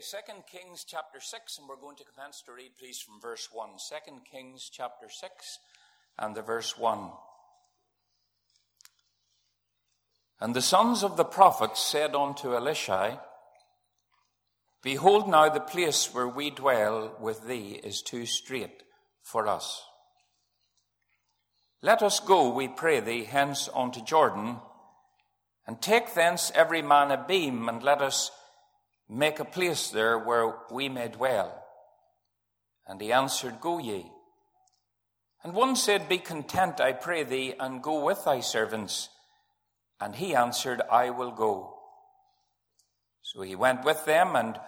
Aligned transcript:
Second 0.00 0.44
Kings 0.46 0.84
chapter 0.86 1.18
6, 1.20 1.58
and 1.58 1.68
we're 1.68 1.74
going 1.74 1.96
to 1.96 2.04
commence 2.04 2.40
to 2.42 2.52
read, 2.52 2.70
please, 2.78 3.00
from 3.00 3.20
verse 3.20 3.48
1. 3.50 3.70
Second 3.78 4.20
Kings 4.30 4.70
chapter 4.72 5.08
6 5.08 5.58
and 6.16 6.36
the 6.36 6.40
verse 6.40 6.78
1. 6.78 7.10
And 10.40 10.54
the 10.54 10.62
sons 10.62 11.02
of 11.02 11.16
the 11.16 11.24
prophets 11.24 11.80
said 11.80 12.14
unto 12.14 12.54
Elisha, 12.54 13.20
Behold, 14.84 15.28
now 15.28 15.48
the 15.48 15.58
place 15.58 16.14
where 16.14 16.28
we 16.28 16.50
dwell 16.50 17.16
with 17.20 17.48
thee 17.48 17.80
is 17.82 18.00
too 18.00 18.24
strait 18.24 18.84
for 19.24 19.48
us. 19.48 19.82
Let 21.82 22.02
us 22.02 22.20
go, 22.20 22.50
we 22.50 22.68
pray 22.68 23.00
thee, 23.00 23.24
hence 23.24 23.68
unto 23.74 24.00
Jordan, 24.00 24.58
and 25.66 25.82
take 25.82 26.14
thence 26.14 26.52
every 26.54 26.82
man 26.82 27.10
a 27.10 27.24
beam, 27.26 27.68
and 27.68 27.82
let 27.82 28.00
us 28.00 28.30
make 29.08 29.40
a 29.40 29.44
place 29.44 29.90
there 29.90 30.18
where 30.18 30.54
we 30.70 30.88
may 30.88 31.08
dwell. 31.08 31.64
And 32.86 33.00
he 33.00 33.12
answered, 33.12 33.60
Go 33.60 33.78
ye. 33.78 34.10
And 35.42 35.54
one 35.54 35.76
said, 35.76 36.08
Be 36.08 36.18
content, 36.18 36.80
I 36.80 36.92
pray 36.92 37.22
thee, 37.22 37.54
and 37.58 37.82
go 37.82 38.04
with 38.04 38.24
thy 38.24 38.40
servants. 38.40 39.08
And 40.00 40.14
he 40.14 40.34
answered, 40.34 40.82
I 40.90 41.10
will 41.10 41.30
go. 41.30 41.74
So 43.22 43.42
he 43.42 43.54
went 43.54 43.84
with 43.84 44.04
them, 44.04 44.36
and 44.36 44.58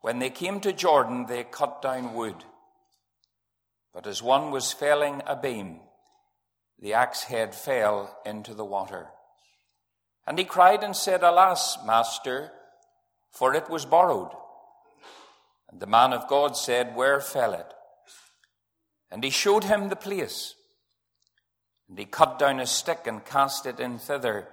when 0.00 0.18
they 0.18 0.30
came 0.30 0.60
to 0.60 0.72
Jordan, 0.72 1.26
they 1.26 1.44
cut 1.44 1.80
down 1.82 2.14
wood. 2.14 2.44
But 3.94 4.06
as 4.06 4.22
one 4.22 4.50
was 4.50 4.72
felling 4.72 5.22
a 5.26 5.36
beam, 5.36 5.80
the 6.78 6.94
axe 6.94 7.24
head 7.24 7.54
fell 7.54 8.18
into 8.26 8.54
the 8.54 8.64
water. 8.64 9.08
And 10.26 10.38
he 10.38 10.44
cried 10.44 10.82
and 10.82 10.96
said, 10.96 11.22
Alas, 11.22 11.78
master, 11.86 12.52
for 13.32 13.54
it 13.54 13.68
was 13.68 13.84
borrowed. 13.84 14.30
And 15.70 15.80
the 15.80 15.86
man 15.86 16.12
of 16.12 16.28
God 16.28 16.56
said, 16.56 16.94
Where 16.94 17.20
fell 17.20 17.54
it? 17.54 17.66
And 19.10 19.24
he 19.24 19.30
showed 19.30 19.64
him 19.64 19.88
the 19.88 19.96
place. 19.96 20.54
And 21.88 21.98
he 21.98 22.04
cut 22.04 22.38
down 22.38 22.60
a 22.60 22.66
stick 22.66 23.06
and 23.06 23.24
cast 23.24 23.66
it 23.66 23.80
in 23.80 23.98
thither, 23.98 24.48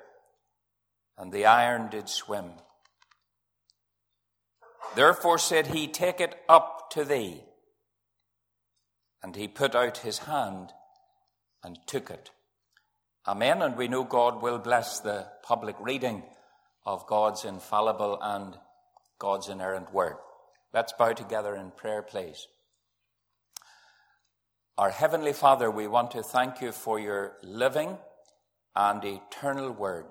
and 1.17 1.31
the 1.31 1.45
iron 1.45 1.89
did 1.89 2.09
swim. 2.09 2.51
Therefore 4.95 5.37
said 5.37 5.67
he, 5.67 5.87
Take 5.87 6.19
it 6.19 6.35
up 6.47 6.89
to 6.91 7.03
thee. 7.03 7.43
And 9.21 9.35
he 9.35 9.47
put 9.47 9.75
out 9.75 9.97
his 9.97 10.19
hand 10.19 10.71
and 11.63 11.77
took 11.85 12.09
it. 12.09 12.31
Amen. 13.27 13.61
And 13.61 13.75
we 13.75 13.89
know 13.89 14.03
God 14.03 14.41
will 14.41 14.57
bless 14.57 14.99
the 14.99 15.27
public 15.43 15.75
reading 15.79 16.23
of 16.85 17.05
God's 17.05 17.43
infallible 17.43 18.17
and 18.21 18.57
God's 19.19 19.49
inerrant 19.49 19.93
word. 19.93 20.15
Let's 20.73 20.93
bow 20.93 21.13
together 21.13 21.55
in 21.55 21.71
prayer, 21.71 22.01
please. 22.01 22.47
Our 24.77 24.91
Heavenly 24.91 25.33
Father, 25.33 25.69
we 25.69 25.87
want 25.87 26.11
to 26.11 26.23
thank 26.23 26.61
you 26.61 26.71
for 26.71 26.99
your 26.99 27.33
living 27.43 27.97
and 28.75 29.03
eternal 29.03 29.71
word. 29.71 30.05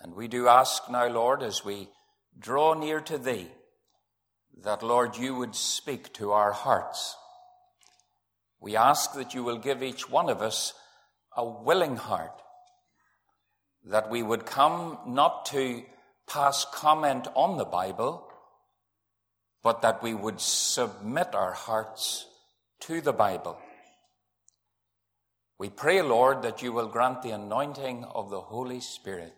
And 0.00 0.14
we 0.14 0.26
do 0.26 0.48
ask 0.48 0.90
now, 0.90 1.06
Lord, 1.06 1.42
as 1.42 1.64
we 1.64 1.88
draw 2.36 2.74
near 2.74 3.00
to 3.02 3.16
thee, 3.16 3.48
that, 4.62 4.82
Lord, 4.82 5.16
you 5.16 5.36
would 5.36 5.54
speak 5.54 6.12
to 6.14 6.32
our 6.32 6.52
hearts. 6.52 7.16
We 8.60 8.76
ask 8.76 9.14
that 9.14 9.34
you 9.34 9.44
will 9.44 9.58
give 9.58 9.82
each 9.82 10.10
one 10.10 10.28
of 10.28 10.42
us 10.42 10.74
a 11.36 11.44
willing 11.44 11.96
heart, 11.96 12.42
that 13.84 14.10
we 14.10 14.22
would 14.22 14.46
come 14.46 14.98
not 15.06 15.46
to 15.46 15.84
pass 16.26 16.66
comment 16.72 17.28
on 17.34 17.56
the 17.58 17.64
Bible, 17.64 18.26
but 19.62 19.82
that 19.82 20.02
we 20.02 20.14
would 20.14 20.40
submit 20.40 21.34
our 21.34 21.52
hearts 21.52 22.26
to 22.80 23.00
the 23.00 23.12
Bible. 23.12 23.58
We 25.58 25.70
pray, 25.70 26.02
Lord, 26.02 26.42
that 26.42 26.62
you 26.62 26.72
will 26.72 26.88
grant 26.88 27.22
the 27.22 27.30
anointing 27.30 28.04
of 28.04 28.30
the 28.30 28.40
Holy 28.40 28.80
Spirit. 28.80 29.34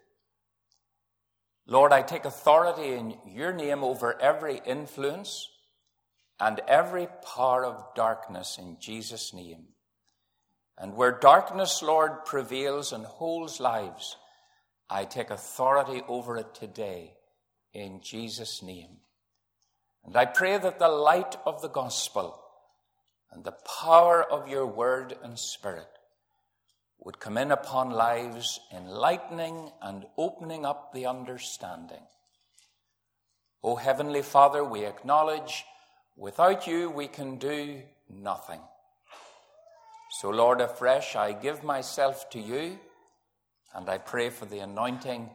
Lord, 1.66 1.93
I 1.93 2.03
take 2.03 2.25
authority 2.25 2.93
in 2.93 3.16
your 3.27 3.53
name 3.53 3.83
over 3.83 4.21
every 4.21 4.60
influence 4.65 5.49
and 6.39 6.60
every 6.69 7.09
power 7.34 7.65
of 7.65 7.94
darkness 7.94 8.56
in 8.59 8.77
Jesus' 8.81 9.34
name. 9.34 9.65
And 10.78 10.94
where 10.94 11.12
darkness, 11.12 11.83
Lord, 11.83 12.25
prevails 12.25 12.93
and 12.93 13.05
holds 13.05 13.60
lives, 13.60 14.16
I 14.88 15.04
take 15.04 15.30
authority 15.30 16.02
over 16.08 16.36
it 16.36 16.54
today 16.54 17.14
in 17.72 18.00
Jesus' 18.00 18.62
name. 18.62 18.98
And 20.04 20.16
I 20.16 20.24
pray 20.24 20.56
that 20.56 20.78
the 20.78 20.88
light 20.88 21.36
of 21.44 21.60
the 21.62 21.69
gospel 21.69 22.41
and 23.32 23.44
the 23.44 23.56
power 23.82 24.22
of 24.22 24.48
your 24.48 24.66
word 24.66 25.16
and 25.22 25.38
spirit 25.38 25.88
would 27.00 27.19
come 27.19 27.36
in 27.36 27.50
upon 27.50 27.91
lives, 27.91 28.60
enlightening 28.74 29.70
and 29.82 30.06
opening 30.16 30.64
up 30.64 30.92
the 30.92 31.06
understanding. 31.06 32.03
O 33.62 33.74
Heavenly 33.74 34.22
Father, 34.22 34.64
we 34.64 34.84
acknowledge 34.84 35.64
without 36.16 36.66
you 36.66 36.88
we 36.88 37.08
can 37.08 37.36
do 37.36 37.82
nothing. 38.08 38.60
So, 40.20 40.30
Lord, 40.30 40.60
afresh, 40.60 41.16
I 41.16 41.32
give 41.32 41.64
myself 41.64 42.30
to 42.30 42.41
you 42.41 42.78
and 43.76 43.91
I 43.91 43.98
pray 43.98 44.31
for 44.31 44.47
the 44.47 44.60
anointing 44.60 45.28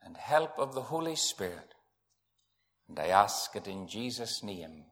and 0.00 0.16
help 0.16 0.52
of 0.58 0.74
the 0.74 0.82
Holy 0.82 1.16
Spirit. 1.16 1.74
And 2.88 3.00
I 3.00 3.08
ask 3.08 3.56
it 3.56 3.66
in 3.66 3.88
Jesus' 3.88 4.44
name. 4.44 4.84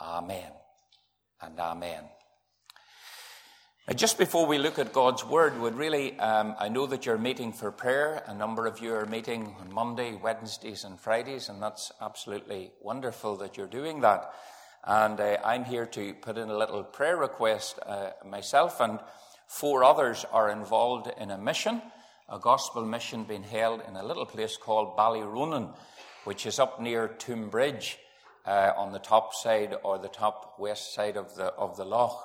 Amen 0.00 0.52
and 1.42 1.58
amen. 1.58 2.04
Now, 3.88 3.94
just 3.94 4.18
before 4.18 4.46
we 4.46 4.58
look 4.58 4.78
at 4.78 4.92
God's 4.92 5.24
Word, 5.24 5.58
would 5.58 5.74
really, 5.74 6.16
um, 6.20 6.54
I 6.60 6.68
know 6.68 6.86
that 6.86 7.06
you're 7.06 7.18
meeting 7.18 7.52
for 7.52 7.72
prayer. 7.72 8.22
A 8.26 8.34
number 8.34 8.66
of 8.66 8.80
you 8.80 8.94
are 8.94 9.06
meeting 9.06 9.56
on 9.60 9.72
Monday, 9.72 10.14
Wednesdays, 10.14 10.84
and 10.84 11.00
Fridays, 11.00 11.48
and 11.48 11.60
that's 11.60 11.90
absolutely 12.00 12.70
wonderful 12.80 13.36
that 13.38 13.56
you're 13.56 13.66
doing 13.66 14.00
that. 14.02 14.32
And 14.84 15.18
uh, 15.18 15.38
I'm 15.44 15.64
here 15.64 15.86
to 15.86 16.14
put 16.14 16.38
in 16.38 16.50
a 16.50 16.56
little 16.56 16.84
prayer 16.84 17.16
request 17.16 17.80
uh, 17.84 18.10
myself, 18.24 18.80
and 18.80 19.00
four 19.46 19.84
others 19.84 20.24
are 20.32 20.50
involved 20.50 21.10
in 21.18 21.30
a 21.30 21.38
mission 21.38 21.80
a 22.28 22.38
gospel 22.38 22.84
mission 22.84 23.24
being 23.24 23.44
held 23.44 23.82
in 23.86 23.94
a 23.94 24.04
little 24.04 24.26
place 24.26 24.56
called 24.56 24.96
Ballyronan, 24.96 25.74
which 26.24 26.44
is 26.44 26.58
up 26.58 26.80
near 26.80 27.08
Toomebridge 27.08 27.96
uh, 28.44 28.72
on 28.76 28.92
the 28.92 28.98
top 28.98 29.32
side 29.34 29.76
or 29.84 29.98
the 29.98 30.08
top 30.08 30.56
west 30.58 30.92
side 30.92 31.16
of 31.16 31.34
the, 31.36 31.46
of 31.54 31.76
the 31.76 31.84
loch. 31.84 32.20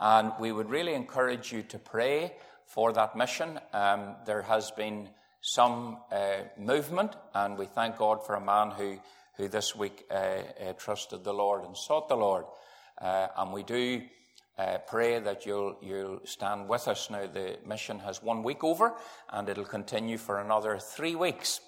And 0.00 0.32
we 0.40 0.50
would 0.50 0.70
really 0.70 0.94
encourage 0.94 1.52
you 1.52 1.62
to 1.64 1.78
pray 1.78 2.34
for 2.66 2.92
that 2.92 3.16
mission. 3.16 3.60
Um, 3.72 4.16
there 4.26 4.42
has 4.42 4.70
been 4.72 5.08
some 5.40 5.98
uh, 6.10 6.38
movement, 6.58 7.14
and 7.32 7.56
we 7.56 7.66
thank 7.66 7.96
God 7.96 8.26
for 8.26 8.34
a 8.34 8.40
man 8.40 8.72
who, 8.72 8.98
who 9.36 9.48
this 9.48 9.74
week 9.74 10.04
uh, 10.10 10.14
uh 10.14 10.72
trusted 10.76 11.22
the 11.22 11.32
Lord 11.32 11.64
and 11.64 11.76
sought 11.76 12.08
the 12.08 12.16
Lord. 12.16 12.44
Uh, 13.00 13.28
and 13.36 13.52
we 13.52 13.62
do 13.62 14.02
uh, 14.58 14.78
pray 14.78 15.20
that 15.20 15.46
you'll, 15.46 15.76
you'll 15.80 16.20
stand 16.24 16.68
with 16.68 16.88
us. 16.88 17.10
Now, 17.10 17.26
the 17.26 17.58
mission 17.64 18.00
has 18.00 18.22
one 18.22 18.42
week 18.42 18.64
over, 18.64 18.94
and 19.30 19.48
it'll 19.48 19.64
continue 19.64 20.18
for 20.18 20.40
another 20.40 20.78
three 20.78 21.14
weeks. 21.14 21.60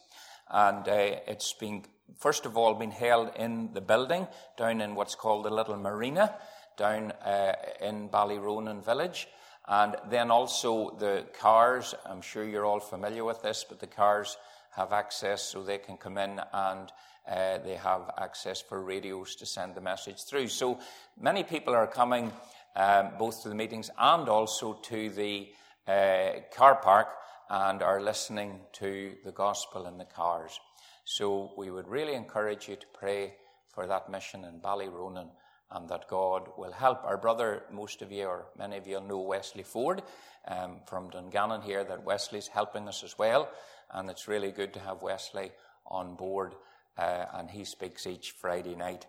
And 0.50 0.88
uh, 0.88 1.20
it's 1.26 1.52
been, 1.52 1.84
first 2.18 2.46
of 2.46 2.56
all, 2.56 2.74
been 2.74 2.90
held 2.90 3.30
in 3.36 3.72
the 3.72 3.80
building 3.80 4.26
down 4.56 4.80
in 4.80 4.96
what's 4.96 5.14
called 5.14 5.44
the 5.44 5.50
Little 5.50 5.76
Marina, 5.76 6.34
down 6.76 7.12
uh, 7.12 7.52
in 7.80 8.08
Ballyronan 8.08 8.84
Village. 8.84 9.28
And 9.68 9.94
then 10.08 10.32
also 10.32 10.96
the 10.98 11.26
cars, 11.38 11.94
I'm 12.04 12.22
sure 12.22 12.42
you're 12.42 12.64
all 12.64 12.80
familiar 12.80 13.24
with 13.24 13.42
this, 13.42 13.64
but 13.68 13.78
the 13.78 13.86
cars 13.86 14.36
have 14.72 14.92
access 14.92 15.42
so 15.42 15.62
they 15.62 15.78
can 15.78 15.96
come 15.96 16.18
in 16.18 16.40
and 16.52 16.90
uh, 17.28 17.58
they 17.58 17.76
have 17.76 18.10
access 18.18 18.60
for 18.60 18.82
radios 18.82 19.36
to 19.36 19.46
send 19.46 19.74
the 19.74 19.80
message 19.80 20.24
through. 20.24 20.48
So 20.48 20.80
many 21.20 21.44
people 21.44 21.74
are 21.74 21.86
coming 21.86 22.32
um, 22.76 23.10
both 23.18 23.42
to 23.42 23.48
the 23.48 23.54
meetings 23.54 23.90
and 23.98 24.28
also 24.28 24.74
to 24.74 25.10
the 25.10 25.48
uh, 25.86 26.40
car 26.54 26.76
park 26.76 27.08
and 27.48 27.82
are 27.82 28.00
listening 28.00 28.60
to 28.72 29.14
the 29.24 29.32
gospel 29.32 29.86
in 29.86 29.98
the 29.98 30.04
cars. 30.04 30.58
So 31.04 31.52
we 31.56 31.70
would 31.70 31.88
really 31.88 32.14
encourage 32.14 32.68
you 32.68 32.76
to 32.76 32.86
pray 32.94 33.34
for 33.74 33.86
that 33.86 34.08
mission 34.08 34.44
in 34.44 34.60
Ballyronan 34.60 35.30
and 35.72 35.88
that 35.88 36.08
God 36.08 36.48
will 36.56 36.72
help. 36.72 37.04
Our 37.04 37.16
brother, 37.16 37.64
most 37.70 38.02
of 38.02 38.12
you 38.12 38.26
or 38.26 38.46
many 38.58 38.76
of 38.76 38.86
you 38.86 39.00
know 39.00 39.20
Wesley 39.20 39.62
Ford 39.62 40.02
um, 40.48 40.78
from 40.86 41.10
Dungannon 41.10 41.62
here, 41.62 41.84
that 41.84 42.04
Wesley's 42.04 42.48
helping 42.48 42.88
us 42.88 43.02
as 43.04 43.18
well. 43.18 43.48
And 43.92 44.08
it's 44.10 44.28
really 44.28 44.50
good 44.50 44.72
to 44.74 44.80
have 44.80 45.02
Wesley 45.02 45.52
on 45.86 46.14
board. 46.14 46.54
Uh, 46.98 47.24
and 47.34 47.50
he 47.50 47.64
speaks 47.64 48.06
each 48.06 48.32
Friday 48.32 48.74
night 48.74 49.06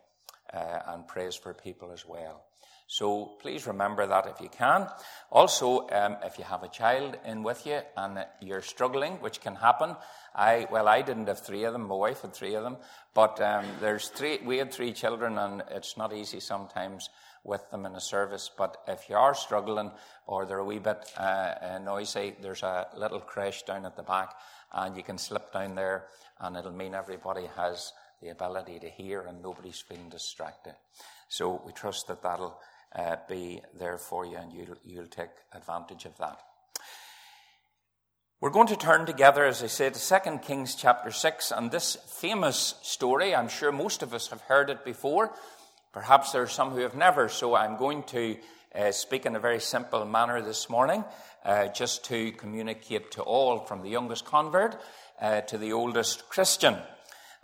uh, 0.53 0.79
and 0.87 1.07
prays 1.07 1.35
for 1.35 1.53
people 1.53 1.91
as 1.91 2.05
well. 2.05 2.45
So 2.91 3.37
please 3.41 3.67
remember 3.67 4.05
that 4.05 4.27
if 4.27 4.41
you 4.41 4.49
can. 4.49 4.85
Also, 5.31 5.87
um, 5.91 6.17
if 6.25 6.37
you 6.37 6.43
have 6.43 6.63
a 6.63 6.67
child 6.67 7.15
in 7.25 7.41
with 7.41 7.65
you 7.65 7.79
and 7.95 8.25
you're 8.41 8.61
struggling, 8.61 9.13
which 9.21 9.39
can 9.39 9.55
happen, 9.55 9.95
I 10.35 10.67
well, 10.69 10.89
I 10.89 11.01
didn't 11.01 11.27
have 11.27 11.39
three 11.39 11.63
of 11.63 11.71
them. 11.71 11.87
My 11.87 11.95
wife 11.95 12.23
had 12.23 12.33
three 12.33 12.53
of 12.53 12.63
them, 12.63 12.75
but 13.13 13.39
um, 13.39 13.63
there's 13.79 14.09
three. 14.09 14.39
We 14.43 14.57
had 14.57 14.73
three 14.73 14.91
children, 14.91 15.37
and 15.37 15.63
it's 15.71 15.95
not 15.95 16.11
easy 16.11 16.41
sometimes 16.41 17.09
with 17.45 17.63
them 17.71 17.85
in 17.85 17.95
a 17.95 18.01
service. 18.01 18.51
But 18.57 18.75
if 18.85 19.09
you 19.09 19.15
are 19.15 19.35
struggling 19.35 19.91
or 20.27 20.45
they're 20.45 20.57
a 20.57 20.65
wee 20.65 20.79
bit 20.79 21.09
uh, 21.17 21.21
uh 21.61 21.79
noisy, 21.81 22.35
there's 22.41 22.63
a 22.63 22.87
little 22.97 23.21
creche 23.21 23.63
down 23.63 23.85
at 23.85 23.95
the 23.95 24.03
back, 24.03 24.35
and 24.73 24.97
you 24.97 25.03
can 25.03 25.17
slip 25.17 25.53
down 25.53 25.75
there, 25.75 26.07
and 26.41 26.57
it'll 26.57 26.73
mean 26.73 26.93
everybody 26.93 27.47
has 27.55 27.93
the 28.21 28.29
ability 28.29 28.79
to 28.79 28.89
hear 28.89 29.21
and 29.21 29.41
nobody's 29.41 29.79
feeling 29.79 30.09
distracted. 30.09 30.75
So 31.29 31.61
we 31.65 31.71
trust 31.71 32.07
that 32.07 32.21
that'll 32.21 32.59
uh, 32.95 33.17
be 33.27 33.61
there 33.77 33.97
for 33.97 34.25
you 34.25 34.37
and 34.37 34.51
you'll, 34.51 34.77
you'll 34.83 35.07
take 35.07 35.29
advantage 35.53 36.05
of 36.05 36.17
that. 36.17 36.39
We're 38.41 38.49
going 38.49 38.67
to 38.67 38.75
turn 38.75 39.05
together, 39.05 39.45
as 39.45 39.61
I 39.61 39.67
said, 39.67 39.93
to 39.93 40.19
2 40.23 40.39
Kings 40.39 40.73
chapter 40.73 41.11
6, 41.11 41.51
and 41.51 41.69
this 41.69 41.95
famous 42.07 42.73
story, 42.81 43.35
I'm 43.35 43.49
sure 43.49 43.71
most 43.71 44.01
of 44.01 44.15
us 44.15 44.29
have 44.29 44.41
heard 44.41 44.71
it 44.71 44.83
before. 44.83 45.31
Perhaps 45.93 46.31
there 46.31 46.41
are 46.41 46.47
some 46.47 46.71
who 46.71 46.79
have 46.79 46.95
never, 46.95 47.29
so 47.29 47.55
I'm 47.55 47.77
going 47.77 48.01
to 48.05 48.37
uh, 48.73 48.91
speak 48.91 49.27
in 49.27 49.35
a 49.35 49.39
very 49.39 49.59
simple 49.59 50.05
manner 50.05 50.41
this 50.41 50.71
morning, 50.71 51.03
uh, 51.45 51.67
just 51.67 52.05
to 52.05 52.31
communicate 52.31 53.11
to 53.11 53.21
all, 53.21 53.59
from 53.59 53.83
the 53.83 53.89
youngest 53.89 54.25
convert 54.25 54.81
uh, 55.21 55.41
to 55.41 55.59
the 55.59 55.73
oldest 55.73 56.27
Christian. 56.27 56.77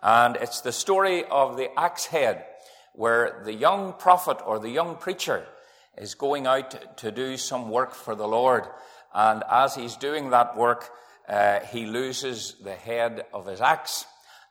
And 0.01 0.35
it's 0.37 0.61
the 0.61 0.71
story 0.71 1.25
of 1.25 1.57
the 1.57 1.69
axe 1.79 2.07
head 2.07 2.43
where 2.97 3.41
the 3.45 3.53
young 3.53 3.93
prophet 3.93 4.39
or 4.43 4.57
the 4.57 4.71
young 4.71 4.95
preacher 4.95 5.45
is 5.97 6.15
going 6.15 6.47
out 6.47 6.97
to 6.97 7.11
do 7.11 7.37
some 7.37 7.69
work 7.69 7.93
for 7.93 8.15
the 8.15 8.27
Lord. 8.27 8.63
And 9.13 9.43
as 9.49 9.75
he's 9.75 9.95
doing 9.95 10.31
that 10.31 10.57
work, 10.57 10.89
uh, 11.29 11.59
he 11.59 11.85
loses 11.85 12.55
the 12.63 12.73
head 12.73 13.25
of 13.33 13.45
his 13.45 13.61
axe. 13.61 14.05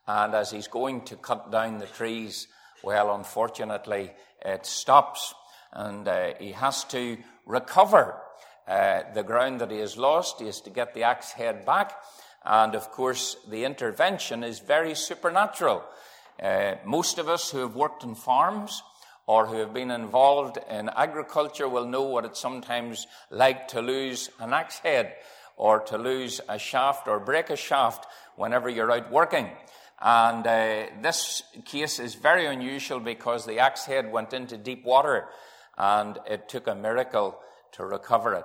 And 0.07 0.33
as 0.33 0.53
he's 0.53 0.69
going 0.69 1.03
to 1.07 1.17
cut 1.17 1.51
down 1.51 1.79
the 1.79 1.87
trees, 1.87 2.47
well, 2.85 3.17
unfortunately, 3.17 4.13
it 4.45 4.65
stops. 4.65 5.35
And 5.73 6.07
uh, 6.07 6.35
he 6.39 6.53
has 6.53 6.85
to 6.85 7.19
recover 7.47 8.15
uh, 8.69 9.03
the 9.13 9.25
ground 9.25 9.61
that 9.61 9.73
he 9.73 9.79
has 9.79 9.97
lost. 9.97 10.39
He 10.39 10.47
has 10.47 10.61
to 10.61 10.71
get 10.71 10.95
the 10.95 11.03
axe 11.03 11.33
head 11.33 11.67
back. 11.67 11.93
And 12.45 12.77
of 12.77 12.93
course, 12.93 13.37
the 13.49 13.65
intervention 13.65 14.45
is 14.45 14.61
very 14.61 14.95
supernatural. 14.95 15.83
Uh, 16.43 16.75
most 16.85 17.19
of 17.19 17.29
us 17.29 17.51
who 17.51 17.59
have 17.59 17.75
worked 17.75 18.05
in 18.05 18.15
farms 18.15 18.83
or 19.27 19.47
who 19.47 19.57
have 19.59 19.75
been 19.75 19.91
involved 19.91 20.59
in 20.71 20.89
agriculture 20.91 21.69
will 21.69 21.87
know 21.87 22.03
what 22.03 22.25
it's 22.25 22.41
sometimes 22.41 23.07
like 23.31 23.69
to 23.69 23.81
lose 23.81 24.31
an 24.39 24.53
axe 24.53 24.79
head 24.79 25.15
or 25.57 25.81
to 25.81 25.99
lose 25.99 26.41
a 26.49 26.59
shaft 26.59 27.09
or 27.09 27.19
break 27.19 27.51
a 27.51 27.57
shaft 27.57 28.07
whenever 28.37 28.69
you're 28.69 28.93
out 28.93 29.11
working. 29.11 29.51
And 30.01 30.47
uh, 30.47 30.87
this 31.01 31.43
case 31.65 31.99
is 31.99 32.15
very 32.15 32.47
unusual 32.47 33.01
because 33.01 33.47
the 33.47 33.61
axe 33.61 33.87
head 33.87 34.13
went 34.13 34.33
into 34.35 34.59
deep 34.59 34.85
water 34.85 35.27
and 35.79 36.19
it 36.29 36.49
took 36.49 36.67
a 36.67 36.75
miracle 36.75 37.39
to 37.73 37.85
recover 37.85 38.35
it. 38.35 38.45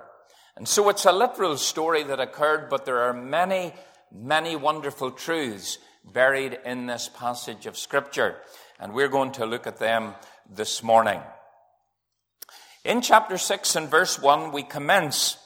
And 0.56 0.66
so 0.66 0.88
it's 0.88 1.04
a 1.04 1.12
literal 1.12 1.56
story 1.56 2.02
that 2.04 2.20
occurred, 2.20 2.68
but 2.68 2.84
there 2.84 3.00
are 3.00 3.12
many, 3.12 3.74
many 4.10 4.56
wonderful 4.56 5.10
truths 5.10 5.78
buried 6.04 6.58
in 6.64 6.86
this 6.86 7.08
passage 7.08 7.66
of 7.66 7.78
Scripture. 7.78 8.36
And 8.80 8.92
we're 8.92 9.08
going 9.08 9.32
to 9.32 9.46
look 9.46 9.66
at 9.66 9.78
them 9.78 10.14
this 10.50 10.82
morning. 10.82 11.20
In 12.84 13.00
chapter 13.00 13.38
6 13.38 13.76
and 13.76 13.88
verse 13.88 14.18
1, 14.20 14.52
we 14.52 14.62
commence 14.62 15.38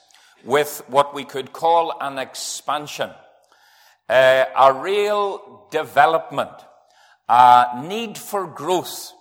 with 0.44 0.82
what 0.88 1.14
we 1.14 1.24
could 1.24 1.52
call 1.52 1.92
an 2.00 2.18
expansion, 2.18 3.10
uh, 4.08 4.44
a 4.56 4.72
real 4.72 5.66
development, 5.70 6.52
a 7.28 7.82
need 7.84 8.16
for 8.16 8.46
growth. 8.46 9.12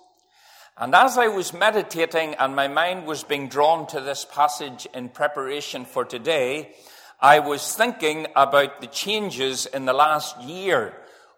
And 0.78 0.94
as 0.94 1.18
I 1.18 1.28
was 1.28 1.52
meditating 1.52 2.34
and 2.34 2.54
my 2.54 2.68
mind 2.68 3.06
was 3.06 3.24
being 3.24 3.48
drawn 3.48 3.86
to 3.88 4.00
this 4.00 4.24
passage 4.30 4.86
in 4.94 5.08
preparation 5.08 5.84
for 5.84 6.04
today, 6.04 6.74
I 7.20 7.38
was 7.38 7.74
thinking 7.74 8.26
about 8.36 8.80
the 8.80 8.86
changes 8.86 9.66
in 9.66 9.86
the 9.86 9.94
last 9.94 10.40
year 10.40 10.94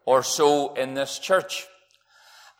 or 0.08 0.22
so 0.22 0.72
in 0.72 0.94
this 0.94 1.18
church. 1.18 1.66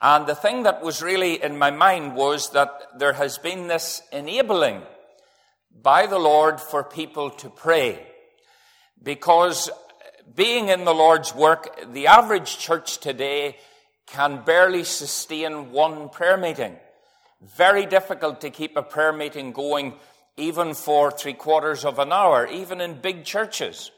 And 0.03 0.27
the 0.27 0.35
thing 0.35 0.65
that 0.65 0.83
was 0.83 1.01
really 1.01 1.43
in 1.43 1.57
my 1.57 1.71
mind 1.71 2.15
was 2.15 2.51
that 2.51 2.71
there 2.99 3.15
has 3.15 3.39
been 3.39 3.69
this 3.69 4.03
enabling 4.13 4.83
by 5.83 6.05
the 6.07 6.19
Lord 6.19 6.61
for 6.61 6.85
people 6.85 7.31
to 7.31 7.49
pray. 7.49 8.07
Because 9.03 9.71
being 10.35 10.69
in 10.69 10.85
the 10.85 10.93
Lord's 10.93 11.35
work, 11.35 11.75
the 11.91 12.09
average 12.09 12.59
church 12.59 12.99
today 12.99 13.57
can 14.07 14.45
barely 14.45 14.85
sustain 14.85 15.73
one 15.73 16.11
prayer 16.11 16.37
meeting. 16.37 16.77
Very 17.57 17.87
difficult 17.87 18.43
to 18.43 18.51
keep 18.51 18.77
a 18.77 18.83
prayer 18.83 19.15
meeting 19.15 19.53
going 19.53 19.95
even 20.37 20.75
for 20.75 21.11
three 21.11 21.33
quarters 21.33 21.87
of 21.87 21.99
an 21.99 22.13
hour, 22.13 22.47
even 22.47 22.83
in 22.83 23.01
big 23.01 23.25
churches. 23.25 23.91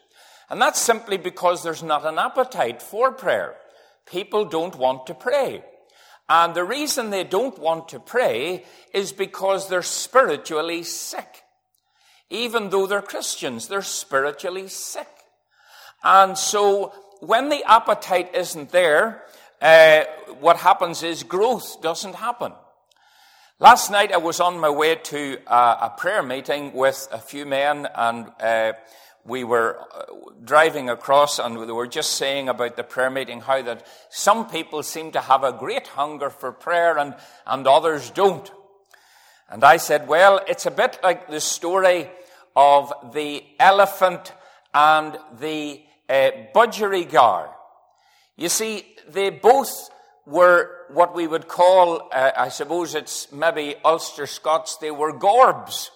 And 0.50 0.60
that's 0.60 0.80
simply 0.80 1.16
because 1.16 1.62
there's 1.62 1.82
not 1.82 2.04
an 2.04 2.18
appetite 2.18 2.82
for 2.82 3.12
prayer. 3.12 3.54
People 4.04 4.44
don't 4.44 4.74
want 4.76 5.06
to 5.06 5.14
pray. 5.14 5.62
And 6.28 6.54
the 6.54 6.64
reason 6.64 7.10
they 7.10 7.24
don't 7.24 7.58
want 7.58 7.88
to 7.90 8.00
pray 8.00 8.64
is 8.92 9.12
because 9.12 9.68
they're 9.68 9.82
spiritually 9.82 10.82
sick. 10.82 11.42
Even 12.30 12.70
though 12.70 12.86
they're 12.86 13.02
Christians, 13.02 13.68
they're 13.68 13.82
spiritually 13.82 14.68
sick. 14.68 15.08
And 16.02 16.36
so 16.36 16.92
when 17.20 17.48
the 17.48 17.62
appetite 17.64 18.34
isn't 18.34 18.70
there, 18.70 19.22
uh, 19.60 20.04
what 20.40 20.56
happens 20.56 21.02
is 21.02 21.22
growth 21.22 21.82
doesn't 21.82 22.14
happen. 22.14 22.52
Last 23.58 23.90
night 23.90 24.10
I 24.10 24.16
was 24.16 24.40
on 24.40 24.58
my 24.58 24.70
way 24.70 24.94
to 24.94 25.38
uh, 25.46 25.76
a 25.82 25.90
prayer 25.90 26.22
meeting 26.22 26.72
with 26.72 27.08
a 27.12 27.18
few 27.18 27.44
men 27.44 27.86
and 27.94 28.28
uh, 28.40 28.72
we 29.24 29.44
were 29.44 29.78
uh, 29.94 30.04
driving 30.44 30.88
across 30.88 31.38
and 31.38 31.58
we 31.58 31.72
were 31.72 31.86
just 31.86 32.12
saying 32.12 32.48
about 32.48 32.76
the 32.76 32.82
prayer 32.82 33.10
meeting 33.10 33.40
how 33.40 33.62
that 33.62 33.86
some 34.08 34.48
people 34.48 34.82
seem 34.82 35.12
to 35.12 35.20
have 35.20 35.44
a 35.44 35.52
great 35.52 35.86
hunger 35.88 36.30
for 36.30 36.52
prayer 36.52 36.98
and, 36.98 37.14
and 37.46 37.66
others 37.66 38.10
don't. 38.10 38.50
And 39.48 39.64
I 39.64 39.76
said, 39.78 40.08
well, 40.08 40.40
it's 40.46 40.66
a 40.66 40.70
bit 40.70 40.98
like 41.02 41.28
the 41.28 41.40
story 41.40 42.08
of 42.56 42.92
the 43.12 43.44
elephant 43.58 44.32
and 44.72 45.18
the 45.38 45.82
uh, 46.08 46.30
budgerigar. 46.54 47.50
You 48.36 48.48
see, 48.48 48.86
they 49.08 49.30
both 49.30 49.90
were 50.26 50.70
what 50.88 51.14
we 51.14 51.26
would 51.26 51.48
call, 51.48 52.08
uh, 52.12 52.30
I 52.36 52.48
suppose 52.48 52.94
it's 52.94 53.30
maybe 53.32 53.74
Ulster 53.84 54.26
Scots, 54.26 54.76
they 54.76 54.90
were 54.90 55.12
gorbs. 55.12 55.90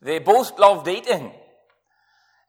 They 0.00 0.18
both 0.18 0.58
loved 0.58 0.88
eating. 0.88 1.32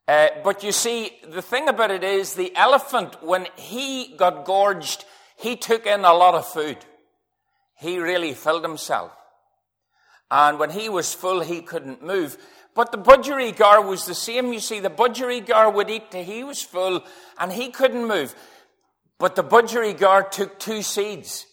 Uh, 0.08 0.28
but 0.44 0.64
you 0.64 0.72
see, 0.72 1.12
the 1.28 1.42
thing 1.42 1.70
about 1.70 1.92
it 1.92 2.04
is 2.04 2.34
the 2.34 2.56
elephant, 2.56 3.24
when 3.24 3.48
he 3.56 4.16
got 4.18 4.46
gorged, 4.46 5.06
he 5.38 5.56
took 5.56 5.86
in 5.86 6.02
a 6.02 6.14
lot 6.14 6.36
of 6.36 6.48
food. 6.48 6.78
He 7.78 8.00
really 8.00 8.34
filled 8.34 8.64
himself. 8.64 9.12
And 10.30 10.60
when 10.60 10.72
he 10.72 10.90
was 10.90 11.14
full, 11.14 11.42
he 11.42 11.62
couldn't 11.62 12.04
move. 12.04 12.38
But 12.76 12.92
the 12.92 12.98
budgerigar 12.98 13.86
was 13.88 14.06
the 14.06 14.16
same. 14.16 14.52
You 14.52 14.60
see, 14.60 14.80
the 14.80 14.90
budgerigar 14.90 15.74
would 15.74 15.90
eat 15.90 16.12
till 16.12 16.24
he 16.24 16.44
was 16.44 16.62
full 16.62 17.04
and 17.38 17.52
he 17.52 17.70
couldn't 17.70 18.08
move. 18.08 18.36
But 19.20 19.36
the 19.36 19.44
budgerigar 19.44 20.32
took 20.32 20.60
two 20.60 20.82
seeds. 20.82 21.46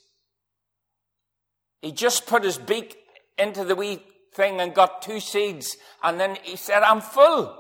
He 1.83 1.93
just 1.93 2.27
put 2.27 2.43
his 2.45 2.59
beak 2.59 2.97
into 3.39 3.65
the 3.65 3.77
wee 3.77 4.03
thing 4.35 4.61
and 4.61 4.75
got 4.75 5.03
two 5.03 5.21
seeds. 5.21 5.77
And 6.03 6.19
then 6.19 6.37
he 6.43 6.57
said, 6.57 6.83
I'm 6.83 7.01
full. 7.01 7.57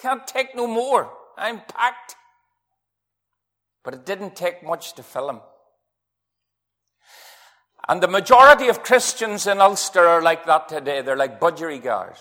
Can't 0.00 0.26
take 0.26 0.54
no 0.54 0.66
more. 0.66 1.12
I'm 1.36 1.60
packed. 1.60 2.16
But 3.84 3.94
it 3.94 4.06
didn't 4.06 4.36
take 4.36 4.62
much 4.62 4.94
to 4.94 5.02
fill 5.02 5.30
him. 5.30 5.40
And 7.88 8.02
the 8.02 8.08
majority 8.08 8.68
of 8.68 8.82
Christians 8.82 9.46
in 9.46 9.60
Ulster 9.60 10.06
are 10.06 10.22
like 10.22 10.44
that 10.46 10.68
today. 10.68 11.00
They're 11.00 11.16
like 11.16 11.40
budgerigars. 11.40 12.18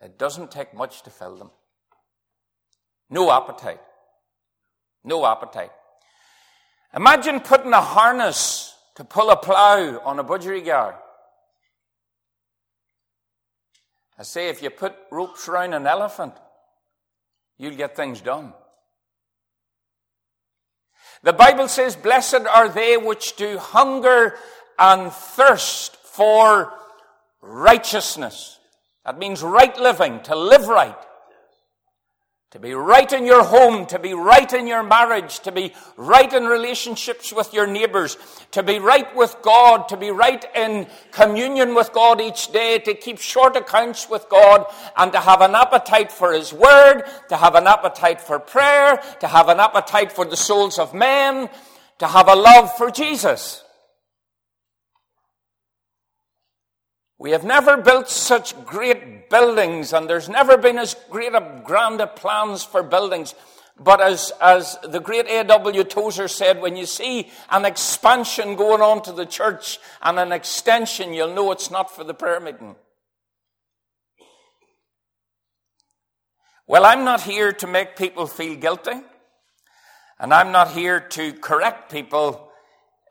It 0.00 0.18
doesn't 0.18 0.50
take 0.50 0.74
much 0.74 1.02
to 1.02 1.10
fill 1.10 1.36
them. 1.36 1.50
No 3.10 3.30
appetite. 3.30 3.80
No 5.04 5.26
appetite. 5.26 5.72
Imagine 6.94 7.40
putting 7.40 7.72
a 7.72 7.80
harness 7.80 8.74
to 8.96 9.04
pull 9.04 9.30
a 9.30 9.36
plough 9.36 10.00
on 10.04 10.18
a 10.18 10.24
budgerigar. 10.24 10.96
I 14.18 14.22
say 14.22 14.48
if 14.48 14.62
you 14.62 14.70
put 14.70 14.94
ropes 15.10 15.48
around 15.48 15.74
an 15.74 15.86
elephant, 15.86 16.34
you'll 17.62 17.76
get 17.76 17.94
things 17.94 18.20
done. 18.20 18.52
The 21.22 21.32
Bible 21.32 21.68
says, 21.68 21.94
Blessed 21.94 22.46
are 22.52 22.68
they 22.68 22.96
which 22.96 23.36
do 23.36 23.56
hunger 23.56 24.34
and 24.78 25.12
thirst 25.12 25.96
for 25.96 26.72
righteousness. 27.40 28.58
That 29.04 29.18
means 29.18 29.42
right 29.42 29.76
living, 29.78 30.20
to 30.24 30.34
live 30.34 30.66
right. 30.66 30.96
To 32.52 32.58
be 32.58 32.74
right 32.74 33.10
in 33.10 33.24
your 33.24 33.44
home, 33.44 33.86
to 33.86 33.98
be 33.98 34.12
right 34.12 34.52
in 34.52 34.66
your 34.66 34.82
marriage, 34.82 35.40
to 35.40 35.50
be 35.50 35.72
right 35.96 36.30
in 36.30 36.44
relationships 36.44 37.32
with 37.32 37.54
your 37.54 37.66
neighbors, 37.66 38.18
to 38.50 38.62
be 38.62 38.78
right 38.78 39.16
with 39.16 39.34
God, 39.40 39.88
to 39.88 39.96
be 39.96 40.10
right 40.10 40.44
in 40.54 40.86
communion 41.12 41.74
with 41.74 41.94
God 41.94 42.20
each 42.20 42.52
day, 42.52 42.78
to 42.80 42.92
keep 42.92 43.18
short 43.18 43.56
accounts 43.56 44.10
with 44.10 44.28
God, 44.28 44.66
and 44.98 45.10
to 45.12 45.20
have 45.20 45.40
an 45.40 45.54
appetite 45.54 46.12
for 46.12 46.34
His 46.34 46.52
Word, 46.52 47.04
to 47.30 47.38
have 47.38 47.54
an 47.54 47.66
appetite 47.66 48.20
for 48.20 48.38
prayer, 48.38 49.02
to 49.20 49.28
have 49.28 49.48
an 49.48 49.58
appetite 49.58 50.12
for 50.12 50.26
the 50.26 50.36
souls 50.36 50.78
of 50.78 50.92
men, 50.92 51.48
to 52.00 52.06
have 52.06 52.28
a 52.28 52.34
love 52.36 52.76
for 52.76 52.90
Jesus. 52.90 53.61
We 57.22 57.30
have 57.30 57.44
never 57.44 57.76
built 57.76 58.08
such 58.08 58.64
great 58.64 59.30
buildings, 59.30 59.92
and 59.92 60.10
there's 60.10 60.28
never 60.28 60.56
been 60.56 60.76
as 60.76 60.96
great 61.08 61.36
a 61.36 61.62
grand 61.62 62.00
a 62.00 62.08
plans 62.08 62.64
for 62.64 62.82
buildings. 62.82 63.36
But 63.78 64.00
as, 64.00 64.32
as 64.40 64.76
the 64.82 64.98
great 64.98 65.28
A.W. 65.28 65.84
Tozer 65.84 66.26
said, 66.26 66.60
when 66.60 66.74
you 66.74 66.84
see 66.84 67.30
an 67.48 67.64
expansion 67.64 68.56
going 68.56 68.82
on 68.82 69.02
to 69.02 69.12
the 69.12 69.24
church 69.24 69.78
and 70.02 70.18
an 70.18 70.32
extension, 70.32 71.14
you'll 71.14 71.32
know 71.32 71.52
it's 71.52 71.70
not 71.70 71.94
for 71.94 72.02
the 72.02 72.12
prayer 72.12 72.40
meeting. 72.40 72.74
Well, 76.66 76.84
I'm 76.84 77.04
not 77.04 77.20
here 77.20 77.52
to 77.52 77.68
make 77.68 77.94
people 77.94 78.26
feel 78.26 78.56
guilty, 78.56 79.00
and 80.18 80.34
I'm 80.34 80.50
not 80.50 80.72
here 80.72 80.98
to 80.98 81.34
correct 81.34 81.92
people 81.92 82.51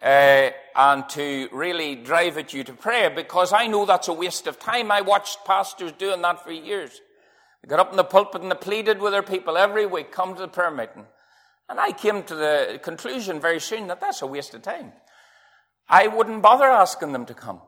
uh, 0.02 0.50
and 0.76 1.08
to 1.10 1.48
really 1.52 1.96
drive 1.96 2.38
at 2.38 2.54
you 2.54 2.64
to 2.64 2.74
prayer 2.74 3.10
because 3.10 3.54
I 3.54 3.68
know 3.68 3.86
that's 3.86 4.08
a 4.08 4.14
waste 4.14 4.48
of 4.48 4.60
time. 4.60 4.92
I 4.92 5.02
watched 5.02 5.46
pastors 5.46 5.92
doing 5.92 6.22
that 6.22 6.44
for 6.44 6.52
years. 6.52 7.00
They 7.62 7.70
got 7.70 7.80
up 7.80 7.92
in 7.92 7.98
the 7.98 8.04
pulpit 8.04 8.42
and 8.42 8.52
they 8.52 8.56
pleaded 8.56 9.00
with 9.00 9.12
their 9.12 9.24
people 9.24 9.58
every 9.58 9.86
week, 9.86 10.12
come 10.12 10.34
to 10.34 10.42
the 10.42 10.48
prayer 10.48 10.72
meeting. 10.72 11.06
And 11.70 11.80
I 11.80 11.92
came 11.92 12.24
to 12.24 12.36
the 12.36 12.80
conclusion 12.82 13.40
very 13.40 13.60
soon 13.60 13.88
that 13.88 14.02
that's 14.02 14.22
a 14.22 14.28
waste 14.28 14.54
of 14.54 14.62
time. 14.62 14.92
I 15.88 16.08
wouldn't 16.08 16.42
bother 16.42 16.66
asking 16.66 17.14
them 17.14 17.26
to 17.28 17.34
come. 17.34 17.62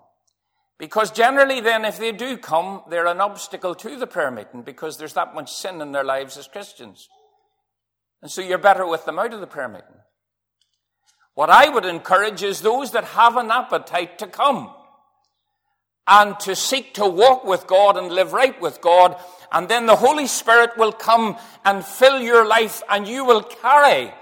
Because 0.79 1.11
generally 1.11 1.61
then, 1.61 1.85
if 1.85 1.99
they 1.99 2.11
do 2.11 2.37
come, 2.37 2.81
they're 2.89 3.05
an 3.05 3.21
obstacle 3.21 3.75
to 3.75 3.95
the 3.95 4.07
prayer 4.07 4.31
meeting 4.31 4.63
because 4.63 4.97
there's 4.97 5.13
that 5.13 5.35
much 5.35 5.53
sin 5.53 5.81
in 5.81 5.91
their 5.91 6.03
lives 6.03 6.35
as 6.37 6.47
Christians. 6.47 7.07
And 8.21 8.31
so 8.31 8.41
you're 8.41 8.57
better 8.57 8.85
with 8.85 9.05
them 9.05 9.19
out 9.19 9.33
of 9.33 9.39
the 9.39 9.47
prayer 9.47 9.69
meeting. 9.69 10.02
What 11.35 11.49
I 11.49 11.69
would 11.69 11.85
encourage 11.85 12.43
is 12.43 12.61
those 12.61 12.91
that 12.91 13.03
have 13.05 13.37
an 13.37 13.49
appetite 13.49 14.19
to 14.19 14.27
come 14.27 14.71
and 16.07 16.39
to 16.41 16.55
seek 16.55 16.93
to 16.95 17.07
walk 17.07 17.43
with 17.45 17.65
God 17.65 17.97
and 17.97 18.11
live 18.11 18.33
right 18.33 18.59
with 18.61 18.81
God. 18.81 19.15
And 19.51 19.69
then 19.69 19.85
the 19.85 19.95
Holy 19.95 20.27
Spirit 20.27 20.77
will 20.77 20.91
come 20.91 21.37
and 21.63 21.83
fill 21.83 22.21
your 22.21 22.45
life 22.45 22.83
and 22.89 23.07
you 23.07 23.25
will 23.25 23.41
carry 23.41 24.13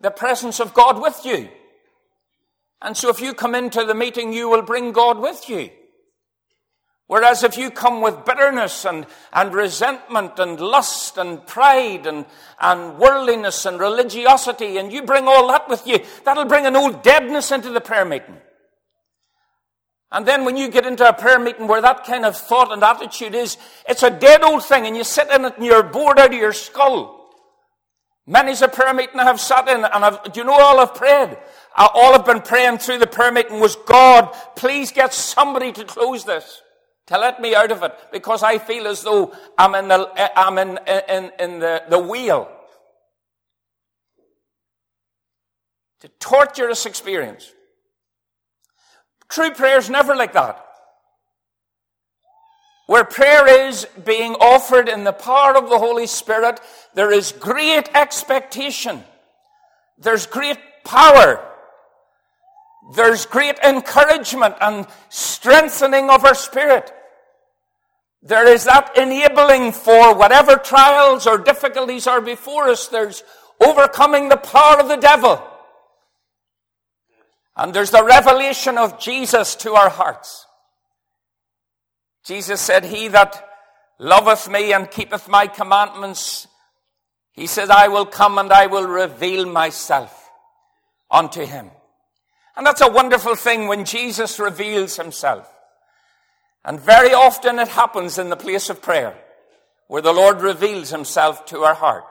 the 0.00 0.10
presence 0.10 0.60
of 0.60 0.74
God 0.74 1.00
with 1.00 1.24
you. 1.24 1.48
And 2.82 2.96
so 2.96 3.08
if 3.08 3.20
you 3.20 3.34
come 3.34 3.54
into 3.54 3.84
the 3.84 3.94
meeting, 3.94 4.32
you 4.32 4.48
will 4.48 4.62
bring 4.62 4.92
God 4.92 5.18
with 5.18 5.48
you. 5.48 5.70
Whereas 7.08 7.42
if 7.42 7.56
you 7.56 7.70
come 7.70 8.02
with 8.02 8.26
bitterness 8.26 8.84
and, 8.84 9.06
and 9.32 9.54
resentment 9.54 10.38
and 10.38 10.60
lust 10.60 11.16
and 11.16 11.44
pride 11.46 12.06
and, 12.06 12.26
and 12.60 12.98
worldliness 12.98 13.64
and 13.64 13.80
religiosity 13.80 14.76
and 14.76 14.92
you 14.92 15.02
bring 15.02 15.26
all 15.26 15.48
that 15.48 15.70
with 15.70 15.86
you, 15.86 16.00
that'll 16.24 16.44
bring 16.44 16.66
an 16.66 16.76
old 16.76 17.02
deadness 17.02 17.50
into 17.50 17.70
the 17.70 17.80
prayer 17.80 18.04
meeting. 18.04 18.36
And 20.12 20.26
then 20.26 20.44
when 20.44 20.58
you 20.58 20.68
get 20.68 20.84
into 20.84 21.08
a 21.08 21.14
prayer 21.14 21.38
meeting 21.38 21.66
where 21.66 21.80
that 21.80 22.04
kind 22.04 22.26
of 22.26 22.36
thought 22.36 22.72
and 22.72 22.82
attitude 22.82 23.34
is, 23.34 23.56
it's 23.88 24.02
a 24.02 24.10
dead 24.10 24.42
old 24.42 24.62
thing 24.66 24.86
and 24.86 24.94
you 24.94 25.02
sit 25.02 25.30
in 25.30 25.46
it 25.46 25.56
and 25.56 25.64
you're 25.64 25.82
bored 25.82 26.18
out 26.18 26.34
of 26.34 26.38
your 26.38 26.52
skull. 26.52 27.14
Many's 28.26 28.60
a 28.60 28.68
prayer 28.68 28.92
meeting 28.92 29.18
I 29.18 29.24
have 29.24 29.40
sat 29.40 29.66
in 29.66 29.82
and 29.82 30.04
I've, 30.04 30.22
do 30.30 30.40
you 30.40 30.44
know 30.44 30.52
all 30.52 30.78
I've 30.78 30.94
prayed? 30.94 31.38
Uh, 31.74 31.88
all 31.94 32.14
I've 32.14 32.26
been 32.26 32.42
praying 32.42 32.78
through 32.78 32.98
the 32.98 33.06
prayer 33.06 33.32
meeting 33.32 33.60
was, 33.60 33.76
God, 33.76 34.30
please 34.56 34.92
get 34.92 35.14
somebody 35.14 35.72
to 35.72 35.84
close 35.86 36.26
this 36.26 36.60
to 37.08 37.18
let 37.18 37.40
me 37.40 37.54
out 37.54 37.72
of 37.72 37.82
it 37.82 37.94
because 38.12 38.42
I 38.42 38.58
feel 38.58 38.86
as 38.86 39.02
though 39.02 39.34
I'm 39.56 39.74
in 39.74 39.88
the, 39.88 40.38
I'm 40.38 40.58
in, 40.58 40.78
in, 41.08 41.32
in 41.38 41.58
the, 41.58 41.82
the 41.88 41.98
wheel. 41.98 42.50
To 46.00 46.08
torturous 46.20 46.86
experience. 46.86 47.50
True 49.28 49.50
prayer 49.50 49.78
is 49.78 49.90
never 49.90 50.14
like 50.14 50.34
that. 50.34 50.64
Where 52.86 53.04
prayer 53.04 53.68
is 53.68 53.86
being 54.04 54.34
offered 54.34 54.88
in 54.88 55.04
the 55.04 55.12
power 55.12 55.56
of 55.56 55.68
the 55.68 55.78
Holy 55.78 56.06
Spirit, 56.06 56.60
there 56.94 57.10
is 57.10 57.32
great 57.32 57.88
expectation. 57.94 59.02
There's 59.98 60.26
great 60.26 60.58
power. 60.84 61.44
There's 62.94 63.26
great 63.26 63.58
encouragement 63.58 64.54
and 64.60 64.86
strengthening 65.08 66.08
of 66.08 66.24
our 66.24 66.34
spirit. 66.34 66.92
There 68.22 68.48
is 68.48 68.64
that 68.64 68.96
enabling 68.96 69.72
for 69.72 70.14
whatever 70.14 70.56
trials 70.56 71.26
or 71.26 71.38
difficulties 71.38 72.06
are 72.06 72.20
before 72.20 72.68
us. 72.68 72.88
There's 72.88 73.22
overcoming 73.60 74.28
the 74.28 74.36
power 74.36 74.80
of 74.80 74.88
the 74.88 74.96
devil. 74.96 75.42
And 77.56 77.74
there's 77.74 77.90
the 77.90 78.04
revelation 78.04 78.78
of 78.78 79.00
Jesus 79.00 79.54
to 79.56 79.74
our 79.74 79.90
hearts. 79.90 80.46
Jesus 82.24 82.60
said, 82.60 82.84
He 82.84 83.08
that 83.08 83.48
loveth 83.98 84.48
me 84.48 84.72
and 84.72 84.90
keepeth 84.90 85.28
my 85.28 85.46
commandments, 85.46 86.46
he 87.32 87.46
said, 87.46 87.70
I 87.70 87.88
will 87.88 88.06
come 88.06 88.38
and 88.38 88.52
I 88.52 88.66
will 88.66 88.86
reveal 88.86 89.46
myself 89.46 90.30
unto 91.10 91.44
him. 91.44 91.70
And 92.56 92.66
that's 92.66 92.80
a 92.80 92.90
wonderful 92.90 93.36
thing 93.36 93.68
when 93.68 93.84
Jesus 93.84 94.40
reveals 94.40 94.96
himself. 94.96 95.48
And 96.64 96.80
very 96.80 97.12
often 97.14 97.58
it 97.58 97.68
happens 97.68 98.18
in 98.18 98.28
the 98.28 98.36
place 98.36 98.68
of 98.68 98.82
prayer, 98.82 99.16
where 99.86 100.02
the 100.02 100.12
Lord 100.12 100.40
reveals 100.40 100.90
himself 100.90 101.46
to 101.46 101.60
our 101.60 101.74
heart. 101.74 102.04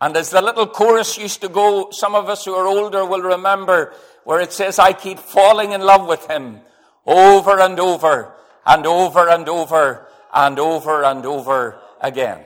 And 0.00 0.16
as 0.16 0.30
the 0.30 0.42
little 0.42 0.66
chorus 0.66 1.16
used 1.16 1.40
to 1.40 1.48
go, 1.48 1.90
some 1.90 2.14
of 2.14 2.28
us 2.28 2.44
who 2.44 2.54
are 2.54 2.66
older 2.66 3.04
will 3.04 3.22
remember 3.22 3.94
where 4.24 4.40
it 4.40 4.52
says, 4.52 4.78
I 4.78 4.92
keep 4.92 5.18
falling 5.18 5.72
in 5.72 5.80
love 5.80 6.06
with 6.06 6.26
him 6.30 6.60
over 7.06 7.58
and 7.60 7.80
over 7.80 8.34
and 8.66 8.86
over 8.86 9.26
and 9.26 9.48
over 9.48 10.06
and 10.34 10.58
over 10.58 11.04
and 11.04 11.24
over 11.24 11.80
again. 12.00 12.44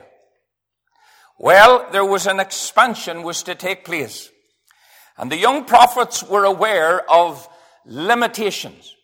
Well, 1.39 1.89
there 1.91 2.05
was 2.05 2.27
an 2.27 2.39
expansion 2.39 3.23
was 3.23 3.43
to 3.45 3.55
take 3.55 3.85
place. 3.85 4.31
And 5.17 5.33
the 5.33 5.39
young 5.39 5.65
prophets 5.65 6.23
were 6.23 6.45
aware 6.45 7.11
of 7.11 7.49
limitations. 7.85 8.95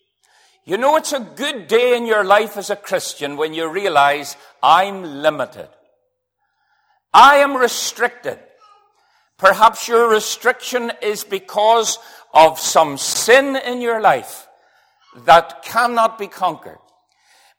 You 0.68 0.76
know, 0.76 0.96
it's 0.96 1.12
a 1.12 1.20
good 1.20 1.68
day 1.68 1.96
in 1.96 2.06
your 2.06 2.24
life 2.24 2.56
as 2.56 2.70
a 2.70 2.76
Christian 2.76 3.36
when 3.36 3.54
you 3.54 3.68
realize 3.68 4.36
I'm 4.60 5.22
limited. 5.22 5.68
I 7.14 7.36
am 7.36 7.56
restricted. 7.56 8.40
Perhaps 9.38 9.86
your 9.86 10.10
restriction 10.10 10.90
is 11.00 11.22
because 11.22 12.00
of 12.34 12.58
some 12.58 12.98
sin 12.98 13.54
in 13.54 13.80
your 13.80 14.00
life 14.00 14.48
that 15.24 15.62
cannot 15.62 16.18
be 16.18 16.26
conquered. 16.26 16.78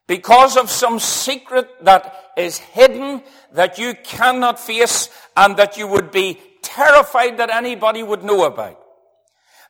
Because 0.05 0.57
of 0.57 0.69
some 0.69 0.99
secret 0.99 1.69
that 1.85 2.31
is 2.35 2.57
hidden 2.57 3.23
that 3.53 3.77
you 3.77 3.93
cannot 4.03 4.59
face 4.59 5.09
and 5.37 5.55
that 5.55 5.77
you 5.77 5.87
would 5.87 6.11
be 6.11 6.39
terrified 6.61 7.37
that 7.37 7.51
anybody 7.51 8.03
would 8.03 8.23
know 8.23 8.45
about. 8.45 8.79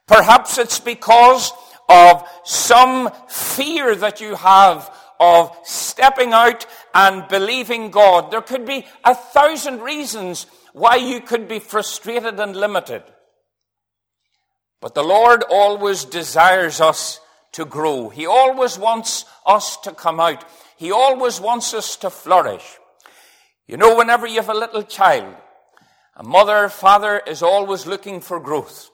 Perhaps 0.07 0.57
it's 0.57 0.79
because 0.79 1.51
of 1.89 2.27
some 2.43 3.09
fear 3.27 3.95
that 3.95 4.21
you 4.21 4.35
have 4.35 4.91
of 5.19 5.55
stepping 5.63 6.33
out 6.33 6.65
and 6.93 7.27
believing 7.27 7.89
God. 7.89 8.31
There 8.31 8.41
could 8.41 8.65
be 8.65 8.85
a 9.03 9.15
thousand 9.15 9.81
reasons 9.81 10.45
why 10.73 10.97
you 10.97 11.21
could 11.21 11.47
be 11.47 11.59
frustrated 11.59 12.39
and 12.39 12.55
limited. 12.55 13.03
But 14.79 14.93
the 14.93 15.03
Lord 15.03 15.43
always 15.49 16.05
desires 16.05 16.79
us 16.79 17.19
to 17.53 17.65
grow. 17.65 18.09
He 18.09 18.27
always 18.27 18.77
wants 18.77 19.25
us 19.45 19.77
to 19.77 19.91
come 19.91 20.19
out. 20.19 20.45
He 20.77 20.91
always 20.91 21.41
wants 21.41 21.73
us 21.73 21.95
to 21.97 22.11
flourish. 22.11 22.77
You 23.65 23.77
know, 23.77 23.95
whenever 23.97 24.27
you 24.27 24.35
have 24.35 24.49
a 24.49 24.53
little 24.53 24.83
child, 24.83 25.33
a 26.15 26.23
mother, 26.23 26.69
father 26.69 27.21
is 27.25 27.41
always 27.41 27.87
looking 27.87 28.21
for 28.21 28.39
growth. 28.39 28.91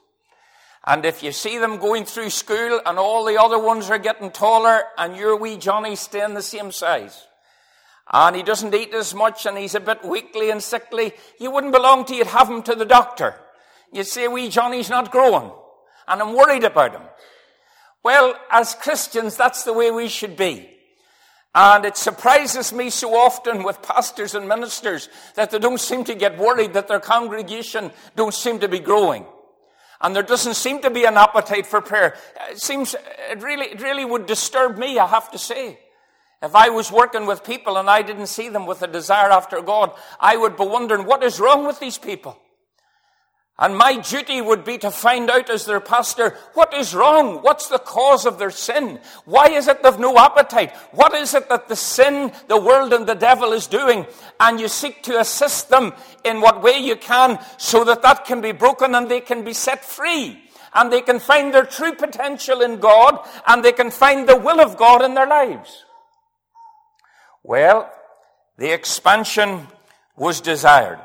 And 0.86 1.06
if 1.06 1.22
you 1.22 1.32
see 1.32 1.58
them 1.58 1.78
going 1.78 2.04
through 2.04 2.30
school 2.30 2.80
and 2.84 2.98
all 2.98 3.24
the 3.24 3.40
other 3.40 3.58
ones 3.58 3.88
are 3.88 3.98
getting 3.98 4.30
taller 4.30 4.82
and 4.98 5.16
your 5.16 5.36
wee 5.36 5.56
Johnny's 5.56 6.00
staying 6.00 6.34
the 6.34 6.42
same 6.42 6.72
size, 6.72 7.26
and 8.12 8.36
he 8.36 8.42
doesn't 8.42 8.74
eat 8.74 8.92
as 8.92 9.14
much 9.14 9.46
and 9.46 9.56
he's 9.56 9.74
a 9.74 9.80
bit 9.80 10.04
weakly 10.04 10.50
and 10.50 10.62
sickly, 10.62 11.14
you 11.40 11.50
wouldn't 11.50 11.72
belong 11.72 12.04
to, 12.04 12.14
you'd 12.14 12.26
have 12.26 12.50
him 12.50 12.62
to 12.64 12.74
the 12.74 12.84
doctor. 12.84 13.34
You'd 13.92 14.06
say, 14.06 14.28
wee 14.28 14.50
Johnny's 14.50 14.90
not 14.90 15.10
growing 15.10 15.50
and 16.06 16.20
I'm 16.20 16.34
worried 16.34 16.64
about 16.64 16.92
him. 16.92 17.02
Well, 18.02 18.34
as 18.50 18.74
Christians, 18.74 19.36
that's 19.36 19.64
the 19.64 19.72
way 19.72 19.90
we 19.90 20.08
should 20.08 20.36
be. 20.36 20.68
And 21.54 21.86
it 21.86 21.96
surprises 21.96 22.72
me 22.72 22.90
so 22.90 23.14
often 23.14 23.62
with 23.62 23.80
pastors 23.80 24.34
and 24.34 24.48
ministers 24.48 25.08
that 25.36 25.50
they 25.50 25.58
don't 25.58 25.80
seem 25.80 26.04
to 26.04 26.14
get 26.14 26.36
worried 26.36 26.74
that 26.74 26.88
their 26.88 27.00
congregation 27.00 27.92
don't 28.16 28.34
seem 28.34 28.58
to 28.58 28.68
be 28.68 28.80
growing. 28.80 29.24
And 30.00 30.14
there 30.14 30.22
doesn't 30.22 30.54
seem 30.54 30.82
to 30.82 30.90
be 30.90 31.04
an 31.04 31.16
appetite 31.16 31.66
for 31.66 31.80
prayer. 31.80 32.16
It 32.50 32.60
seems, 32.60 32.94
it 33.30 33.42
really, 33.42 33.66
it 33.66 33.80
really 33.80 34.04
would 34.04 34.26
disturb 34.26 34.76
me, 34.76 34.98
I 34.98 35.06
have 35.06 35.30
to 35.30 35.38
say. 35.38 35.78
If 36.42 36.54
I 36.54 36.68
was 36.68 36.92
working 36.92 37.26
with 37.26 37.42
people 37.42 37.78
and 37.78 37.88
I 37.88 38.02
didn't 38.02 38.26
see 38.26 38.50
them 38.50 38.66
with 38.66 38.82
a 38.82 38.86
desire 38.86 39.30
after 39.30 39.62
God, 39.62 39.92
I 40.20 40.36
would 40.36 40.56
be 40.56 40.66
wondering, 40.66 41.06
what 41.06 41.22
is 41.22 41.40
wrong 41.40 41.66
with 41.66 41.80
these 41.80 41.96
people? 41.96 42.38
And 43.56 43.78
my 43.78 44.00
duty 44.00 44.40
would 44.40 44.64
be 44.64 44.78
to 44.78 44.90
find 44.90 45.30
out 45.30 45.48
as 45.48 45.64
their 45.64 45.78
pastor, 45.78 46.36
what 46.54 46.74
is 46.74 46.92
wrong? 46.92 47.36
What's 47.42 47.68
the 47.68 47.78
cause 47.78 48.26
of 48.26 48.38
their 48.38 48.50
sin? 48.50 48.98
Why 49.26 49.50
is 49.50 49.68
it 49.68 49.80
they've 49.80 49.98
no 49.98 50.18
appetite? 50.18 50.74
What 50.90 51.14
is 51.14 51.34
it 51.34 51.48
that 51.48 51.68
the 51.68 51.76
sin, 51.76 52.32
the 52.48 52.60
world 52.60 52.92
and 52.92 53.06
the 53.06 53.14
devil 53.14 53.52
is 53.52 53.68
doing? 53.68 54.06
And 54.40 54.58
you 54.58 54.66
seek 54.66 55.04
to 55.04 55.20
assist 55.20 55.68
them 55.68 55.92
in 56.24 56.40
what 56.40 56.64
way 56.64 56.78
you 56.78 56.96
can 56.96 57.38
so 57.56 57.84
that 57.84 58.02
that 58.02 58.24
can 58.24 58.40
be 58.40 58.50
broken 58.50 58.92
and 58.96 59.08
they 59.08 59.20
can 59.20 59.44
be 59.44 59.52
set 59.52 59.84
free. 59.84 60.42
And 60.74 60.92
they 60.92 61.02
can 61.02 61.20
find 61.20 61.54
their 61.54 61.64
true 61.64 61.92
potential 61.92 62.60
in 62.60 62.80
God 62.80 63.24
and 63.46 63.64
they 63.64 63.70
can 63.70 63.92
find 63.92 64.28
the 64.28 64.36
will 64.36 64.60
of 64.60 64.76
God 64.76 65.04
in 65.04 65.14
their 65.14 65.28
lives. 65.28 65.84
Well, 67.44 67.88
the 68.58 68.72
expansion 68.72 69.68
was 70.16 70.40
desired. 70.40 70.98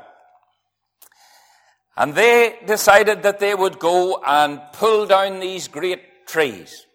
And 2.00 2.14
they 2.14 2.56
decided 2.66 3.24
that 3.24 3.40
they 3.40 3.54
would 3.54 3.78
go 3.78 4.22
and 4.26 4.58
pull 4.72 5.04
down 5.04 5.38
these 5.38 5.68
great 5.68 6.26
trees. 6.26 6.86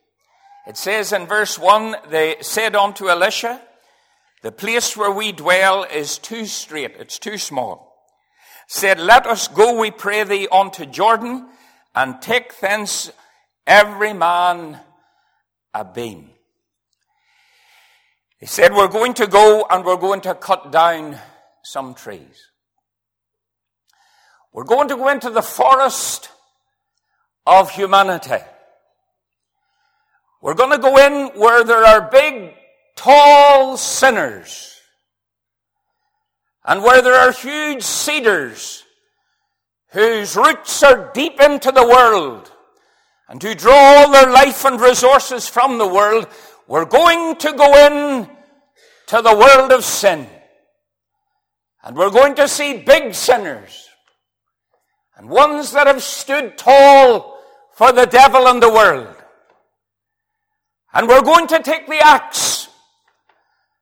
It 0.66 0.78
says 0.78 1.14
in 1.14 1.28
verse 1.28 1.60
1, 1.60 1.96
they 2.10 2.38
said 2.42 2.76
unto 2.76 3.08
Elisha, 3.08 3.62
The 4.42 4.52
place 4.52 4.98
where 4.98 5.12
we 5.12 5.32
dwell 5.32 5.84
is 5.84 6.18
too 6.18 6.48
strait, 6.48 6.96
it's 6.98 7.20
too 7.20 7.38
small. 7.38 7.96
Said, 8.68 9.00
Let 9.00 9.28
us 9.28 9.48
go, 9.48 9.80
we 9.80 9.92
pray 9.92 10.24
thee, 10.24 10.48
unto 10.52 10.88
Jordan, 10.88 11.50
and 11.94 12.20
take 12.20 12.60
thence 12.60 13.12
every 13.68 14.14
man 14.14 14.80
a 15.76 15.86
beam. 15.86 16.32
He 18.40 18.48
said, 18.48 18.74
We're 18.74 18.88
going 18.88 19.14
to 19.14 19.28
go 19.28 19.68
and 19.70 19.86
we're 19.86 19.98
going 19.98 20.22
to 20.22 20.34
cut 20.34 20.72
down 20.72 21.20
some 21.62 21.94
trees. 21.94 22.50
We're 24.56 24.64
going 24.64 24.88
to 24.88 24.96
go 24.96 25.10
into 25.10 25.30
the 25.30 25.42
forest 25.42 26.30
of 27.46 27.72
humanity. 27.72 28.42
We're 30.42 30.54
going 30.54 30.72
to 30.72 30.78
go 30.78 30.98
in 30.98 31.38
where 31.38 31.66
there 31.66 31.84
are 31.84 32.10
big, 32.10 32.54
tall 32.96 33.76
sinners. 33.76 34.80
And 36.64 36.82
where 36.84 37.02
there 37.02 37.16
are 37.16 37.34
huge 37.34 37.84
cedars 37.84 38.86
whose 39.90 40.38
roots 40.38 40.82
are 40.84 41.12
deep 41.14 41.42
into 41.42 41.74
the 41.74 41.86
world 41.86 42.50
and 43.28 43.44
who 43.44 43.56
draw 43.56 43.74
all 43.76 44.12
their 44.12 44.32
life 44.32 44.64
and 44.64 44.80
resources 44.80 45.50
from 45.50 45.78
the 45.78 45.88
world, 45.88 46.30
we're 46.66 46.86
going 46.86 47.36
to 47.40 47.52
go 47.52 47.76
in 47.88 48.30
to 49.08 49.22
the 49.22 49.36
world 49.36 49.74
of 49.74 49.84
sin. 49.84 50.30
And 51.84 51.98
we're 51.98 52.10
going 52.10 52.36
to 52.36 52.48
see 52.48 52.78
big 52.78 53.14
sinners 53.14 53.85
and 55.18 55.30
ones 55.30 55.72
that 55.72 55.88
have 55.88 56.04
stood 56.04 56.58
tall 56.58 57.40
for 57.74 57.92
the 57.92 58.06
devil 58.06 58.48
and 58.48 58.62
the 58.62 58.70
world. 58.70 59.16
And 60.94 61.08
we're 61.08 61.22
going 61.22 61.48
to 61.48 61.62
take 61.62 61.88
the 61.88 62.00
axe 62.00 62.68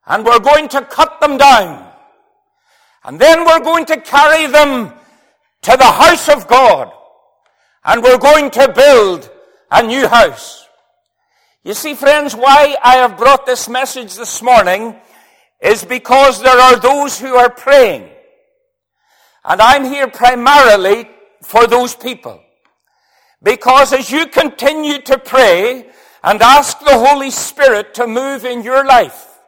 and 0.06 0.25
we're 0.25 0.40
going 0.40 0.68
to 0.70 0.82
cut 0.82 1.22
them 1.22 1.38
down. 1.38 1.92
And 3.04 3.20
then 3.20 3.46
we're 3.46 3.60
going 3.60 3.86
to 3.86 4.00
carry 4.00 4.48
them 4.48 4.94
to 5.63 5.78
the 5.78 5.84
house 5.84 6.30
of 6.30 6.48
God. 6.48 6.92
And 7.86 8.02
we're 8.02 8.18
going 8.18 8.50
to 8.52 8.72
build 8.74 9.30
a 9.70 9.84
new 9.84 10.08
house. 10.08 10.66
You 11.63 11.74
see, 11.74 11.94
friends, 11.94 12.36
why 12.36 12.75
I 12.84 12.96
have 12.96 13.18
brought 13.18 13.46
this 13.46 13.70
message 13.70 14.15
this 14.15 14.41
morning 14.41 14.96
is 15.62 15.86
because 15.86 16.41
there 16.41 16.58
are 16.58 16.80
those 16.80 17.19
who 17.19 17.36
are 17.36 17.50
praying. 17.50 18.10
And 19.46 19.62
I'm 19.62 19.86
here 19.86 20.08
primarily 20.08 21.08
for 21.43 21.67
those 21.67 21.95
people. 21.95 22.41
Because 23.41 23.93
as 23.93 24.10
you 24.10 24.27
continue 24.27 25.01
to 25.01 25.17
pray 25.17 25.89
and 26.23 26.41
ask 26.41 26.79
the 26.79 26.97
Holy 26.97 27.29
Spirit 27.29 27.93
to 27.95 28.08
move 28.08 28.45
in 28.45 28.63
your 28.63 28.86
life 28.86 29.39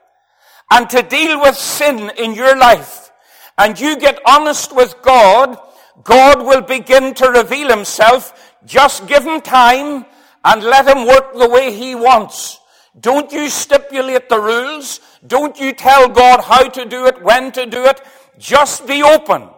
and 0.69 0.89
to 0.89 1.01
deal 1.01 1.39
with 1.41 1.55
sin 1.55 2.11
in 2.17 2.33
your 2.33 2.57
life, 2.57 3.11
and 3.57 3.79
you 3.79 3.97
get 3.97 4.19
honest 4.27 4.75
with 4.75 4.95
God, 5.01 5.57
God 6.03 6.45
will 6.45 6.61
begin 6.61 7.13
to 7.15 7.29
reveal 7.29 7.69
himself. 7.69 8.53
Just 8.65 9.07
give 9.07 9.23
him 9.23 9.39
time 9.39 10.05
and 10.43 10.63
let 10.63 10.87
him 10.87 11.07
work 11.07 11.33
the 11.33 11.47
way 11.47 11.73
he 11.73 11.95
wants. 11.95 12.59
Don't 12.99 13.31
you 13.31 13.49
stipulate 13.49 14.27
the 14.27 14.39
rules. 14.39 14.99
Don't 15.25 15.57
you 15.59 15.71
tell 15.71 16.09
God 16.09 16.41
how 16.41 16.67
to 16.67 16.85
do 16.85 17.05
it, 17.05 17.21
when 17.21 17.51
to 17.53 17.65
do 17.65 17.85
it. 17.85 18.01
Just 18.37 18.85
be 18.85 19.01
open. 19.01 19.49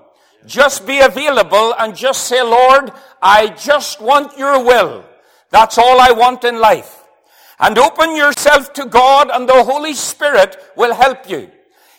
Just 0.47 0.87
be 0.87 0.99
available 0.99 1.75
and 1.77 1.95
just 1.95 2.25
say, 2.25 2.41
Lord, 2.41 2.91
I 3.21 3.49
just 3.49 4.01
want 4.01 4.37
your 4.37 4.63
will. 4.63 5.03
That's 5.49 5.77
all 5.77 5.99
I 5.99 6.11
want 6.11 6.45
in 6.45 6.59
life. 6.59 7.03
And 7.59 7.77
open 7.77 8.15
yourself 8.15 8.71
to 8.73 8.85
God 8.85 9.29
and 9.31 9.47
the 9.47 9.63
Holy 9.63 9.93
Spirit 9.93 10.57
will 10.75 10.93
help 10.93 11.29
you. 11.29 11.51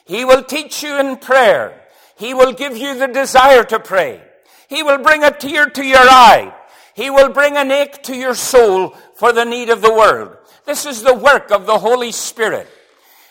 He 0.06 0.24
will 0.24 0.42
teach 0.42 0.82
you 0.82 0.98
in 0.98 1.18
prayer. 1.18 1.78
He 2.16 2.32
will 2.32 2.52
give 2.52 2.76
you 2.76 2.98
the 2.98 3.08
desire 3.08 3.64
to 3.64 3.78
pray. 3.78 4.22
He 4.68 4.82
will 4.82 4.98
bring 4.98 5.22
a 5.22 5.30
tear 5.30 5.66
to 5.66 5.84
your 5.84 6.08
eye. 6.08 6.54
He 6.94 7.10
will 7.10 7.28
bring 7.28 7.56
an 7.56 7.70
ache 7.70 8.02
to 8.04 8.16
your 8.16 8.34
soul 8.34 8.96
for 9.14 9.32
the 9.32 9.44
need 9.44 9.68
of 9.68 9.82
the 9.82 9.92
world. 9.92 10.36
This 10.64 10.86
is 10.86 11.02
the 11.02 11.14
work 11.14 11.50
of 11.50 11.66
the 11.66 11.78
Holy 11.78 12.12
Spirit. 12.12 12.66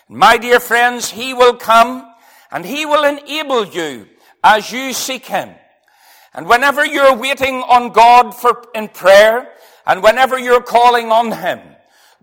My 0.08 0.38
dear 0.38 0.60
friends, 0.60 1.12
He 1.12 1.34
will 1.34 1.56
come 1.56 2.08
and 2.52 2.66
He 2.66 2.86
will 2.86 3.04
enable 3.04 3.66
you 3.66 4.08
as 4.44 4.72
you 4.72 4.94
seek 4.94 5.26
Him. 5.26 5.50
And 6.34 6.48
whenever 6.48 6.86
you're 6.86 7.16
waiting 7.16 7.56
on 7.56 7.92
God 7.92 8.32
for, 8.32 8.64
in 8.76 8.90
prayer, 8.90 9.50
and 9.86 10.04
whenever 10.04 10.38
you're 10.38 10.62
calling 10.62 11.12
on 11.12 11.32
Him, 11.32 11.60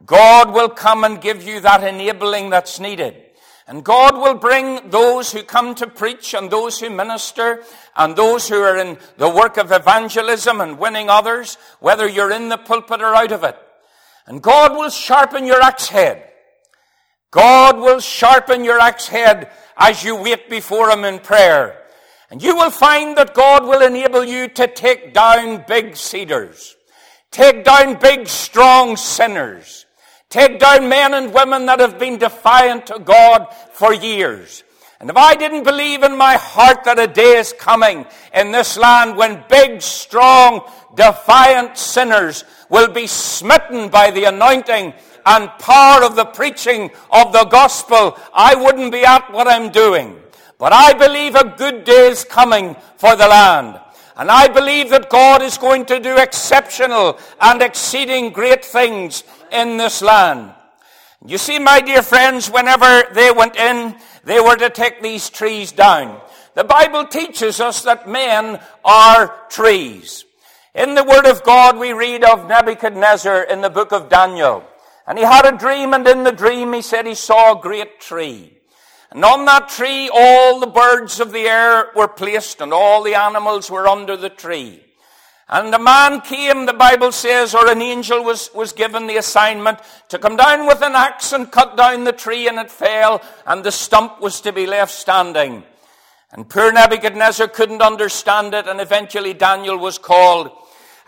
God 0.07 0.53
will 0.53 0.69
come 0.69 1.05
and 1.05 1.21
give 1.21 1.43
you 1.43 1.61
that 1.61 1.83
enabling 1.83 2.51
that's 2.51 2.79
needed. 2.79 3.17
And 3.67 3.83
God 3.83 4.15
will 4.15 4.35
bring 4.35 4.91
those 4.91 5.33
who 5.33 5.43
come 5.43 5.75
to 5.77 5.87
preach 5.87 6.35
and 6.35 6.51
those 6.51 6.81
who 6.81 6.91
minister 6.91 7.63
and 7.97 8.15
those 8.15 8.47
who 8.47 8.61
are 8.61 8.77
in 8.77 8.99
the 9.17 9.29
work 9.29 9.57
of 9.57 9.73
evangelism 9.73 10.61
and 10.61 10.79
winning 10.79 11.09
others, 11.09 11.57
whether 11.81 12.07
you're 12.07 12.31
in 12.31 12.51
the 12.51 12.59
pulpit 12.59 13.01
or 13.01 13.15
out 13.15 13.33
of 13.33 13.43
it. 13.43 13.57
And 14.27 14.43
God 14.43 14.73
will 14.73 14.91
sharpen 14.91 15.47
your 15.47 15.63
axe 15.63 15.89
head. 15.89 16.31
God 17.31 17.79
will 17.79 18.01
sharpen 18.01 18.65
your 18.65 18.79
axe 18.79 19.09
head 19.09 19.51
as 19.79 20.05
you 20.05 20.15
wait 20.15 20.51
before 20.51 20.91
Him 20.91 21.05
in 21.05 21.19
prayer. 21.19 21.84
And 22.35 22.43
you 22.43 22.57
will 22.57 22.73
find 22.73 23.17
that 23.17 23.33
God 23.33 23.63
will 23.63 23.81
enable 23.81 24.25
you 24.25 24.49
to 24.49 24.67
take 24.67 25.15
down 25.15 25.65
big 25.69 25.95
cedars, 25.95 26.75
take 27.31 27.63
down 27.63 27.95
big, 28.01 28.27
strong 28.27 28.97
sinners, 28.97 29.87
take 30.31 30.59
down 30.59 30.89
men 30.89 31.15
and 31.15 31.33
women 31.33 31.67
that 31.67 31.79
have 31.79 31.97
been 31.97 32.19
defiant 32.19 32.89
to 32.89 32.99
God 32.99 33.47
for 33.75 33.95
years. 33.95 34.65
And 34.99 35.09
if 35.11 35.17
I 35.17 35.37
didn't 35.37 35.63
believe 35.63 36.03
in 36.03 36.19
my 36.19 36.35
heart 36.35 36.83
that 36.87 36.99
a 36.99 37.07
day 37.07 37.37
is 37.37 37.55
coming 37.57 38.05
in 38.35 38.51
this 38.51 38.77
land 38.77 39.17
when 39.17 39.45
big, 39.49 39.81
strong, 39.81 40.69
defiant 40.97 41.79
sinners 41.79 42.43
will 42.69 42.89
be 42.89 43.07
smitten 43.07 43.91
by 43.91 44.11
the 44.11 44.25
anointing 44.25 44.93
and 45.25 45.51
power 45.61 46.03
of 46.03 46.17
the 46.17 46.25
preaching 46.25 46.91
of 47.13 47.33
the 47.33 47.45
gospel, 47.45 48.19
I 48.35 48.57
wouldn't 48.57 48.91
be 48.91 49.05
at 49.05 49.33
what 49.33 49.47
I'm 49.47 49.71
doing. 49.71 50.21
But 50.59 50.73
I 50.73 50.93
believe 50.93 51.35
a 51.35 51.55
good 51.57 51.85
day 51.85 52.09
is 52.09 52.25
coming 52.25 52.77
for 52.97 53.17
the 53.17 53.29
land. 53.29 53.81
And 54.17 54.31
I 54.31 54.49
believe 54.49 54.91
that 54.91 55.11
God 55.11 55.43
is 55.43 55.59
going 55.59 55.87
to 55.87 55.99
do 55.99 56.17
exceptional 56.17 57.19
and 57.41 57.61
exceeding 57.61 58.31
great 58.31 58.65
things 58.65 59.25
in 59.51 59.77
this 59.77 60.03
land. 60.03 60.55
You 61.27 61.39
see, 61.39 61.59
my 61.59 61.81
dear 61.81 62.03
friends, 62.03 62.51
whenever 62.51 63.05
they 63.13 63.33
went 63.33 63.57
in, 63.57 63.97
they 64.25 64.41
were 64.41 64.57
to 64.57 64.71
take 64.71 65.03
these 65.03 65.31
trees 65.31 65.73
down. 65.73 66.21
The 66.55 66.65
Bible 66.65 67.07
teaches 67.07 67.61
us 67.61 67.83
that 67.83 68.09
men 68.09 68.61
are 68.85 69.35
trees. 69.49 70.25
In 70.75 70.95
the 70.95 71.05
Word 71.05 71.27
of 71.27 71.43
God, 71.43 71.79
we 71.79 71.93
read 71.93 72.23
of 72.23 72.47
Nebuchadnezzar 72.47 73.45
in 73.45 73.61
the 73.61 73.71
book 73.71 73.91
of 73.91 74.09
Daniel. 74.09 74.65
And 75.07 75.19
he 75.19 75.25
had 75.25 75.47
a 75.47 75.57
dream, 75.57 75.93
and 75.93 76.07
in 76.07 76.25
the 76.25 76.33
dream 76.33 76.73
he 76.73 76.83
said 76.83 77.07
he 77.07 77.15
saw 77.15 77.59
a 77.59 77.63
great 77.63 78.01
tree. 78.01 78.54
And 79.15 79.25
on 79.25 79.45
that 79.45 79.69
tree, 79.69 80.11
all 80.13 80.59
the 80.59 80.67
birds 80.67 81.21
of 81.21 81.31
the 81.31 81.49
air 81.49 81.87
were 81.95 82.09
placed, 82.09 82.61
and 82.61 82.73
all 82.73 83.03
the 83.05 83.15
animals 83.15 83.71
were 83.71 83.87
under 83.87 84.17
the 84.17 84.29
tree. 84.29 84.85
And 85.49 85.73
a 85.75 85.79
man 85.79 86.21
came, 86.21 86.67
the 86.67 86.73
Bible 86.73 87.13
says, 87.13 87.55
or 87.55 87.71
an 87.71 87.81
angel 87.81 88.25
was, 88.25 88.51
was 88.55 88.73
given 88.73 89.07
the 89.07 89.19
assignment 89.19 89.79
to 90.09 90.19
come 90.19 90.37
down 90.37 90.67
with 90.67 90.83
an 90.83 90.95
axe 90.95 91.33
and 91.33 91.53
cut 91.53 91.77
down 91.77 92.05
the 92.05 92.13
tree 92.13 92.49
and 92.49 92.59
it 92.59 92.71
fell 92.71 93.23
and 93.47 93.63
the 93.63 93.71
stump 93.71 94.23
was 94.23 94.41
to 94.41 94.53
be 94.53 94.67
left 94.67 94.93
standing. 94.93 95.63
And 96.33 96.49
poor 96.49 96.73
Nebuchadnezzar 96.73 97.49
couldn't 97.49 97.83
understand 97.83 98.55
it 98.55 98.67
and 98.67 98.81
eventually 98.81 99.35
Daniel 99.35 99.79
was 99.79 99.99
called. 99.99 100.51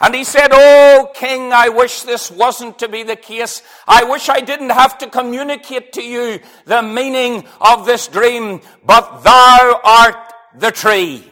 And 0.00 0.14
he 0.14 0.24
said, 0.24 0.48
Oh, 0.52 1.11
king, 1.14 1.52
I 1.52 1.70
wish 1.70 2.02
this 2.02 2.30
wasn't 2.30 2.78
to 2.80 2.88
be 2.88 3.02
the 3.02 3.16
case. 3.16 3.62
I 3.88 4.04
wish 4.04 4.28
I 4.28 4.40
didn't 4.40 4.70
have 4.70 4.98
to 4.98 5.09
communicate 5.09 5.92
to 5.94 6.02
you 6.02 6.40
the 6.66 6.82
meaning 6.82 7.46
of 7.61 7.87
this 7.87 8.06
dream, 8.06 8.61
but 8.85 9.20
thou 9.22 9.80
art 9.82 10.32
the 10.59 10.70
tree. 10.70 11.24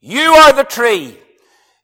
You 0.00 0.32
are 0.32 0.52
the 0.54 0.64
tree. 0.64 1.18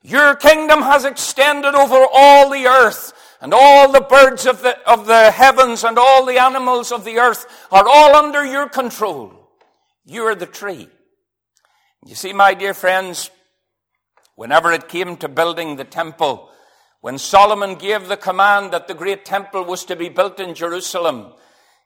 Your 0.03 0.35
kingdom 0.35 0.83
has 0.83 1.05
extended 1.05 1.75
over 1.75 2.07
all 2.12 2.49
the 2.49 2.67
earth, 2.67 3.12
and 3.41 3.53
all 3.53 3.93
the 3.93 4.01
birds 4.01 4.47
of 4.47 4.62
the, 4.62 4.79
of 4.89 5.07
the 5.07 5.31
heavens 5.31 5.85
and 5.85 5.99
all 5.99 6.25
the 6.25 6.41
animals 6.41 6.91
of 6.91 7.05
the 7.05 7.19
earth 7.19 7.47
are 7.71 7.87
all 7.87 8.17
under 8.17 8.45
your 8.45 8.69
control. 8.69 9.51
You 10.07 10.23
are 10.23 10.35
the 10.35 10.47
tree. 10.47 10.89
You 12.07 12.15
see, 12.15 12.33
my 12.33 12.55
dear 12.55 12.73
friends, 12.73 13.31
whenever 14.37 14.70
it 14.70 14.88
came 14.88 15.16
to 15.16 15.29
building 15.29 15.77
the 15.77 15.85
temple, 15.85 16.51
when 17.01 17.18
Solomon 17.18 17.75
gave 17.75 18.09
the 18.09 18.16
command 18.16 18.72
that 18.72 18.88
the 18.88 18.94
great 18.94 19.25
temple 19.25 19.64
was 19.64 19.85
to 19.87 19.96
be 19.96 20.09
built 20.09 20.38
in 20.38 20.55
Jerusalem, 20.55 21.33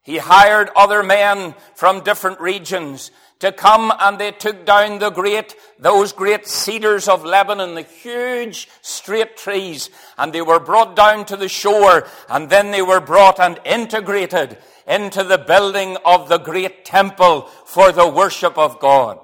he 0.02 0.18
hired 0.18 0.70
other 0.74 1.02
men 1.02 1.54
from 1.74 2.02
different 2.02 2.40
regions 2.40 3.10
to 3.40 3.52
come 3.52 3.92
and 4.00 4.18
they 4.18 4.32
took 4.32 4.64
down 4.64 4.98
the 4.98 5.10
great, 5.10 5.54
those 5.78 6.12
great 6.12 6.46
cedars 6.46 7.08
of 7.08 7.24
Lebanon, 7.24 7.74
the 7.74 7.82
huge 7.82 8.68
straight 8.82 9.36
trees, 9.36 9.90
and 10.18 10.32
they 10.32 10.42
were 10.42 10.60
brought 10.60 10.96
down 10.96 11.24
to 11.26 11.36
the 11.36 11.48
shore, 11.48 12.06
and 12.28 12.48
then 12.50 12.70
they 12.70 12.82
were 12.82 13.00
brought 13.00 13.40
and 13.40 13.58
integrated 13.64 14.58
into 14.86 15.22
the 15.22 15.38
building 15.38 15.96
of 16.04 16.28
the 16.28 16.38
great 16.38 16.84
temple 16.84 17.42
for 17.64 17.92
the 17.92 18.08
worship 18.08 18.58
of 18.58 18.80
God. 18.80 19.18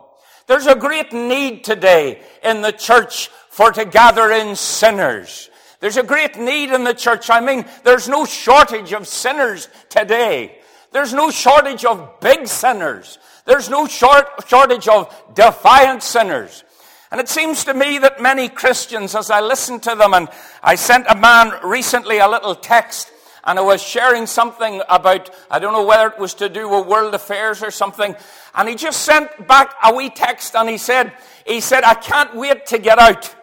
There's 0.46 0.66
a 0.66 0.76
great 0.76 1.12
need 1.12 1.64
today 1.64 2.20
in 2.42 2.62
the 2.62 2.72
church 2.72 3.28
for 3.50 3.72
to 3.72 3.84
gather 3.84 4.30
in 4.30 4.54
sinners. 4.54 5.50
There's 5.80 5.96
a 5.96 6.02
great 6.02 6.36
need 6.38 6.70
in 6.70 6.84
the 6.84 6.94
church. 6.94 7.30
I 7.30 7.40
mean, 7.40 7.64
there's 7.84 8.08
no 8.08 8.24
shortage 8.24 8.92
of 8.92 9.06
sinners 9.06 9.68
today. 9.88 10.58
There's 10.92 11.12
no 11.12 11.30
shortage 11.30 11.84
of 11.84 12.20
big 12.20 12.46
sinners. 12.46 13.18
There's 13.44 13.68
no 13.68 13.86
short, 13.86 14.48
shortage 14.48 14.88
of 14.88 15.14
defiant 15.34 16.02
sinners. 16.02 16.64
And 17.10 17.20
it 17.20 17.28
seems 17.28 17.64
to 17.64 17.74
me 17.74 17.98
that 17.98 18.20
many 18.20 18.48
Christians, 18.48 19.14
as 19.14 19.30
I 19.30 19.40
listen 19.40 19.78
to 19.80 19.94
them, 19.94 20.14
and 20.14 20.28
I 20.62 20.74
sent 20.74 21.06
a 21.08 21.14
man 21.14 21.52
recently 21.62 22.18
a 22.18 22.28
little 22.28 22.54
text, 22.54 23.10
and 23.46 23.58
I 23.58 23.62
was 23.62 23.80
sharing 23.80 24.26
something 24.26 24.82
about, 24.88 25.30
I 25.50 25.60
don't 25.60 25.72
know 25.72 25.86
whether 25.86 26.08
it 26.08 26.18
was 26.18 26.34
to 26.34 26.48
do 26.48 26.68
with 26.68 26.86
world 26.86 27.14
affairs 27.14 27.62
or 27.62 27.70
something, 27.70 28.16
and 28.54 28.68
he 28.68 28.74
just 28.74 29.02
sent 29.02 29.46
back 29.46 29.74
a 29.84 29.94
wee 29.94 30.10
text 30.10 30.56
and 30.56 30.68
he 30.68 30.78
said, 30.78 31.12
he 31.46 31.60
said, 31.60 31.84
I 31.84 31.94
can't 31.94 32.34
wait 32.34 32.66
to 32.66 32.78
get 32.78 32.98
out, 32.98 33.34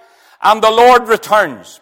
and 0.42 0.62
the 0.62 0.70
Lord 0.70 1.08
returns. 1.08 1.80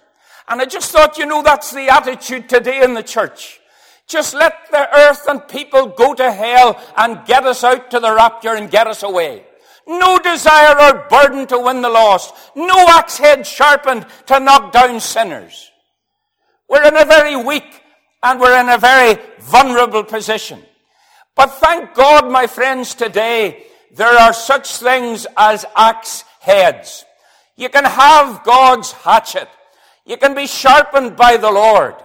And 0.47 0.61
I 0.61 0.65
just 0.65 0.91
thought, 0.91 1.17
you 1.17 1.25
know, 1.25 1.41
that's 1.41 1.71
the 1.71 1.89
attitude 1.89 2.47
today 2.47 2.83
in 2.83 2.93
the 2.93 3.03
church. 3.03 3.59
Just 4.07 4.33
let 4.33 4.69
the 4.69 4.93
earth 4.95 5.25
and 5.27 5.47
people 5.47 5.87
go 5.87 6.13
to 6.13 6.31
hell 6.31 6.79
and 6.97 7.25
get 7.25 7.45
us 7.45 7.63
out 7.63 7.89
to 7.91 7.99
the 7.99 8.13
rapture 8.13 8.53
and 8.53 8.69
get 8.69 8.85
us 8.85 9.03
away. 9.03 9.45
No 9.87 10.19
desire 10.19 10.77
or 10.79 11.07
burden 11.09 11.47
to 11.47 11.57
win 11.57 11.81
the 11.81 11.89
lost. 11.89 12.35
No 12.55 12.85
axe 12.89 13.17
head 13.17 13.47
sharpened 13.47 14.05
to 14.27 14.39
knock 14.39 14.73
down 14.73 14.99
sinners. 14.99 15.71
We're 16.67 16.85
in 16.85 16.97
a 16.97 17.05
very 17.05 17.35
weak 17.35 17.81
and 18.23 18.39
we're 18.39 18.59
in 18.59 18.69
a 18.69 18.77
very 18.77 19.19
vulnerable 19.39 20.03
position. 20.03 20.61
But 21.35 21.47
thank 21.47 21.93
God, 21.93 22.31
my 22.31 22.47
friends, 22.47 22.93
today 22.93 23.65
there 23.95 24.17
are 24.17 24.33
such 24.33 24.77
things 24.77 25.25
as 25.37 25.65
axe 25.75 26.23
heads. 26.39 27.05
You 27.55 27.69
can 27.69 27.85
have 27.85 28.43
God's 28.43 28.91
hatchet. 28.91 29.47
You 30.05 30.17
can 30.17 30.33
be 30.33 30.47
sharpened 30.47 31.15
by 31.15 31.37
the 31.37 31.51
Lord. 31.51 31.95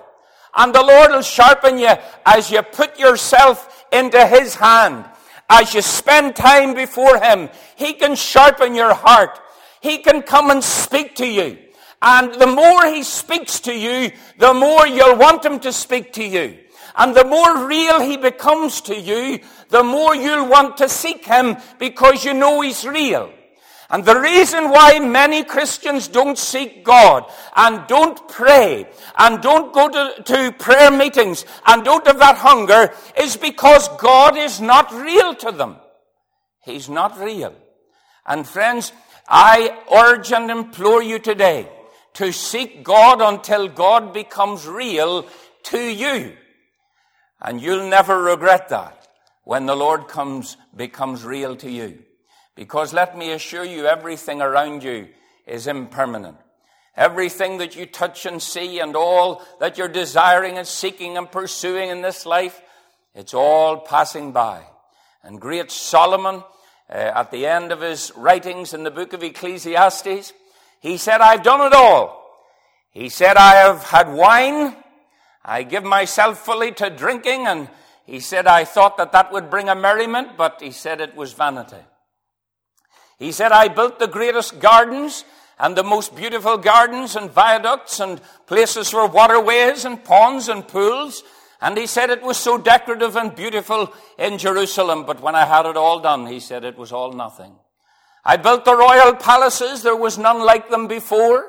And 0.57 0.74
the 0.74 0.83
Lord 0.83 1.11
will 1.11 1.22
sharpen 1.22 1.79
you 1.79 1.92
as 2.24 2.50
you 2.50 2.62
put 2.62 2.98
yourself 2.98 3.85
into 3.92 4.26
His 4.26 4.55
hand. 4.55 5.05
As 5.48 5.74
you 5.74 5.83
spend 5.83 6.35
time 6.35 6.74
before 6.74 7.20
Him, 7.20 7.50
He 7.76 7.92
can 7.92 8.16
sharpen 8.16 8.74
your 8.74 8.94
heart. 8.94 9.38
He 9.81 9.98
can 9.98 10.22
come 10.22 10.50
and 10.50 10.64
speak 10.64 11.14
to 11.16 11.26
you. 11.26 11.59
And 12.02 12.35
the 12.35 12.46
more 12.46 12.87
He 12.87 13.02
speaks 13.02 13.61
to 13.61 13.74
you, 13.74 14.11
the 14.38 14.54
more 14.54 14.87
you'll 14.87 15.16
want 15.16 15.44
Him 15.44 15.61
to 15.61 15.72
speak 15.72 16.12
to 16.14 16.24
you. 16.24 16.59
And 16.96 17.14
the 17.14 17.24
more 17.24 17.66
real 17.66 18.00
He 18.00 18.16
becomes 18.16 18.80
to 18.82 18.98
you, 18.98 19.40
the 19.68 19.82
more 19.82 20.14
you'll 20.14 20.48
want 20.48 20.76
to 20.78 20.88
seek 20.88 21.24
Him 21.24 21.56
because 21.78 22.24
you 22.24 22.35
know 22.35 22.61
He's 22.61 22.87
real. 22.87 23.32
And 23.88 24.04
the 24.04 24.18
reason 24.18 24.70
why 24.70 24.98
many 24.98 25.44
Christians 25.44 26.09
don't 26.09 26.37
seek 26.37 26.85
God 26.85 27.30
and 27.54 27.87
don't 27.87 28.28
pray 28.28 28.88
and 29.16 29.40
don't 29.40 29.72
go 29.72 29.88
to, 29.88 30.22
to, 30.24 30.52
prayer 30.59 30.90
meetings 30.90 31.44
and 31.66 31.85
don't 31.85 32.04
have 32.04 32.18
that 32.18 32.37
hunger 32.37 32.92
is 33.16 33.37
because 33.37 33.88
God 33.98 34.37
is 34.37 34.61
not 34.61 34.92
real 34.92 35.37
to 35.37 35.52
them. 35.52 35.76
He's 36.64 36.88
not 36.88 37.16
real. 37.20 37.54
And 38.26 38.44
friends, 38.44 38.92
I 39.28 39.78
urge 39.94 40.32
and 40.32 40.50
implore 40.50 41.00
you 41.00 41.20
today 41.20 41.68
to 42.16 42.33
seek 42.33 42.83
God 42.83 43.20
until 43.20 43.68
God 43.68 44.14
becomes 44.14 44.66
real 44.66 45.26
to 45.64 45.79
you. 45.79 46.35
And 47.42 47.61
you'll 47.61 47.90
never 47.90 48.22
regret 48.22 48.70
that 48.70 49.07
when 49.44 49.66
the 49.66 49.76
Lord 49.76 50.09
comes, 50.09 50.57
becomes 50.74 51.24
real 51.24 51.57
to 51.57 51.70
you. 51.70 51.98
Because 52.55 52.94
let 52.94 53.18
me 53.18 53.33
assure 53.33 53.64
you, 53.64 53.85
everything 53.85 54.40
around 54.40 54.83
you 54.83 55.09
is 55.46 55.66
impermanent. 55.66 56.38
Everything 56.96 57.59
that 57.59 57.76
you 57.76 57.85
touch 57.85 58.24
and 58.24 58.42
see 58.42 58.81
and 58.81 58.96
all 58.96 59.42
that 59.61 59.76
you're 59.76 59.87
desiring 59.87 60.57
and 60.57 60.66
seeking 60.66 61.18
and 61.18 61.31
pursuing 61.31 61.90
in 61.90 62.00
this 62.00 62.24
life, 62.24 62.62
it's 63.14 63.35
all 63.35 63.76
passing 63.76 64.33
by. 64.33 64.62
And 65.22 65.38
great 65.38 65.70
Solomon, 65.70 66.42
uh, 66.88 66.92
at 66.92 67.31
the 67.31 67.44
end 67.44 67.72
of 67.72 67.83
his 67.83 68.11
writings 68.16 68.72
in 68.72 68.85
the 68.85 68.90
book 68.90 69.12
of 69.12 69.22
Ecclesiastes, 69.22 70.33
he 70.81 70.97
said, 70.97 71.21
I've 71.21 71.43
done 71.43 71.67
it 71.67 71.73
all. 71.73 72.23
He 72.91 73.09
said, 73.09 73.37
I 73.37 73.55
have 73.57 73.83
had 73.85 74.12
wine. 74.12 74.75
I 75.45 75.62
give 75.62 75.85
myself 75.85 76.39
fully 76.39 76.73
to 76.73 76.91
drinking. 76.91 77.47
And 77.47 77.69
he 78.05 78.21
said, 78.21 78.47
I 78.47 78.65
thought 78.65 78.97
that 78.99 79.12
that 79.12 79.33
would 79.33 79.51
bring 79.51 79.69
a 79.69 79.75
merriment, 79.75 80.37
but 80.37 80.61
he 80.62 80.71
said 80.71 81.01
it 81.01 81.15
was 81.15 81.33
vanity. 81.33 81.83
He 83.19 83.33
said, 83.33 83.53
I 83.53 83.69
built 83.69 83.99
the 83.99 84.07
greatest 84.07 84.61
gardens 84.61 85.25
and 85.59 85.77
the 85.77 85.83
most 85.83 86.15
beautiful 86.15 86.59
gardens 86.59 87.17
and 87.17 87.31
viaducts 87.31 88.01
and 88.01 88.21
places 88.47 88.91
for 88.91 89.07
waterways 89.07 89.85
and 89.85 90.03
ponds 90.05 90.49
and 90.49 90.67
pools. 90.67 91.23
And 91.61 91.79
he 91.79 91.87
said 91.87 92.11
it 92.11 92.23
was 92.23 92.37
so 92.37 92.59
decorative 92.59 93.17
and 93.17 93.35
beautiful 93.35 93.93
in 94.19 94.37
Jerusalem. 94.37 95.07
But 95.07 95.23
when 95.23 95.35
I 95.35 95.47
had 95.47 95.65
it 95.65 95.77
all 95.77 96.01
done, 96.01 96.27
he 96.27 96.41
said 96.41 96.65
it 96.65 96.77
was 96.77 96.93
all 96.93 97.12
nothing. 97.12 97.55
I 98.29 98.37
built 98.37 98.65
the 98.65 98.75
royal 98.75 99.15
palaces. 99.15 99.85
There 99.85 99.95
was 99.95 100.19
none 100.19 100.41
like 100.45 100.69
them 100.69 100.89
before 100.89 101.47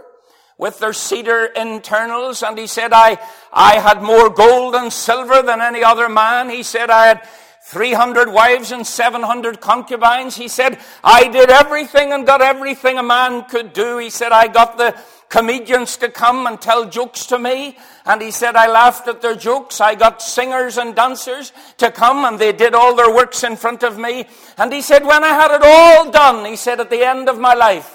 with 0.60 0.78
their 0.78 0.94
cedar 0.94 1.46
internals. 1.46 2.44
And 2.44 2.56
he 2.56 2.68
said, 2.68 2.94
I, 2.94 3.18
I 3.52 3.80
had 3.80 4.04
more 4.04 4.30
gold 4.30 4.76
and 4.76 4.94
silver 4.94 5.42
than 5.42 5.60
any 5.60 5.84
other 5.84 6.08
man. 6.08 6.52
He 6.52 6.62
said, 6.62 6.92
I 6.92 7.08
had 7.08 7.28
300 7.66 8.32
wives 8.32 8.72
and 8.72 8.86
700 8.86 9.60
concubines. 9.60 10.36
He 10.36 10.48
said, 10.48 10.80
I 11.04 11.28
did 11.30 11.50
everything 11.50 12.14
and 12.14 12.28
got 12.28 12.42
everything 12.42 13.00
a 13.00 13.04
man 13.04 13.46
could 13.46 13.74
do. 13.74 13.98
He 13.98 14.12
said, 14.12 14.32
I 14.32 14.48
got 14.48 14.78
the 14.78 14.96
comedians 15.30 15.98
to 15.98 16.10
come 16.10 16.46
and 16.46 16.62
tell 16.62 16.88
jokes 16.88 17.26
to 17.26 17.40
me. 17.40 17.76
And 18.08 18.22
he 18.22 18.32
said, 18.32 18.56
I 18.56 18.68
laughed 18.68 19.08
at 19.10 19.22
their 19.22 19.36
jokes. 19.36 19.82
I 19.82 19.94
got 19.94 20.22
singers 20.22 20.78
and 20.78 20.96
dancers 20.96 21.52
to 21.78 21.92
come 21.92 22.24
and 22.24 22.40
they 22.40 22.54
did 22.54 22.74
all 22.74 22.96
their 22.96 23.14
works 23.14 23.44
in 23.44 23.58
front 23.58 23.84
of 23.84 24.00
me. 24.00 24.28
And 24.58 24.72
he 24.72 24.82
said, 24.82 25.06
when 25.06 25.26
I 25.26 25.34
had 25.34 25.52
it 25.52 25.62
all 25.62 26.10
done, 26.10 26.46
he 26.46 26.56
said, 26.56 26.80
at 26.80 26.90
the 26.90 27.06
end 27.06 27.28
of 27.28 27.38
my 27.38 27.54
life, 27.54 27.94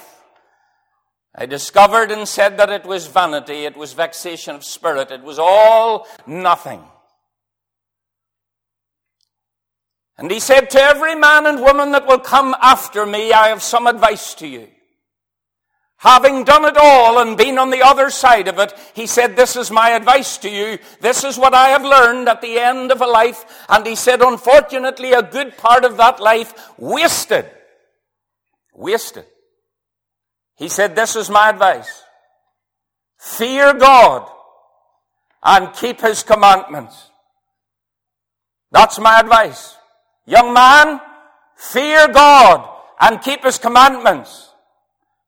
I 1.35 1.47
discovered 1.47 2.11
and 2.11 2.27
said 2.27 2.57
that 2.57 2.69
it 2.69 2.85
was 2.85 3.07
vanity. 3.07 3.65
It 3.65 3.75
was 3.75 3.93
vexation 3.93 4.55
of 4.55 4.63
spirit. 4.63 5.09
It 5.09 5.23
was 5.23 5.39
all 5.39 6.07
nothing. 6.27 6.83
And 10.15 10.29
he 10.29 10.39
said, 10.39 10.69
To 10.69 10.79
every 10.79 11.15
man 11.15 11.47
and 11.47 11.59
woman 11.59 11.91
that 11.93 12.05
will 12.05 12.19
come 12.19 12.55
after 12.61 13.07
me, 13.07 13.33
I 13.33 13.47
have 13.47 13.63
some 13.63 13.87
advice 13.87 14.35
to 14.35 14.47
you. 14.47 14.67
Having 16.03 16.43
done 16.43 16.65
it 16.65 16.75
all 16.75 17.19
and 17.19 17.37
been 17.37 17.57
on 17.57 17.69
the 17.69 17.81
other 17.81 18.09
side 18.09 18.49
of 18.49 18.59
it, 18.59 18.73
he 18.93 19.07
said, 19.07 19.37
This 19.37 19.55
is 19.55 19.71
my 19.71 19.91
advice 19.91 20.37
to 20.39 20.49
you. 20.49 20.77
This 20.99 21.23
is 21.23 21.37
what 21.37 21.53
I 21.53 21.69
have 21.69 21.85
learned 21.85 22.27
at 22.27 22.41
the 22.41 22.59
end 22.59 22.91
of 22.91 22.99
a 22.99 23.07
life. 23.07 23.45
And 23.69 23.87
he 23.87 23.95
said, 23.95 24.21
Unfortunately, 24.21 25.13
a 25.13 25.23
good 25.23 25.55
part 25.55 25.85
of 25.85 25.95
that 25.95 26.19
life 26.19 26.53
wasted. 26.77 27.49
Wasted. 28.73 29.25
He 30.57 30.67
said, 30.67 30.93
This 30.93 31.15
is 31.15 31.29
my 31.29 31.49
advice. 31.49 32.03
fear 33.17 33.73
God 33.73 34.29
and 35.41 35.73
keep 35.73 36.01
his 36.01 36.21
commandments. 36.21 37.11
That's 38.71 38.99
my 38.99 39.21
advice. 39.21 39.77
Young 40.25 40.53
man, 40.53 40.99
fear 41.55 42.09
God 42.09 42.69
and 42.99 43.21
keep 43.21 43.45
his 43.45 43.57
commandments. 43.57 44.52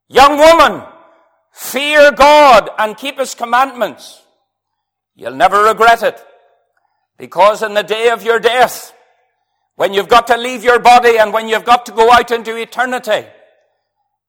Young 0.08 0.38
woman, 0.38 0.84
fear 1.52 2.12
God 2.12 2.70
and 2.78 2.98
keep 2.98 3.18
his 3.18 3.34
commandments. 3.34 4.22
You'll 5.16 5.36
never 5.36 5.64
regret 5.64 6.04
it. 6.04 6.24
Because 7.18 7.64
in 7.64 7.74
the 7.74 7.84
day 7.84 8.10
of 8.10 8.24
your 8.24 8.40
death, 8.40 8.94
when 9.76 9.94
you've 9.94 10.10
got 10.10 10.28
to 10.28 10.38
leave 10.38 10.64
your 10.64 10.80
body 10.80 11.18
and 11.18 11.34
when 11.34 11.48
you've 11.48 11.66
got 11.66 11.86
to 11.86 11.92
go 11.92 12.12
out 12.12 12.32
into 12.32 12.56
eternity, 12.56 13.26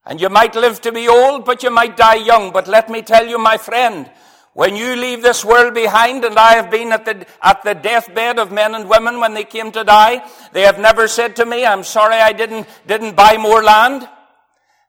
and 0.04 0.20
you 0.20 0.28
might 0.28 0.54
live 0.54 0.80
to 0.82 0.92
be 0.92 1.08
old, 1.08 1.44
but 1.44 1.64
you 1.64 1.70
might 1.70 1.96
die 1.96 2.14
young. 2.14 2.52
But 2.52 2.68
let 2.68 2.88
me 2.88 3.02
tell 3.02 3.26
you, 3.26 3.38
my 3.38 3.58
friend, 3.58 4.08
when 4.52 4.76
you 4.76 4.94
leave 4.94 5.20
this 5.20 5.44
world 5.44 5.74
behind, 5.74 6.24
and 6.24 6.38
I 6.38 6.54
have 6.54 6.70
been 6.70 6.92
at 6.92 7.04
the, 7.04 7.26
at 7.42 7.62
the 7.64 7.74
deathbed 7.74 8.38
of 8.38 8.52
men 8.52 8.76
and 8.76 8.88
women 8.88 9.18
when 9.18 9.34
they 9.34 9.42
came 9.42 9.72
to 9.72 9.82
die, 9.82 10.24
they 10.52 10.62
have 10.62 10.78
never 10.78 11.08
said 11.08 11.34
to 11.36 11.44
me, 11.44 11.66
I'm 11.66 11.82
sorry 11.82 12.14
I 12.14 12.32
didn't, 12.32 12.68
didn't 12.86 13.16
buy 13.16 13.36
more 13.36 13.64
land. 13.64 14.08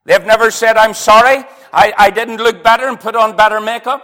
They've 0.07 0.25
never 0.25 0.51
said, 0.51 0.77
I'm 0.77 0.93
sorry 0.93 1.43
I, 1.73 1.93
I 1.97 2.09
didn't 2.09 2.37
look 2.37 2.63
better 2.63 2.87
and 2.87 2.97
put 2.97 3.15
on 3.15 3.35
better 3.35 3.59
makeup. 3.59 4.01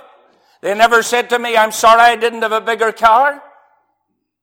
They 0.62 0.76
never 0.76 1.02
said 1.02 1.30
to 1.30 1.40
me, 1.40 1.56
I'm 1.56 1.72
sorry 1.72 2.02
I 2.02 2.16
didn't 2.18 2.42
have 2.42 2.52
a 2.52 2.60
bigger 2.60 2.92
car. 2.92 3.42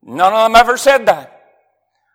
None 0.03 0.33
of 0.33 0.51
them 0.51 0.57
ever 0.57 0.79
said 0.79 1.05
that. 1.07 1.37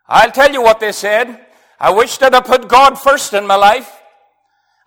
I'll 0.07 0.31
tell 0.31 0.51
you 0.51 0.63
what 0.63 0.79
they 0.79 0.91
said. 0.91 1.45
I 1.79 1.91
wish 1.91 2.17
that 2.17 2.33
I 2.33 2.41
put 2.41 2.67
God 2.67 2.95
first 2.95 3.33
in 3.33 3.45
my 3.45 3.55
life. 3.55 3.91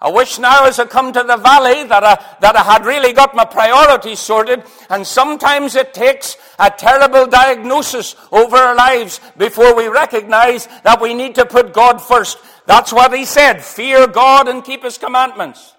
I 0.00 0.10
wish 0.10 0.38
now 0.38 0.64
as 0.64 0.78
I 0.78 0.86
come 0.86 1.12
to 1.12 1.24
the 1.24 1.36
valley 1.36 1.84
that 1.84 2.04
I, 2.04 2.24
that 2.40 2.54
I 2.54 2.62
had 2.62 2.84
really 2.84 3.12
got 3.12 3.34
my 3.34 3.44
priorities 3.44 4.20
sorted. 4.20 4.62
And 4.90 5.06
sometimes 5.06 5.74
it 5.74 5.94
takes 5.94 6.36
a 6.58 6.70
terrible 6.70 7.26
diagnosis 7.26 8.14
over 8.30 8.56
our 8.56 8.76
lives 8.76 9.20
before 9.36 9.74
we 9.74 9.88
recognize 9.88 10.68
that 10.82 11.00
we 11.00 11.14
need 11.14 11.34
to 11.36 11.46
put 11.46 11.72
God 11.72 12.00
first. 12.00 12.38
That's 12.68 12.92
what 12.92 13.12
he 13.12 13.24
said. 13.24 13.64
Fear 13.64 14.09
God 14.09 14.46
and 14.46 14.62
keep 14.62 14.85
his 14.85 14.98
commandments. 14.98 15.74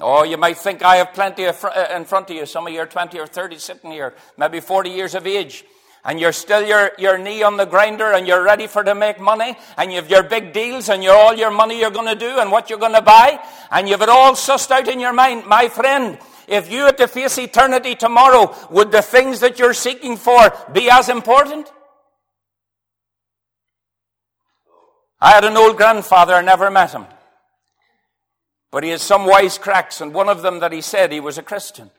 Oh, 0.00 0.22
you 0.22 0.36
might 0.36 0.56
think 0.56 0.82
I 0.82 0.96
have 0.96 1.12
plenty 1.12 1.46
uh, 1.46 1.52
in 1.94 2.04
front 2.04 2.30
of 2.30 2.36
you. 2.36 2.46
Some 2.46 2.66
of 2.68 2.72
you 2.72 2.78
are 2.78 2.86
20 2.86 3.18
or 3.18 3.26
30 3.26 3.58
sitting 3.58 3.90
here, 3.90 4.14
maybe 4.36 4.60
40 4.60 4.90
years 4.90 5.16
of 5.16 5.26
age 5.26 5.64
and 6.04 6.20
you're 6.20 6.32
still 6.32 6.64
your, 6.64 6.92
your 6.98 7.18
knee 7.18 7.42
on 7.42 7.56
the 7.56 7.66
grinder 7.66 8.12
and 8.12 8.26
you're 8.26 8.42
ready 8.42 8.66
for 8.66 8.82
to 8.82 8.94
make 8.94 9.20
money 9.20 9.56
and 9.76 9.92
you've 9.92 10.08
your 10.08 10.22
big 10.22 10.52
deals 10.52 10.88
and 10.88 11.02
you're 11.02 11.16
all 11.16 11.34
your 11.34 11.50
money 11.50 11.78
you're 11.78 11.90
going 11.90 12.06
to 12.06 12.14
do 12.14 12.38
and 12.38 12.50
what 12.50 12.70
you're 12.70 12.78
going 12.78 12.94
to 12.94 13.02
buy 13.02 13.38
and 13.70 13.88
you've 13.88 14.00
it 14.00 14.08
all 14.08 14.32
sussed 14.34 14.70
out 14.70 14.88
in 14.88 15.00
your 15.00 15.12
mind. 15.12 15.44
My 15.46 15.68
friend, 15.68 16.18
if 16.46 16.70
you 16.70 16.84
had 16.84 16.96
to 16.98 17.08
face 17.08 17.36
eternity 17.38 17.94
tomorrow, 17.94 18.54
would 18.70 18.92
the 18.92 19.02
things 19.02 19.40
that 19.40 19.58
you're 19.58 19.74
seeking 19.74 20.16
for 20.16 20.52
be 20.72 20.88
as 20.88 21.08
important? 21.08 21.70
I 25.20 25.32
had 25.32 25.44
an 25.44 25.56
old 25.56 25.76
grandfather, 25.76 26.34
I 26.34 26.42
never 26.42 26.70
met 26.70 26.92
him. 26.92 27.06
But 28.70 28.84
he 28.84 28.90
had 28.90 29.00
some 29.00 29.26
wise 29.26 29.58
cracks, 29.58 30.00
and 30.00 30.12
one 30.14 30.28
of 30.28 30.42
them 30.42 30.60
that 30.60 30.72
he 30.72 30.80
said 30.80 31.10
he 31.10 31.20
was 31.20 31.38
a 31.38 31.42
Christian. 31.42 31.90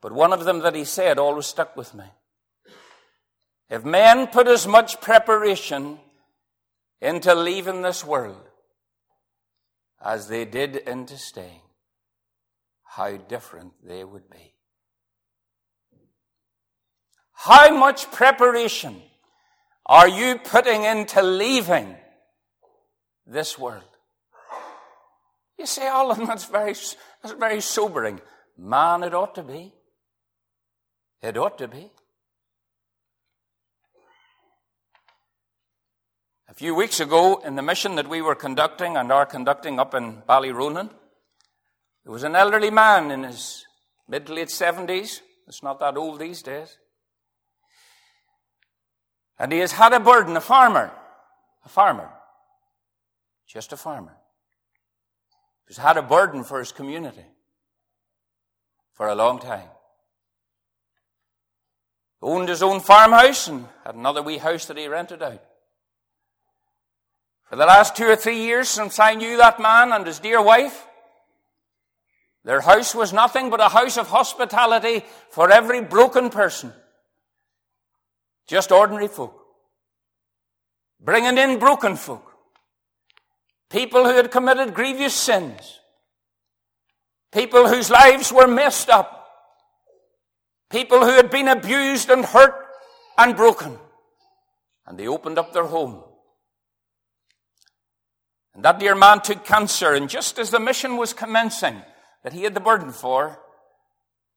But 0.00 0.12
one 0.12 0.32
of 0.32 0.44
them 0.44 0.60
that 0.60 0.74
he 0.74 0.84
said 0.84 1.18
always 1.18 1.46
stuck 1.46 1.76
with 1.76 1.94
me. 1.94 2.04
If 3.68 3.84
men 3.84 4.28
put 4.28 4.46
as 4.46 4.66
much 4.66 5.00
preparation 5.00 5.98
into 7.00 7.34
leaving 7.34 7.82
this 7.82 8.04
world 8.04 8.48
as 10.02 10.28
they 10.28 10.44
did 10.44 10.76
into 10.76 11.18
staying, 11.18 11.60
how 12.84 13.16
different 13.16 13.72
they 13.84 14.04
would 14.04 14.30
be. 14.30 14.54
How 17.32 17.76
much 17.76 18.10
preparation 18.10 19.02
are 19.88 20.08
you 20.08 20.38
putting 20.38 20.84
into 20.84 21.22
leaving 21.22 21.96
this 23.26 23.58
world? 23.58 23.84
You 25.58 25.66
say, 25.66 25.82
oh, 25.84 26.12
Alan, 26.12 26.26
that's 26.26 26.44
very, 26.44 26.74
that's 27.22 27.34
very 27.38 27.60
sobering. 27.60 28.20
Man, 28.56 29.02
it 29.02 29.14
ought 29.14 29.34
to 29.36 29.42
be. 29.42 29.72
It 31.22 31.36
ought 31.36 31.58
to 31.58 31.68
be. 31.68 31.90
A 36.48 36.54
few 36.54 36.74
weeks 36.74 37.00
ago, 37.00 37.42
in 37.44 37.56
the 37.56 37.62
mission 37.62 37.96
that 37.96 38.08
we 38.08 38.22
were 38.22 38.34
conducting 38.34 38.96
and 38.96 39.10
are 39.10 39.26
conducting 39.26 39.78
up 39.78 39.94
in 39.94 40.22
Ballyronan, 40.28 40.90
there 42.04 42.12
was 42.12 42.24
an 42.24 42.36
elderly 42.36 42.70
man 42.70 43.10
in 43.10 43.24
his 43.24 43.66
mid 44.08 44.26
to 44.26 44.34
late 44.34 44.48
70s. 44.48 45.20
It's 45.46 45.62
not 45.62 45.80
that 45.80 45.96
old 45.96 46.18
these 46.18 46.42
days. 46.42 46.78
And 49.38 49.52
he 49.52 49.58
has 49.60 49.72
had 49.72 49.92
a 49.92 50.00
burden, 50.00 50.36
a 50.36 50.40
farmer. 50.40 50.90
A 51.64 51.68
farmer. 51.68 52.10
Just 53.46 53.72
a 53.72 53.78
farmer, 53.78 54.14
who's 55.64 55.78
had 55.78 55.96
a 55.96 56.02
burden 56.02 56.44
for 56.44 56.58
his 56.58 56.70
community 56.70 57.24
for 58.92 59.08
a 59.08 59.14
long 59.14 59.38
time. 59.38 59.68
Owned 62.20 62.50
his 62.50 62.62
own 62.62 62.80
farmhouse 62.80 63.48
and 63.48 63.64
had 63.86 63.94
another 63.94 64.22
wee 64.22 64.36
house 64.36 64.66
that 64.66 64.76
he 64.76 64.86
rented 64.86 65.22
out. 65.22 65.42
For 67.44 67.56
the 67.56 67.64
last 67.64 67.96
two 67.96 68.04
or 68.04 68.16
three 68.16 68.42
years 68.42 68.68
since 68.68 68.98
I 68.98 69.14
knew 69.14 69.38
that 69.38 69.60
man 69.60 69.92
and 69.92 70.06
his 70.06 70.18
dear 70.18 70.42
wife, 70.42 70.86
their 72.44 72.60
house 72.60 72.94
was 72.94 73.14
nothing 73.14 73.48
but 73.48 73.60
a 73.60 73.70
house 73.70 73.96
of 73.96 74.08
hospitality 74.08 75.06
for 75.30 75.50
every 75.50 75.80
broken 75.80 76.28
person. 76.28 76.74
Just 78.48 78.72
ordinary 78.72 79.06
folk. 79.06 79.38
Bringing 81.00 81.38
in 81.38 81.60
broken 81.60 81.94
folk. 81.94 82.24
People 83.70 84.04
who 84.04 84.16
had 84.16 84.32
committed 84.32 84.74
grievous 84.74 85.14
sins. 85.14 85.78
People 87.30 87.68
whose 87.68 87.90
lives 87.90 88.32
were 88.32 88.48
messed 88.48 88.88
up. 88.88 89.14
People 90.70 91.00
who 91.00 91.12
had 91.12 91.30
been 91.30 91.46
abused 91.46 92.10
and 92.10 92.24
hurt 92.24 92.54
and 93.16 93.36
broken. 93.36 93.78
And 94.86 94.98
they 94.98 95.06
opened 95.06 95.38
up 95.38 95.52
their 95.52 95.66
home 95.66 96.02
and 98.58 98.64
that 98.64 98.80
dear 98.80 98.96
man 98.96 99.20
took 99.20 99.44
cancer, 99.44 99.94
and 99.94 100.10
just 100.10 100.36
as 100.36 100.50
the 100.50 100.58
mission 100.58 100.96
was 100.96 101.12
commencing 101.12 101.80
that 102.24 102.32
he 102.32 102.42
had 102.42 102.54
the 102.54 102.60
burden 102.60 102.90
for, 102.90 103.38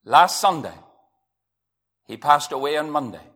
last 0.06 0.40
Sunday, 0.40 0.76
he 2.06 2.18
passed 2.18 2.52
away 2.52 2.78
on 2.78 2.92
Monday. 2.92 3.31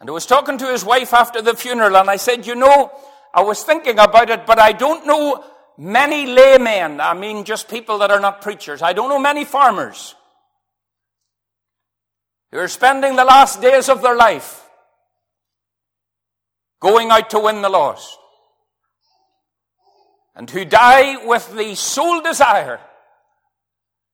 And 0.00 0.08
I 0.08 0.12
was 0.12 0.26
talking 0.26 0.58
to 0.58 0.70
his 0.70 0.84
wife 0.84 1.12
after 1.12 1.42
the 1.42 1.54
funeral, 1.54 1.96
and 1.96 2.08
I 2.08 2.16
said, 2.16 2.46
You 2.46 2.54
know, 2.54 2.92
I 3.34 3.42
was 3.42 3.62
thinking 3.62 3.98
about 3.98 4.30
it, 4.30 4.46
but 4.46 4.58
I 4.58 4.72
don't 4.72 5.06
know 5.06 5.44
many 5.76 6.26
laymen. 6.26 7.00
I 7.00 7.14
mean, 7.14 7.44
just 7.44 7.68
people 7.68 7.98
that 7.98 8.10
are 8.10 8.20
not 8.20 8.40
preachers. 8.40 8.82
I 8.82 8.92
don't 8.92 9.08
know 9.08 9.18
many 9.18 9.44
farmers 9.44 10.14
who 12.50 12.58
are 12.58 12.68
spending 12.68 13.16
the 13.16 13.24
last 13.24 13.60
days 13.60 13.88
of 13.88 14.02
their 14.02 14.16
life 14.16 14.64
going 16.80 17.10
out 17.10 17.30
to 17.30 17.40
win 17.40 17.62
the 17.62 17.68
lost 17.68 18.18
and 20.34 20.48
who 20.48 20.64
die 20.64 21.26
with 21.26 21.52
the 21.56 21.74
sole 21.74 22.20
desire 22.22 22.80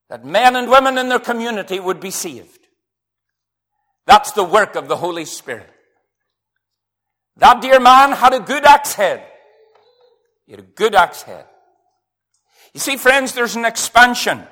that 0.09 0.25
men 0.25 0.55
and 0.55 0.69
women 0.69 0.97
in 0.97 1.09
their 1.09 1.19
community 1.19 1.79
would 1.79 1.99
be 1.99 2.11
saved. 2.11 2.59
That's 4.07 4.31
the 4.31 4.43
work 4.43 4.75
of 4.75 4.87
the 4.87 4.97
Holy 4.97 5.25
Spirit. 5.25 5.74
That 7.37 7.61
dear 7.61 7.79
man 7.79 8.11
had 8.11 8.33
a 8.33 8.39
good 8.39 8.65
axe 8.65 8.93
head. 8.93 9.23
He 10.45 10.53
had 10.53 10.59
a 10.59 10.63
good 10.63 10.95
axe 10.95 11.23
head. 11.23 11.45
You 12.73 12.79
see, 12.79 12.97
friends, 12.97 13.33
there's 13.33 13.55
an 13.55 13.65
expansion. 13.65 14.43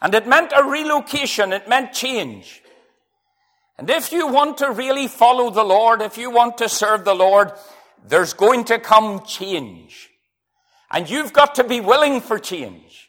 And 0.00 0.14
it 0.14 0.26
meant 0.26 0.52
a 0.54 0.64
relocation. 0.64 1.52
It 1.52 1.68
meant 1.68 1.92
change. 1.92 2.62
And 3.78 3.88
if 3.90 4.12
you 4.12 4.26
want 4.26 4.58
to 4.58 4.70
really 4.70 5.06
follow 5.06 5.50
the 5.50 5.64
Lord, 5.64 6.02
if 6.02 6.18
you 6.18 6.30
want 6.30 6.58
to 6.58 6.68
serve 6.68 7.04
the 7.04 7.14
Lord, 7.14 7.52
there's 8.06 8.32
going 8.32 8.64
to 8.64 8.78
come 8.78 9.24
change. 9.24 10.08
And 10.90 11.08
you've 11.08 11.32
got 11.32 11.56
to 11.56 11.64
be 11.64 11.80
willing 11.80 12.20
for 12.20 12.38
change. 12.38 13.08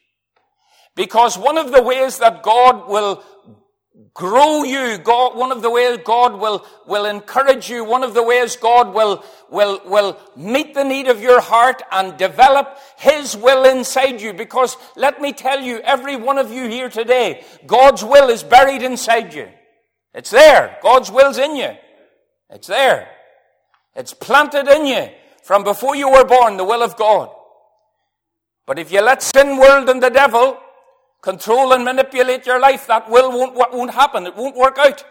Because 0.95 1.37
one 1.37 1.57
of 1.57 1.71
the 1.71 1.81
ways 1.81 2.19
that 2.19 2.43
God 2.43 2.89
will 2.89 3.23
grow 4.13 4.63
you, 4.63 4.97
God, 4.97 5.35
one 5.35 5.51
of 5.51 5.61
the 5.61 5.69
ways 5.69 5.99
God 6.03 6.39
will, 6.39 6.65
will 6.87 7.05
encourage 7.05 7.69
you, 7.69 7.83
one 7.83 8.03
of 8.03 8.13
the 8.13 8.23
ways 8.23 8.55
God 8.55 8.93
will, 8.93 9.23
will, 9.49 9.81
will 9.85 10.19
meet 10.35 10.73
the 10.73 10.83
need 10.83 11.07
of 11.07 11.21
your 11.21 11.41
heart 11.41 11.81
and 11.91 12.17
develop 12.17 12.77
His 12.97 13.35
will 13.35 13.65
inside 13.65 14.21
you. 14.21 14.33
Because 14.33 14.77
let 14.95 15.21
me 15.21 15.33
tell 15.33 15.59
you, 15.59 15.79
every 15.79 16.15
one 16.15 16.37
of 16.37 16.51
you 16.51 16.67
here 16.67 16.89
today, 16.89 17.43
God's 17.65 18.03
will 18.03 18.29
is 18.29 18.43
buried 18.43 18.83
inside 18.83 19.33
you. 19.33 19.49
It's 20.13 20.31
there. 20.31 20.77
God's 20.81 21.11
will's 21.11 21.37
in 21.37 21.55
you. 21.55 21.71
It's 22.49 22.67
there. 22.67 23.09
It's 23.95 24.13
planted 24.13 24.67
in 24.67 24.85
you 24.85 25.09
from 25.43 25.63
before 25.63 25.95
you 25.95 26.09
were 26.09 26.25
born, 26.25 26.57
the 26.57 26.63
will 26.63 26.83
of 26.83 26.95
God. 26.95 27.29
But 28.65 28.79
if 28.79 28.91
you 28.91 29.01
let 29.01 29.23
sin, 29.23 29.57
world, 29.57 29.89
and 29.89 30.01
the 30.01 30.09
devil 30.09 30.57
control 31.21 31.73
and 31.73 31.83
manipulate 31.83 32.45
your 32.45 32.59
life, 32.59 32.87
that 32.87 33.09
will 33.09 33.31
won't, 33.31 33.55
won't 33.55 33.93
happen. 33.93 34.27
It 34.27 34.35
won't 34.35 34.55
work 34.55 34.77
out. 34.77 35.03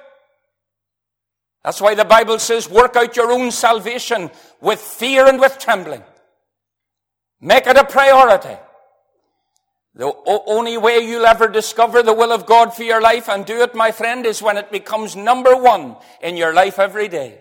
That's 1.65 1.81
why 1.81 1.95
the 1.95 2.05
Bible 2.05 2.39
says, 2.39 2.71
work 2.71 2.97
out 2.97 3.17
your 3.17 3.31
own 3.31 3.51
salvation 3.51 4.31
with 4.61 4.81
fear 4.81 5.27
and 5.27 5.41
with 5.41 5.59
trembling. 5.59 6.03
Make 7.41 7.67
it 7.67 7.77
a 7.77 7.85
priority. 7.85 8.57
The 9.95 10.13
only 10.27 10.77
way 10.79 11.01
you'll 11.01 11.27
ever 11.27 11.49
discover 11.49 12.03
the 12.03 12.15
will 12.15 12.33
of 12.33 12.47
God 12.47 12.73
for 12.73 12.85
your 12.85 13.01
life 13.01 13.29
and 13.29 13.45
do 13.45 13.63
it, 13.63 13.75
my 13.75 13.91
friend, 13.91 14.25
is 14.27 14.41
when 14.41 14.57
it 14.57 14.71
becomes 14.71 15.17
number 15.17 15.57
one 15.57 15.97
in 16.23 16.37
your 16.37 16.55
life 16.55 16.79
every 16.79 17.09
day. 17.09 17.41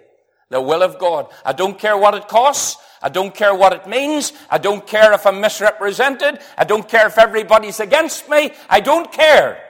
The 0.49 0.59
will 0.59 0.81
of 0.81 0.97
God. 0.97 1.27
I 1.45 1.53
don't 1.53 1.77
care 1.77 1.97
what 1.97 2.15
it 2.15 2.27
costs. 2.27 2.77
I 3.01 3.09
don't 3.09 3.33
care 3.33 3.53
what 3.53 3.73
it 3.73 3.87
means. 3.87 4.33
I 4.49 4.57
don't 4.57 4.85
care 4.85 5.13
if 5.13 5.25
I'm 5.25 5.39
misrepresented. 5.39 6.39
I 6.57 6.63
don't 6.63 6.87
care 6.87 7.07
if 7.07 7.17
everybody's 7.17 7.79
against 7.79 8.29
me. 8.29 8.51
I 8.69 8.79
don't 8.79 9.11
care. 9.11 9.63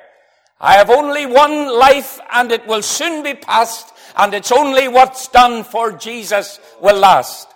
I 0.60 0.74
have 0.76 0.90
only 0.90 1.26
one 1.26 1.68
life 1.68 2.20
and 2.32 2.52
it 2.52 2.66
will 2.66 2.82
soon 2.82 3.24
be 3.24 3.34
past 3.34 3.94
and 4.16 4.34
it's 4.34 4.52
only 4.52 4.88
what's 4.88 5.28
done 5.28 5.64
for 5.64 5.92
Jesus 5.92 6.60
will 6.82 6.98
last. 6.98 7.48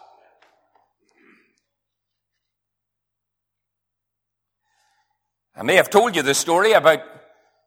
I 5.56 5.64
may 5.64 5.76
have 5.76 5.90
told 5.90 6.16
you 6.16 6.22
the 6.22 6.34
story 6.34 6.74
about 6.74 7.02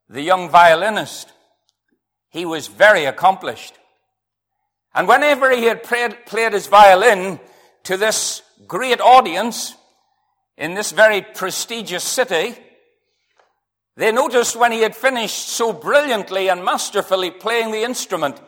the 0.08 0.22
young 0.22 0.48
violinist. 0.48 1.32
He 2.30 2.44
was 2.44 2.66
very 2.66 3.04
accomplished. 3.04 3.74
And 4.94 5.08
whenever 5.08 5.50
he 5.54 5.64
had 5.64 5.82
played, 5.82 6.26
played 6.26 6.52
his 6.52 6.66
violin 6.66 7.40
to 7.84 7.96
this 7.96 8.42
great 8.66 9.00
audience 9.00 9.74
in 10.56 10.74
this 10.74 10.92
very 10.92 11.22
prestigious 11.22 12.04
city, 12.04 12.56
they 13.96 14.10
noticed 14.10 14.56
when 14.56 14.72
he 14.72 14.80
had 14.80 14.96
finished 14.96 15.48
so 15.48 15.72
brilliantly 15.72 16.48
and 16.48 16.64
masterfully 16.64 17.30
playing 17.30 17.70
the 17.70 17.82
instrument 17.82 18.40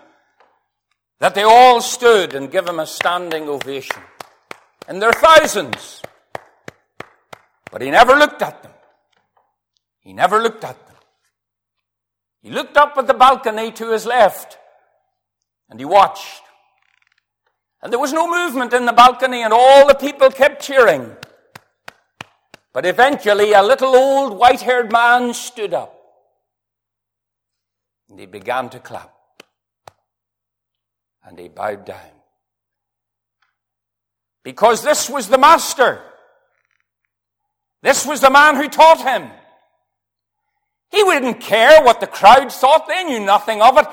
that 1.21 1.35
they 1.35 1.43
all 1.43 1.81
stood 1.81 2.35
and 2.35 2.51
gave 2.51 2.67
him 2.67 2.81
a 2.81 2.87
standing 2.87 3.49
ovation. 3.49 4.03
And 4.89 5.01
there 5.01 5.09
are 5.09 5.13
thousands. 5.13 6.03
But 7.71 7.83
he 7.83 7.91
never 7.91 8.15
looked 8.15 8.43
at 8.43 8.63
them. 8.63 8.73
He 10.01 10.13
never 10.13 10.41
looked 10.41 10.65
at 10.65 10.87
them. 10.87 10.97
He 12.43 12.51
looked 12.51 12.77
up 12.77 12.97
at 12.97 13.07
the 13.07 13.15
balcony 13.15 13.73
to 13.73 13.91
his 13.91 14.07
left 14.07 14.59
and 15.69 15.81
he 15.81 15.85
watched. 15.85 16.43
And 17.87 17.93
there 17.93 18.01
was 18.01 18.13
no 18.13 18.29
movement 18.29 18.73
in 18.73 18.85
the 18.85 18.93
balcony 18.93 19.45
and 19.45 19.53
all 19.53 19.87
the 19.87 19.95
people 19.95 20.29
kept 20.29 20.61
cheering. 20.61 21.17
But 22.73 22.85
eventually 22.85 23.53
a 23.53 23.63
little 23.63 23.95
old 23.95 24.37
white 24.37 24.61
haired 24.61 24.91
man 24.91 25.33
stood 25.33 25.73
up 25.73 25.97
and 28.11 28.19
he 28.19 28.27
began 28.27 28.71
to 28.71 28.81
clap 28.81 29.15
and 31.23 31.39
he 31.39 31.47
bowed 31.47 31.85
down. 31.85 32.11
Because 34.43 34.83
this 34.83 35.09
was 35.09 35.29
the 35.29 35.39
master. 35.39 36.03
This 37.83 38.05
was 38.05 38.21
the 38.21 38.31
man 38.31 38.57
who 38.57 38.69
taught 38.69 39.01
him. 39.01 39.31
He 40.91 41.05
wouldn't 41.05 41.39
care 41.39 41.85
what 41.85 42.01
the 42.01 42.09
crowd 42.09 42.51
thought. 42.51 42.89
They 42.89 43.05
knew 43.05 43.21
nothing 43.21 43.63
of 43.63 43.79
it. 43.79 43.87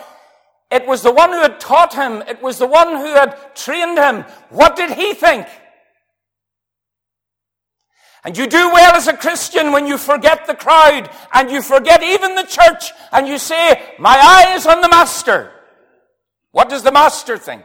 It 0.73 0.87
was 0.87 1.03
the 1.03 1.11
one 1.11 1.31
who 1.31 1.39
had 1.39 1.59
taught 1.59 1.93
him. 1.93 2.23
It 2.27 2.41
was 2.41 2.57
the 2.57 2.65
one 2.65 2.87
who 2.97 3.13
had 3.13 3.55
trained 3.55 3.99
him. 3.99 4.25
What 4.49 4.75
did 4.75 4.89
he 4.89 5.13
think? 5.13 5.45
And 8.23 8.35
you 8.35 8.47
do 8.47 8.71
well 8.71 8.95
as 8.95 9.07
a 9.07 9.15
Christian 9.15 9.71
when 9.71 9.85
you 9.85 9.99
forget 9.99 10.47
the 10.47 10.55
crowd 10.55 11.11
and 11.31 11.51
you 11.51 11.61
forget 11.61 12.01
even 12.01 12.33
the 12.33 12.47
church 12.47 12.91
and 13.11 13.27
you 13.27 13.37
say, 13.37 13.93
my 13.99 14.17
eye 14.17 14.55
is 14.55 14.65
on 14.65 14.81
the 14.81 14.89
master. 14.89 15.51
What 16.51 16.69
does 16.69 16.81
the 16.81 16.91
master 16.91 17.37
think? 17.37 17.63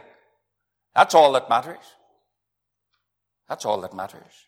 That's 0.93 1.15
all 1.15 1.31
that 1.31 1.49
matters. 1.49 1.83
That's 3.47 3.65
all 3.65 3.81
that 3.81 3.95
matters. 3.95 4.45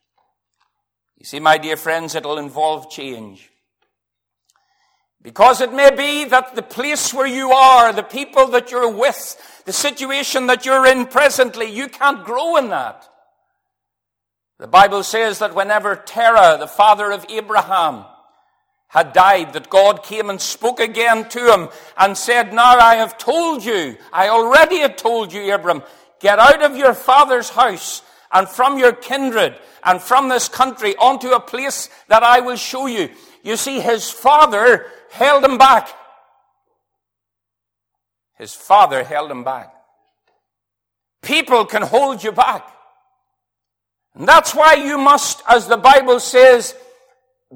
You 1.17 1.25
see, 1.25 1.39
my 1.39 1.57
dear 1.57 1.77
friends, 1.77 2.13
it'll 2.13 2.37
involve 2.37 2.91
change. 2.91 3.49
Because 5.23 5.61
it 5.61 5.71
may 5.71 5.91
be 5.95 6.25
that 6.25 6.55
the 6.55 6.63
place 6.63 7.13
where 7.13 7.27
you 7.27 7.51
are, 7.51 7.93
the 7.93 8.01
people 8.01 8.47
that 8.47 8.71
you're 8.71 8.89
with, 8.89 9.61
the 9.65 9.73
situation 9.73 10.47
that 10.47 10.65
you're 10.65 10.87
in 10.87 11.05
presently, 11.05 11.71
you 11.71 11.87
can't 11.87 12.25
grow 12.25 12.57
in 12.57 12.69
that. 12.69 13.07
The 14.57 14.67
Bible 14.67 15.03
says 15.03 15.39
that 15.39 15.55
whenever 15.55 15.95
Terah, 15.95 16.57
the 16.59 16.67
father 16.67 17.11
of 17.11 17.25
Abraham, 17.29 18.05
had 18.87 19.13
died, 19.13 19.53
that 19.53 19.69
God 19.69 20.03
came 20.03 20.29
and 20.29 20.41
spoke 20.41 20.79
again 20.79 21.29
to 21.29 21.53
him 21.53 21.69
and 21.97 22.17
said, 22.17 22.53
Now 22.53 22.77
I 22.77 22.95
have 22.95 23.17
told 23.17 23.63
you, 23.63 23.97
I 24.11 24.27
already 24.27 24.79
had 24.79 24.97
told 24.97 25.31
you, 25.31 25.53
Abram, 25.53 25.81
get 26.19 26.39
out 26.39 26.61
of 26.61 26.75
your 26.75 26.93
father's 26.93 27.49
house 27.49 28.01
and 28.33 28.49
from 28.49 28.77
your 28.77 28.91
kindred 28.91 29.55
and 29.83 30.01
from 30.01 30.29
this 30.29 30.49
country 30.49 30.95
onto 30.97 31.29
a 31.29 31.39
place 31.39 31.89
that 32.09 32.23
I 32.23 32.41
will 32.41 32.57
show 32.57 32.85
you. 32.87 33.09
You 33.43 33.55
see, 33.55 33.79
his 33.79 34.09
father 34.09 34.85
held 35.11 35.43
him 35.43 35.57
back. 35.57 35.89
His 38.37 38.53
father 38.53 39.03
held 39.03 39.29
him 39.29 39.43
back. 39.43 39.73
People 41.21 41.65
can 41.65 41.83
hold 41.83 42.23
you 42.23 42.31
back. 42.31 42.67
And 44.15 44.27
that's 44.27 44.55
why 44.55 44.73
you 44.73 44.97
must, 44.97 45.43
as 45.47 45.67
the 45.67 45.77
Bible 45.77 46.19
says, 46.19 46.75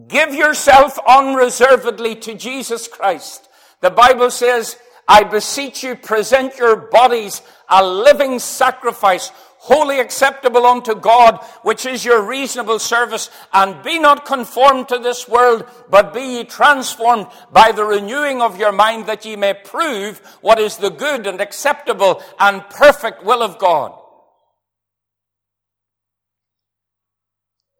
Give 0.07 0.33
yourself 0.33 0.99
unreservedly 1.07 2.15
to 2.17 2.35
Jesus 2.35 2.87
Christ. 2.87 3.47
The 3.79 3.89
Bible 3.89 4.29
says, 4.29 4.77
I 5.07 5.23
beseech 5.23 5.83
you, 5.83 5.95
present 5.95 6.57
your 6.57 6.75
bodies 6.75 7.41
a 7.69 7.85
living 7.85 8.39
sacrifice, 8.39 9.31
wholly 9.65 9.99
acceptable 9.99 10.63
unto 10.63 10.93
God, 10.93 11.43
which 11.63 11.87
is 11.87 12.05
your 12.05 12.21
reasonable 12.21 12.77
service, 12.77 13.31
and 13.51 13.81
be 13.81 13.97
not 13.97 14.23
conformed 14.23 14.87
to 14.89 14.99
this 14.99 15.27
world, 15.27 15.65
but 15.89 16.13
be 16.13 16.21
ye 16.21 16.43
transformed 16.43 17.25
by 17.51 17.71
the 17.71 17.83
renewing 17.83 18.43
of 18.43 18.59
your 18.59 18.71
mind, 18.71 19.07
that 19.07 19.25
ye 19.25 19.35
may 19.35 19.55
prove 19.55 20.19
what 20.41 20.59
is 20.59 20.77
the 20.77 20.91
good 20.91 21.25
and 21.25 21.41
acceptable 21.41 22.21
and 22.39 22.61
perfect 22.69 23.23
will 23.23 23.41
of 23.41 23.57
God. 23.57 23.91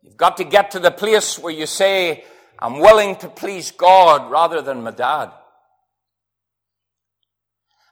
You've 0.01 0.17
got 0.17 0.37
to 0.37 0.43
get 0.43 0.71
to 0.71 0.79
the 0.79 0.89
place 0.89 1.37
where 1.37 1.53
you 1.53 1.67
say, 1.67 2.23
I'm 2.57 2.79
willing 2.79 3.15
to 3.17 3.27
please 3.29 3.69
God 3.69 4.31
rather 4.31 4.63
than 4.63 4.81
my 4.81 4.89
dad. 4.89 5.29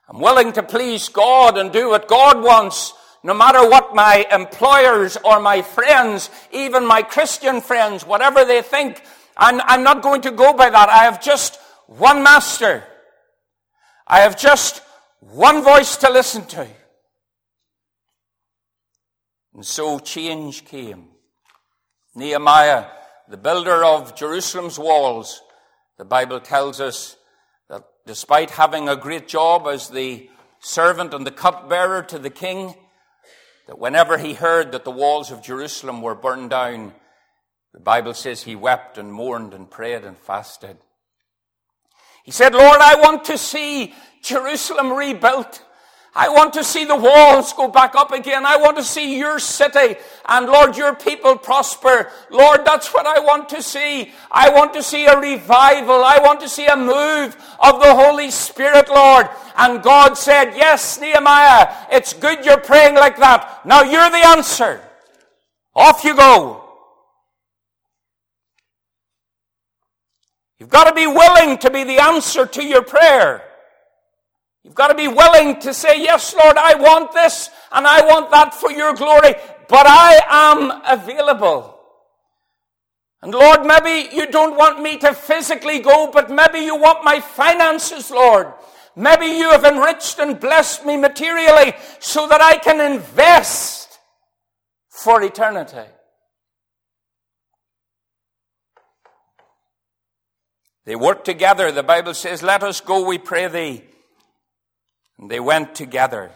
I'm 0.10 0.20
willing 0.20 0.52
to 0.54 0.64
please 0.64 1.10
God 1.10 1.60
and 1.60 1.72
do 1.72 1.90
what 1.90 2.08
God 2.08 2.42
wants, 2.42 2.96
no 3.24 3.34
matter 3.34 3.68
what 3.68 3.96
my 3.96 4.28
employers 4.32 5.18
or 5.24 5.40
my 5.40 5.62
friends, 5.62 6.30
even 6.52 6.86
my 6.86 7.02
Christian 7.02 7.62
friends, 7.62 8.06
whatever 8.06 8.44
they 8.44 8.62
think. 8.62 9.02
I'm, 9.38 9.62
I'm 9.62 9.84
not 9.84 10.02
going 10.02 10.22
to 10.22 10.32
go 10.32 10.54
by 10.54 10.70
that. 10.70 10.90
I 10.90 11.06
have 11.06 11.24
just 11.24 11.58
one 11.88 12.22
master. 12.22 12.84
I 14.06 14.20
have 14.20 14.38
just 14.38 14.82
one 15.22 15.64
voice 15.64 15.96
to 15.98 16.12
listen 16.12 16.46
to. 16.48 16.68
And 19.54 19.66
so 19.66 20.00
change 20.00 20.66
came. 20.66 21.08
Nehemiah, 22.16 22.88
the 23.30 23.38
builder 23.38 23.84
of 23.84 24.16
Jerusalem's 24.16 24.78
walls, 24.78 25.42
the 25.98 26.06
Bible 26.06 26.40
tells 26.40 26.82
us 26.82 27.16
that 27.70 27.84
despite 28.06 28.52
having 28.52 28.90
a 28.90 28.96
great 28.96 29.28
job 29.28 29.68
as 29.68 29.90
the 29.90 30.30
servant 30.60 31.14
and 31.14 31.26
the 31.26 31.32
cupbearer 31.32 32.04
to 32.04 32.20
the 32.20 32.30
king, 32.30 32.76
that 33.68 33.80
whenever 33.80 34.18
he 34.18 34.34
heard 34.34 34.72
that 34.72 34.84
the 34.84 34.92
walls 34.92 35.32
of 35.32 35.42
Jerusalem 35.42 36.02
were 36.02 36.16
burned 36.16 36.50
down, 36.50 36.94
the 37.74 37.80
Bible 37.80 38.14
says 38.14 38.44
he 38.44 38.56
wept 38.56 38.98
and 38.98 39.12
mourned 39.12 39.54
and 39.54 39.70
prayed 39.70 40.04
and 40.04 40.18
fasted. 40.18 40.78
He 42.24 42.32
said, 42.32 42.54
Lord, 42.54 42.80
I 42.80 42.96
want 42.96 43.26
to 43.26 43.38
see 43.38 43.94
Jerusalem 44.22 44.94
rebuilt. 44.94 45.62
I 46.16 46.30
want 46.30 46.54
to 46.54 46.64
see 46.64 46.86
the 46.86 46.96
walls 46.96 47.54
go 47.54 47.68
back 47.68 47.96
up 47.96 48.12
again. 48.12 48.46
I 48.46 48.58
want 48.58 48.78
to 48.78 48.84
see 48.84 49.18
your 49.18 49.40
city 49.40 49.96
and 50.26 50.46
Lord, 50.46 50.78
your 50.78 50.94
people 50.94 51.38
prosper. 51.38 52.12
Lord, 52.30 52.64
that's 52.66 52.94
what 52.94 53.08
I 53.08 53.20
want 53.20 53.50
to 53.50 53.64
see. 53.64 54.12
I 54.32 54.50
want 54.50 54.74
to 54.74 54.84
see 54.84 55.06
a 55.06 55.20
revival. 55.20 56.04
I 56.04 56.20
want 56.20 56.40
to 56.42 56.50
see 56.50 56.68
a 56.68 56.76
move 56.76 57.36
of 57.60 57.82
the 57.82 57.96
Holy 57.96 58.30
Spirit, 58.30 58.90
Lord. 58.90 59.28
And 59.58 59.82
God 59.82 60.16
said, 60.16 60.54
yes, 60.56 61.00
Nehemiah, 61.00 61.74
it's 61.92 62.14
good 62.14 62.46
you're 62.46 62.62
praying 62.62 62.94
like 62.94 63.18
that. 63.18 63.66
Now 63.66 63.82
you're 63.82 64.12
the 64.12 64.28
answer. 64.28 64.82
Off 65.76 66.04
you 66.04 66.16
go. 66.16 66.64
You've 70.60 70.70
got 70.70 70.88
to 70.88 70.94
be 70.94 71.08
willing 71.08 71.58
to 71.58 71.72
be 71.72 71.84
the 71.84 71.98
answer 71.98 72.46
to 72.46 72.64
your 72.64 72.84
prayer. 72.84 73.44
You've 74.64 74.76
got 74.76 74.88
to 74.88 74.96
be 74.96 75.08
willing 75.08 75.60
to 75.62 75.74
say, 75.74 76.02
Yes, 76.02 76.34
Lord, 76.34 76.58
I 76.58 76.76
want 76.76 77.12
this 77.12 77.50
and 77.72 77.86
I 77.86 78.06
want 78.06 78.32
that 78.32 78.54
for 78.54 78.72
your 78.72 78.94
glory, 78.94 79.36
but 79.68 79.86
I 79.86 80.22
am 80.30 80.82
available. 81.00 81.80
And 83.22 83.34
Lord, 83.34 83.66
maybe 83.66 84.16
you 84.16 84.28
don't 84.28 84.58
want 84.58 84.82
me 84.82 84.98
to 84.98 85.14
physically 85.14 85.80
go, 85.80 86.10
but 86.12 86.30
maybe 86.30 86.60
you 86.60 86.76
want 86.76 87.04
my 87.04 87.20
finances, 87.20 88.12
Lord. 88.12 88.52
Maybe 88.96 89.26
you 89.26 89.50
have 89.50 89.64
enriched 89.64 90.20
and 90.20 90.40
blessed 90.40 90.86
me 90.86 90.98
materially 90.98 91.74
so 92.00 92.28
that 92.28 92.42
I 92.42 92.58
can 92.58 92.80
invest 92.80 94.00
for 94.90 95.22
eternity. 95.24 95.90
They 100.86 100.96
work 100.96 101.24
together. 101.24 101.72
The 101.72 101.84
Bible 101.84 102.14
says, 102.14 102.44
Let 102.44 102.64
us 102.64 102.82
go, 102.82 103.06
we 103.06 103.18
pray 103.18 103.48
thee. 103.48 103.84
And 105.24 105.32
they 105.32 105.40
went 105.40 105.74
together. 105.74 106.32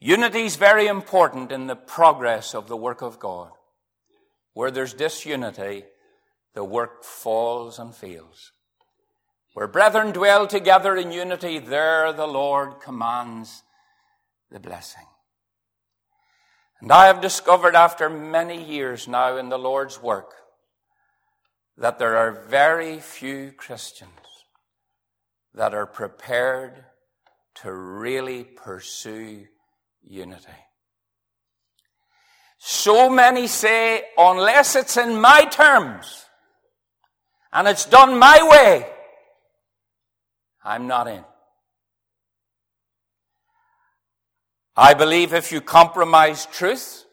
Unity 0.00 0.46
is 0.46 0.56
very 0.56 0.88
important 0.88 1.52
in 1.52 1.68
the 1.68 1.76
progress 1.76 2.56
of 2.56 2.66
the 2.66 2.76
work 2.76 3.02
of 3.02 3.20
God. 3.20 3.52
Where 4.52 4.72
there's 4.72 4.94
disunity, 4.94 5.84
the 6.54 6.64
work 6.64 7.04
falls 7.04 7.78
and 7.78 7.94
fails. 7.94 8.50
Where 9.52 9.68
brethren 9.68 10.10
dwell 10.10 10.48
together 10.48 10.96
in 10.96 11.12
unity, 11.12 11.60
there 11.60 12.12
the 12.12 12.26
Lord 12.26 12.80
commands 12.80 13.62
the 14.50 14.58
blessing. 14.58 15.06
And 16.80 16.90
I 16.90 17.06
have 17.06 17.20
discovered 17.20 17.76
after 17.76 18.10
many 18.10 18.60
years 18.60 19.06
now 19.06 19.36
in 19.36 19.50
the 19.50 19.56
Lord's 19.70 20.02
work 20.02 20.34
that 21.78 22.00
there 22.00 22.16
are 22.16 22.32
very 22.32 22.98
few 22.98 23.52
Christians 23.52 24.10
that 25.54 25.74
are 25.74 25.86
prepared 25.86 26.84
to 27.56 27.72
really 27.72 28.44
pursue 28.44 29.46
unity. 30.02 30.46
So 32.58 33.08
many 33.08 33.46
say, 33.46 34.04
unless 34.16 34.74
it's 34.74 34.96
in 34.96 35.20
my 35.20 35.44
terms 35.44 36.24
and 37.52 37.68
it's 37.68 37.84
done 37.84 38.18
my 38.18 38.38
way, 38.50 38.90
I'm 40.64 40.86
not 40.86 41.06
in. 41.08 41.24
I 44.76 44.94
believe 44.94 45.32
if 45.34 45.52
you 45.52 45.60
compromise 45.60 46.46
truth, 46.46 47.04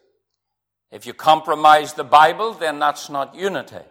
if 0.90 1.06
you 1.06 1.14
compromise 1.14 1.92
the 1.92 2.04
Bible, 2.04 2.54
then 2.54 2.78
that's 2.78 3.08
not 3.08 3.34
unity. 3.34 3.84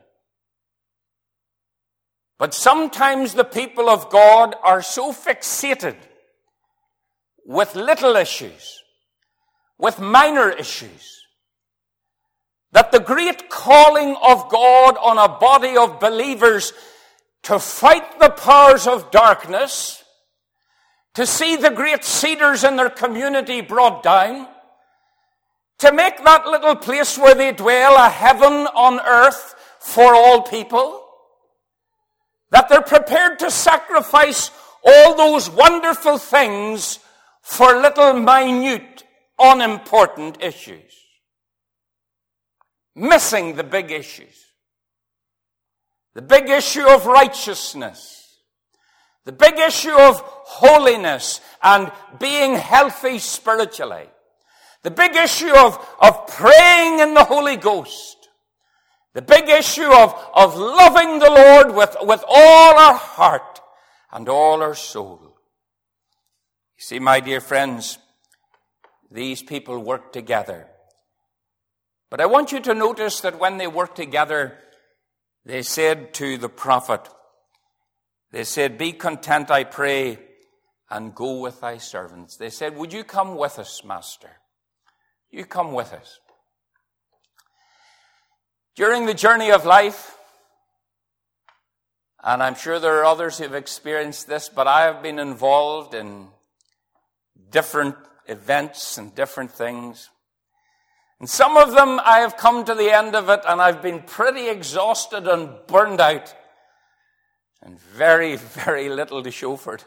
But 2.41 2.55
sometimes 2.55 3.35
the 3.35 3.43
people 3.43 3.87
of 3.87 4.09
God 4.09 4.55
are 4.63 4.81
so 4.81 5.13
fixated 5.13 5.95
with 7.45 7.75
little 7.75 8.15
issues, 8.15 8.81
with 9.77 9.99
minor 9.99 10.49
issues, 10.49 11.23
that 12.71 12.91
the 12.91 12.99
great 12.99 13.51
calling 13.51 14.15
of 14.23 14.49
God 14.49 14.97
on 14.97 15.19
a 15.19 15.37
body 15.37 15.77
of 15.77 15.99
believers 15.99 16.73
to 17.43 17.59
fight 17.59 18.19
the 18.19 18.31
powers 18.31 18.87
of 18.87 19.11
darkness, 19.11 20.03
to 21.13 21.27
see 21.27 21.57
the 21.57 21.69
great 21.69 22.03
cedars 22.03 22.63
in 22.63 22.75
their 22.75 22.89
community 22.89 23.61
brought 23.61 24.01
down, 24.01 24.47
to 25.77 25.93
make 25.93 26.23
that 26.23 26.47
little 26.47 26.75
place 26.75 27.19
where 27.19 27.35
they 27.35 27.51
dwell 27.51 28.03
a 28.03 28.09
heaven 28.09 28.65
on 28.73 28.99
earth 29.01 29.53
for 29.79 30.15
all 30.15 30.41
people, 30.41 31.00
that 32.51 32.69
they're 32.69 32.81
prepared 32.81 33.39
to 33.39 33.49
sacrifice 33.49 34.51
all 34.83 35.15
those 35.15 35.49
wonderful 35.49 36.17
things 36.17 36.99
for 37.41 37.81
little 37.81 38.13
minute, 38.13 39.03
unimportant 39.39 40.41
issues. 40.41 40.93
Missing 42.95 43.55
the 43.55 43.63
big 43.63 43.91
issues. 43.91 44.45
The 46.13 46.21
big 46.21 46.49
issue 46.49 46.85
of 46.85 47.05
righteousness. 47.05 48.37
The 49.23 49.31
big 49.31 49.57
issue 49.59 49.93
of 49.93 50.19
holiness 50.21 51.39
and 51.63 51.91
being 52.19 52.55
healthy 52.55 53.19
spiritually. 53.19 54.09
The 54.83 54.91
big 54.91 55.15
issue 55.15 55.55
of, 55.55 55.77
of 56.01 56.27
praying 56.27 56.99
in 56.99 57.13
the 57.13 57.23
Holy 57.23 57.55
Ghost. 57.55 58.20
The 59.13 59.21
big 59.21 59.49
issue 59.49 59.91
of, 59.91 60.15
of 60.33 60.55
loving 60.55 61.19
the 61.19 61.29
Lord 61.29 61.75
with, 61.75 61.97
with 62.01 62.23
all 62.27 62.77
our 62.77 62.95
heart 62.95 63.59
and 64.11 64.29
all 64.29 64.61
our 64.61 64.75
soul. 64.75 65.19
You 66.77 66.83
see, 66.83 66.99
my 66.99 67.19
dear 67.19 67.41
friends, 67.41 67.97
these 69.11 69.43
people 69.43 69.79
work 69.79 70.13
together. 70.13 70.67
But 72.09 72.21
I 72.21 72.25
want 72.25 72.51
you 72.51 72.61
to 72.61 72.73
notice 72.73 73.21
that 73.21 73.39
when 73.39 73.57
they 73.57 73.67
worked 73.67 73.97
together, 73.97 74.57
they 75.45 75.61
said 75.61 76.13
to 76.15 76.37
the 76.37 76.49
prophet, 76.49 77.07
they 78.31 78.45
said, 78.45 78.77
Be 78.77 78.93
content, 78.93 79.51
I 79.51 79.65
pray, 79.65 80.19
and 80.89 81.13
go 81.13 81.39
with 81.39 81.61
thy 81.61 81.77
servants. 81.77 82.37
They 82.37 82.49
said, 82.49 82.77
Would 82.77 82.93
you 82.93 83.03
come 83.03 83.35
with 83.35 83.59
us, 83.59 83.83
Master? 83.83 84.29
You 85.29 85.45
come 85.45 85.73
with 85.73 85.93
us. 85.93 86.19
During 88.75 89.05
the 89.05 89.13
journey 89.13 89.51
of 89.51 89.65
life, 89.65 90.17
and 92.23 92.41
I'm 92.41 92.55
sure 92.55 92.79
there 92.79 92.99
are 92.99 93.05
others 93.05 93.37
who've 93.37 93.53
experienced 93.53 94.27
this, 94.27 94.47
but 94.47 94.67
I 94.67 94.81
have 94.81 95.01
been 95.01 95.19
involved 95.19 95.93
in 95.93 96.27
different 97.49 97.95
events 98.27 98.97
and 98.97 99.13
different 99.13 99.51
things. 99.51 100.09
And 101.19 101.29
some 101.29 101.57
of 101.57 101.73
them 101.73 101.99
I 102.03 102.19
have 102.19 102.37
come 102.37 102.63
to 102.65 102.73
the 102.73 102.89
end 102.89 103.15
of 103.15 103.29
it 103.29 103.41
and 103.47 103.61
I've 103.61 103.81
been 103.81 104.01
pretty 104.01 104.49
exhausted 104.49 105.27
and 105.27 105.49
burned 105.67 105.99
out 105.99 106.33
and 107.61 107.79
very, 107.79 108.35
very 108.65 108.89
little 108.89 109.21
to 109.21 109.31
show 109.31 109.55
for 109.55 109.75
it. 109.75 109.85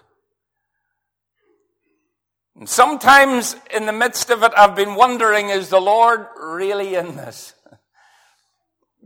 And 2.57 2.69
sometimes 2.69 3.57
in 3.75 3.87
the 3.87 3.93
midst 3.93 4.31
of 4.31 4.43
it, 4.45 4.53
I've 4.57 4.77
been 4.77 4.95
wondering, 4.95 5.49
is 5.49 5.71
the 5.71 5.81
Lord 5.81 6.27
really 6.41 6.95
in 6.95 7.17
this? 7.17 7.54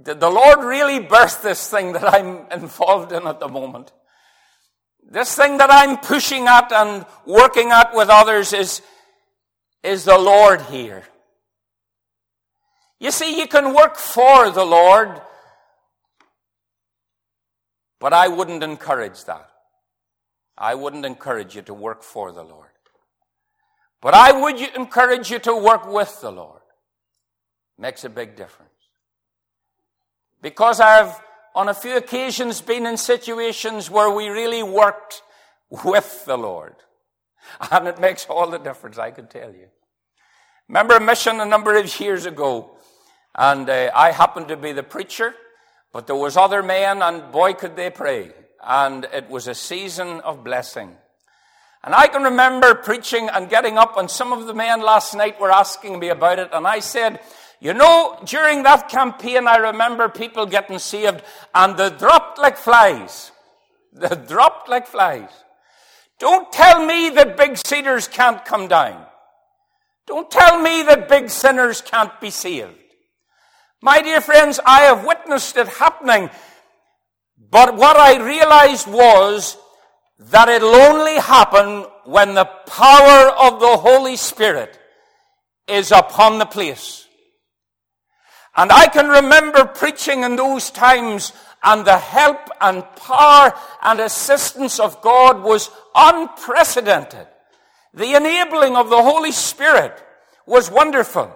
Did 0.01 0.21
the 0.21 0.31
Lord 0.31 0.61
really 0.61 1.01
birth 1.01 1.43
this 1.43 1.69
thing 1.69 1.93
that 1.93 2.15
I'm 2.15 2.47
involved 2.53 3.13
in 3.13 3.27
at 3.27 3.41
the 3.41 3.49
moment? 3.49 3.93
This 5.11 5.35
thing 5.35 5.59
that 5.59 5.71
I'm 5.71 5.97
pushing 5.97 6.47
at 6.47 6.71
and 6.73 7.05
working 7.27 7.71
at 7.71 7.95
with 7.95 8.09
others 8.09 8.53
is, 8.53 8.83
is 9.83 10.05
the 10.05 10.19
Lord 10.19 10.61
here. 10.63 11.05
You 13.01 13.11
see, 13.11 13.39
you 13.39 13.47
can 13.49 13.75
work 13.75 13.97
for 13.97 14.51
the 14.51 14.65
Lord, 14.65 15.21
but 17.99 18.13
I 18.13 18.29
wouldn't 18.29 18.63
encourage 18.63 19.25
that. 19.25 19.49
I 20.57 20.75
wouldn't 20.75 21.07
encourage 21.07 21.55
you 21.55 21.63
to 21.63 21.75
work 21.75 22.03
for 22.03 22.33
the 22.33 22.43
Lord. 22.43 22.69
But 24.01 24.15
I 24.15 24.33
would 24.33 24.61
encourage 24.77 25.31
you 25.31 25.39
to 25.41 25.57
work 25.57 25.91
with 25.91 26.21
the 26.21 26.31
Lord. 26.31 26.61
Makes 27.79 28.05
a 28.05 28.09
big 28.09 28.37
difference. 28.37 28.78
Because 30.41 30.81
I've, 30.81 31.21
on 31.55 31.69
a 31.69 31.75
few 31.75 31.97
occasions, 31.97 32.61
been 32.61 32.87
in 32.87 32.97
situations 32.97 33.91
where 33.91 34.11
we 34.11 34.29
really 34.29 34.63
worked 34.63 35.23
with 35.71 36.25
the 36.25 36.39
Lord. 36.39 36.75
And 37.71 37.89
it 37.89 37.99
makes 37.99 38.27
all 38.27 38.51
the 38.51 38.59
difference, 38.59 38.99
I 38.99 39.11
can 39.11 39.27
tell 39.27 39.51
you. 39.51 39.69
Remember 40.69 40.97
a 40.97 41.01
mission 41.01 41.41
a 41.41 41.47
number 41.47 41.77
of 41.77 42.01
years 42.01 42.27
ago, 42.27 42.77
and 43.35 43.69
uh, 43.71 43.91
I 43.95 44.13
happened 44.13 44.49
to 44.49 44.57
be 44.57 44.73
the 44.73 44.83
preacher, 44.83 45.35
but 45.93 46.07
there 46.07 46.17
was 46.17 46.37
other 46.37 46.63
men, 46.63 47.01
and 47.01 47.33
boy 47.33 47.55
could 47.55 47.75
they 47.75 47.89
pray. 47.89 48.33
And 48.63 49.07
it 49.13 49.31
was 49.31 49.49
a 49.49 49.55
season 49.55 50.21
of 50.21 50.45
blessing. 50.45 50.95
And 51.83 51.95
I 51.95 52.09
can 52.09 52.23
remember 52.23 52.75
preaching 52.75 53.31
and 53.31 53.49
getting 53.49 53.79
up, 53.79 53.97
and 53.97 54.11
some 54.11 54.33
of 54.33 54.47
the 54.47 54.55
men 54.55 54.83
last 54.83 55.15
night 55.15 55.41
were 55.41 55.51
asking 55.51 55.99
me 55.99 56.09
about 56.09 56.39
it, 56.39 56.51
and 56.53 56.67
I 56.67 56.81
said, 56.81 57.21
you 57.61 57.75
know, 57.75 58.19
during 58.25 58.63
that 58.63 58.89
campaign, 58.89 59.49
I 59.49 59.57
remember 59.57 60.09
people 60.09 60.47
getting 60.47 60.79
saved 60.79 61.23
and 61.55 61.77
they 61.77 61.91
dropped 61.91 62.39
like 62.39 62.57
flies. 62.57 63.33
They 63.93 64.15
dropped 64.15 64.69
like 64.69 64.87
flies. 64.87 65.31
Don't 66.19 66.53
tell 66.53 66.85
me 66.85 67.09
that 67.11 67.37
big 67.37 67.57
cedars 67.57 68.07
can't 68.07 68.45
come 68.45 68.69
down. 68.69 69.07
Don't 70.07 70.31
tell 70.31 70.61
me 70.61 70.83
that 70.83 71.09
big 71.09 71.31
sinners 71.31 71.81
can't 71.81 72.21
be 72.21 72.31
saved. 72.31 72.75
My 73.81 74.03
dear 74.03 74.21
friends, 74.21 74.61
I 74.65 74.81
have 74.83 75.05
witnessed 75.05 75.57
it 75.57 75.69
happening, 75.69 76.31
but 77.51 77.77
what 77.77 77.97
I 77.97 78.23
realized 78.25 78.87
was 78.87 79.57
that 80.19 80.49
it'll 80.49 80.75
only 80.75 81.17
happen 81.17 81.87
when 82.05 82.35
the 82.35 82.45
power 82.45 83.31
of 83.31 83.59
the 83.59 83.77
Holy 83.79 84.17
Spirit 84.17 84.79
is 85.67 85.91
upon 85.93 86.39
the 86.39 86.47
place. 86.47 87.08
And 88.59 88.73
I 88.73 88.89
can 88.89 89.07
remember 89.07 89.65
preaching 89.65 90.25
in 90.25 90.35
those 90.35 90.71
times 90.71 91.33
and 91.63 91.85
the 91.85 91.97
help 91.97 92.51
and 92.61 92.83
power 92.97 93.55
and 93.83 94.01
assistance 94.01 94.81
of 94.81 95.01
God 95.01 95.45
was 95.45 95.71
unprecedented. 95.95 97.29
The 97.95 98.17
enabling 98.17 98.75
of 98.75 98.91
the 98.91 99.01
Holy 99.01 99.31
Spirit 99.31 100.03
was 100.45 100.73
wonderful. 100.73 101.33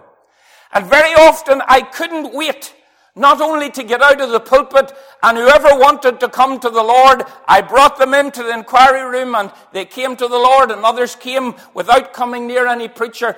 And 0.72 0.86
very 0.86 1.14
often 1.14 1.62
I 1.68 1.82
couldn't 1.82 2.34
wait 2.34 2.74
not 3.14 3.40
only 3.40 3.70
to 3.70 3.84
get 3.84 4.02
out 4.02 4.20
of 4.20 4.30
the 4.30 4.40
pulpit, 4.40 4.92
and 5.22 5.38
whoever 5.38 5.78
wanted 5.78 6.18
to 6.18 6.28
come 6.28 6.58
to 6.58 6.70
the 6.70 6.82
Lord, 6.82 7.22
I 7.46 7.60
brought 7.60 7.98
them 7.98 8.14
into 8.14 8.42
the 8.42 8.52
inquiry 8.52 9.08
room 9.08 9.36
and 9.36 9.52
they 9.72 9.84
came 9.84 10.16
to 10.16 10.26
the 10.26 10.38
Lord, 10.38 10.72
and 10.72 10.84
others 10.84 11.14
came 11.14 11.54
without 11.72 12.14
coming 12.14 12.48
near 12.48 12.66
any 12.66 12.88
preacher. 12.88 13.36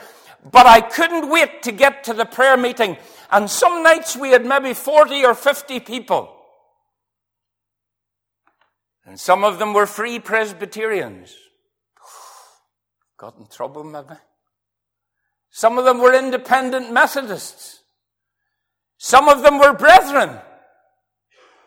But 0.51 0.67
I 0.67 0.81
couldn't 0.81 1.29
wait 1.29 1.63
to 1.65 1.73
get 1.73 2.05
to 2.05 2.15
the 2.15 2.25
prayer 2.25 2.57
meeting. 2.57 2.97
And 3.35 3.51
some 3.51 3.83
nights 3.83 4.17
we 4.17 4.31
had 4.31 4.47
maybe 4.47 4.75
40 4.75 5.25
or 5.25 5.35
50 5.35 5.81
people. 5.81 6.33
And 9.05 9.19
some 9.19 9.43
of 9.43 9.59
them 9.59 9.75
were 9.75 9.87
free 9.87 10.21
Presbyterians. 10.21 11.35
Got 13.19 13.37
in 13.37 13.49
trouble, 13.49 13.83
maybe. 13.83 14.15
Some 15.51 15.79
of 15.79 15.85
them 15.85 15.99
were 15.99 16.15
independent 16.15 16.93
Methodists. 16.93 17.81
Some 18.99 19.29
of 19.29 19.43
them 19.43 19.59
were 19.59 19.73
brethren. 19.73 20.39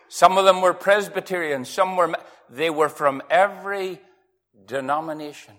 Some 0.07 0.37
of 0.37 0.45
them 0.45 0.61
were 0.61 0.73
Presbyterians. 0.73 1.67
Some 1.67 1.97
were, 1.97 2.15
they 2.49 2.69
were 2.69 2.87
from 2.87 3.21
every 3.29 3.99
denomination. 4.65 5.55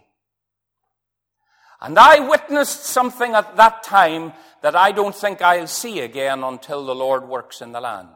And 1.80 1.98
I 1.98 2.20
witnessed 2.20 2.84
something 2.84 3.34
at 3.34 3.56
that 3.56 3.82
time 3.82 4.32
that 4.62 4.74
I 4.74 4.92
don't 4.92 5.14
think 5.14 5.40
I'll 5.40 5.66
see 5.66 6.00
again 6.00 6.42
until 6.42 6.84
the 6.84 6.94
Lord 6.94 7.28
works 7.28 7.60
in 7.60 7.72
the 7.72 7.80
land. 7.80 8.08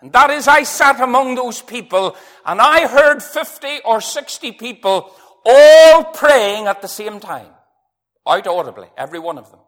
And 0.00 0.12
that 0.12 0.30
is, 0.30 0.48
I 0.48 0.64
sat 0.64 1.00
among 1.00 1.36
those 1.36 1.62
people 1.62 2.16
and 2.44 2.60
I 2.60 2.88
heard 2.88 3.22
50 3.22 3.80
or 3.84 4.00
60 4.00 4.52
people 4.52 5.14
all 5.44 6.04
praying 6.04 6.66
at 6.66 6.82
the 6.82 6.88
same 6.88 7.20
time 7.20 7.50
out 8.26 8.46
audibly, 8.46 8.88
every 8.96 9.18
one 9.18 9.38
of 9.38 9.50
them. 9.50 9.60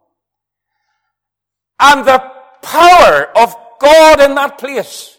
And 1.79 2.05
the 2.05 2.19
power 2.61 3.37
of 3.37 3.55
God 3.79 4.21
in 4.21 4.35
that 4.35 4.57
place 4.57 5.17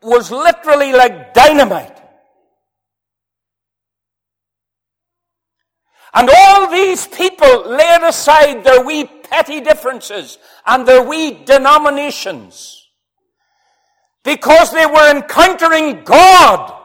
was 0.00 0.30
literally 0.30 0.92
like 0.92 1.34
dynamite. 1.34 2.01
And 6.14 6.28
all 6.28 6.70
these 6.70 7.06
people 7.06 7.70
laid 7.70 8.02
aside 8.02 8.64
their 8.64 8.84
wee 8.84 9.04
petty 9.04 9.60
differences 9.60 10.38
and 10.66 10.86
their 10.86 11.02
wee 11.02 11.42
denominations 11.44 12.88
because 14.22 14.72
they 14.72 14.86
were 14.86 15.10
encountering 15.10 16.04
God. 16.04 16.78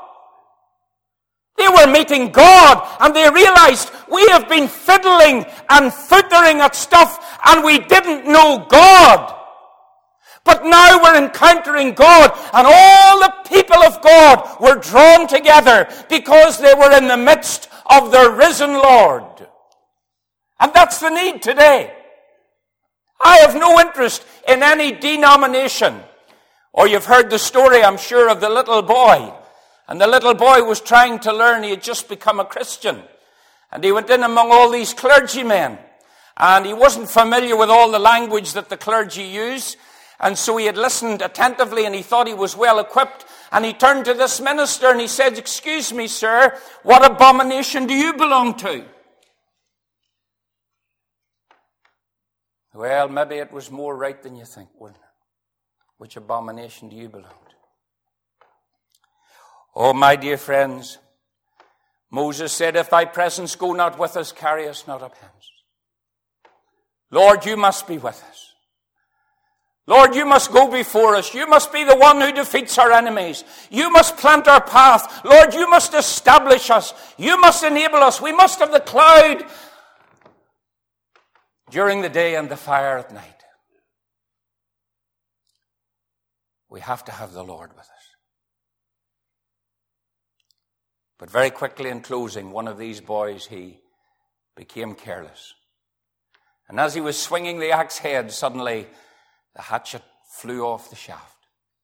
They 1.57 1.67
were 1.67 1.91
meeting 1.91 2.31
God 2.31 2.87
and 3.01 3.15
they 3.15 3.29
realized 3.29 3.91
we 4.09 4.25
have 4.29 4.47
been 4.47 4.67
fiddling 4.67 5.45
and 5.69 5.91
footering 5.91 6.59
at 6.59 6.75
stuff 6.75 7.39
and 7.45 7.63
we 7.63 7.79
didn't 7.79 8.31
know 8.31 8.65
God. 8.69 9.33
But 10.45 10.63
now 10.63 11.03
we're 11.03 11.21
encountering 11.21 11.93
God 11.93 12.31
and 12.53 12.65
all 12.65 13.19
the 13.19 13.33
people 13.49 13.83
of 13.83 14.01
God 14.01 14.61
were 14.61 14.79
drawn 14.79 15.27
together 15.27 15.89
because 16.09 16.59
they 16.59 16.73
were 16.73 16.95
in 16.95 17.07
the 17.09 17.17
midst 17.17 17.66
of 17.89 18.11
the 18.11 18.31
risen 18.31 18.73
Lord. 18.73 19.47
And 20.59 20.73
that's 20.73 20.99
the 20.99 21.09
need 21.09 21.41
today. 21.41 21.93
I 23.21 23.37
have 23.37 23.55
no 23.55 23.79
interest 23.79 24.25
in 24.47 24.63
any 24.63 24.91
denomination. 24.91 26.01
Or 26.73 26.87
you've 26.87 27.05
heard 27.05 27.29
the 27.29 27.39
story, 27.39 27.83
I'm 27.83 27.97
sure, 27.97 28.29
of 28.29 28.41
the 28.41 28.49
little 28.49 28.81
boy 28.81 29.33
and 29.87 30.01
the 30.01 30.07
little 30.07 30.33
boy 30.33 30.63
was 30.63 30.81
trying 30.81 31.19
to 31.19 31.33
learn. 31.33 31.63
He 31.63 31.69
had 31.69 31.81
just 31.81 32.09
become 32.09 32.39
a 32.39 32.45
Christian. 32.45 33.01
And 33.71 33.83
he 33.83 33.91
went 33.91 34.09
in 34.09 34.23
among 34.23 34.51
all 34.51 34.69
these 34.69 34.93
clergymen. 34.93 35.77
And 36.35 36.65
he 36.65 36.73
wasn't 36.73 37.09
familiar 37.09 37.55
with 37.55 37.69
all 37.69 37.89
the 37.89 37.99
language 37.99 38.53
that 38.53 38.69
the 38.69 38.77
clergy 38.77 39.23
use. 39.23 39.77
And 40.19 40.37
so 40.37 40.57
he 40.57 40.65
had 40.65 40.77
listened 40.77 41.21
attentively 41.21 41.85
and 41.85 41.95
he 41.95 42.01
thought 42.01 42.27
he 42.27 42.33
was 42.33 42.55
well 42.55 42.79
equipped. 42.79 43.25
And 43.51 43.63
he 43.63 43.73
turned 43.73 44.05
to 44.05 44.13
this 44.13 44.41
minister 44.41 44.89
and 44.89 44.99
he 44.99 45.07
said, 45.07 45.37
Excuse 45.37 45.93
me, 45.93 46.07
sir, 46.07 46.57
what 46.83 47.05
abomination 47.05 47.87
do 47.87 47.93
you 47.93 48.13
belong 48.13 48.55
to? 48.55 48.85
Well, 52.73 53.09
maybe 53.09 53.35
it 53.35 53.51
was 53.51 53.71
more 53.71 53.95
right 53.95 54.21
than 54.21 54.35
you 54.35 54.45
think, 54.45 54.69
wasn't 54.77 54.97
it? 54.97 55.03
Which 55.97 56.15
abomination 56.15 56.89
do 56.89 56.95
you 56.95 57.09
belong 57.09 57.31
to? 57.31 57.55
Oh, 59.75 59.93
my 59.93 60.15
dear 60.15 60.37
friends, 60.37 60.99
Moses 62.11 62.51
said, 62.51 62.75
If 62.75 62.89
thy 62.89 63.05
presence 63.05 63.55
go 63.55 63.73
not 63.73 63.97
with 63.97 64.15
us, 64.17 64.31
carry 64.31 64.67
us 64.67 64.87
not 64.87 65.01
up 65.01 65.15
hence. 65.19 65.51
Lord, 67.09 67.45
you 67.45 67.57
must 67.57 67.87
be 67.87 67.97
with 67.97 68.23
us. 68.29 68.46
Lord, 69.87 70.15
you 70.15 70.25
must 70.25 70.51
go 70.51 70.69
before 70.69 71.15
us. 71.15 71.33
You 71.33 71.47
must 71.47 71.71
be 71.71 71.85
the 71.85 71.95
one 71.95 72.19
who 72.19 72.33
defeats 72.33 72.77
our 72.77 72.91
enemies. 72.91 73.45
You 73.71 73.89
must 73.89 74.17
plant 74.17 74.45
our 74.47 74.61
path. 74.61 75.23
Lord, 75.23 75.53
you 75.53 75.69
must 75.69 75.93
establish 75.93 76.69
us. 76.69 76.93
You 77.17 77.39
must 77.39 77.63
enable 77.63 77.99
us. 77.99 78.21
We 78.21 78.33
must 78.33 78.59
have 78.59 78.73
the 78.73 78.81
cloud 78.81 79.45
during 81.69 82.01
the 82.01 82.09
day 82.09 82.35
and 82.35 82.49
the 82.49 82.57
fire 82.57 82.97
at 82.97 83.13
night. 83.13 83.23
We 86.69 86.81
have 86.81 87.05
to 87.05 87.13
have 87.13 87.31
the 87.31 87.43
Lord 87.43 87.69
with 87.71 87.79
us. 87.79 87.87
But 91.17 91.31
very 91.31 91.49
quickly 91.49 91.89
in 91.89 92.01
closing, 92.01 92.51
one 92.51 92.67
of 92.67 92.77
these 92.77 92.99
boys, 92.99 93.45
he 93.45 93.79
became 94.57 94.95
careless. 94.95 95.53
And 96.67 96.77
as 96.77 96.93
he 96.93 96.99
was 96.99 97.19
swinging 97.19 97.59
the 97.59 97.71
axe 97.71 97.99
head, 97.99 98.33
suddenly 98.33 98.87
the 99.57 99.63
hatchet 99.63 100.03
flew 100.29 100.61
off 100.61 100.89
the 100.89 100.95
shaft 100.95 101.35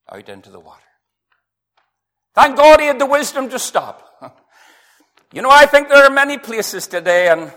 out 0.10 0.30
into 0.30 0.50
the 0.50 0.60
water. 0.60 0.80
Thank 2.34 2.56
God 2.56 2.80
he 2.80 2.88
had 2.88 3.00
the 3.00 3.06
wisdom 3.06 3.50
to 3.50 3.60
stop. 3.60 4.10
You 5.34 5.42
know, 5.42 5.50
I 5.50 5.66
think 5.66 5.90
there 5.90 6.04
are 6.04 6.12
many 6.12 6.38
places 6.38 6.86
today 6.86 7.28
and 7.28 7.52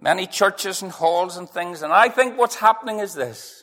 many 0.00 0.26
churches 0.26 0.82
and 0.82 0.90
halls 0.90 1.36
and 1.36 1.48
things, 1.48 1.82
and 1.82 1.92
I 1.92 2.08
think 2.08 2.36
what's 2.36 2.56
happening 2.56 2.98
is 2.98 3.14
this. 3.14 3.62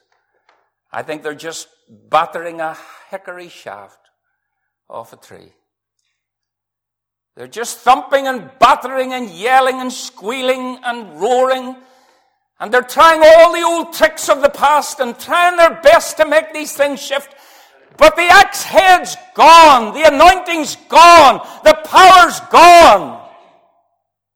I 0.89 1.03
think 1.03 1.21
they're 1.21 1.35
just 1.35 1.67
battering 1.89 2.61
a 2.61 2.77
hickory 3.11 3.49
shaft 3.49 3.99
off 4.89 5.11
a 5.11 5.17
tree. 5.17 5.51
They're 7.35 7.45
just 7.49 7.79
thumping 7.79 8.25
and 8.25 8.51
battering 8.57 9.11
and 9.11 9.29
yelling 9.29 9.81
and 9.81 9.91
squealing 9.91 10.79
and 10.85 11.19
roaring. 11.19 11.75
And 12.59 12.73
they're 12.73 12.81
trying 12.81 13.21
all 13.23 13.53
the 13.53 13.61
old 13.61 13.93
tricks 13.93 14.29
of 14.29 14.41
the 14.41 14.49
past 14.49 14.99
and 14.99 15.17
trying 15.17 15.57
their 15.57 15.79
best 15.81 16.17
to 16.17 16.25
make 16.25 16.53
these 16.53 16.73
things 16.73 16.99
shift. 17.01 17.35
But 17.97 18.15
the 18.15 18.23
axe 18.23 18.63
head's 18.63 19.15
gone. 19.35 19.93
The 19.93 20.11
anointing's 20.11 20.75
gone. 20.87 21.45
The 21.63 21.77
power's 21.83 22.39
gone. 22.51 23.23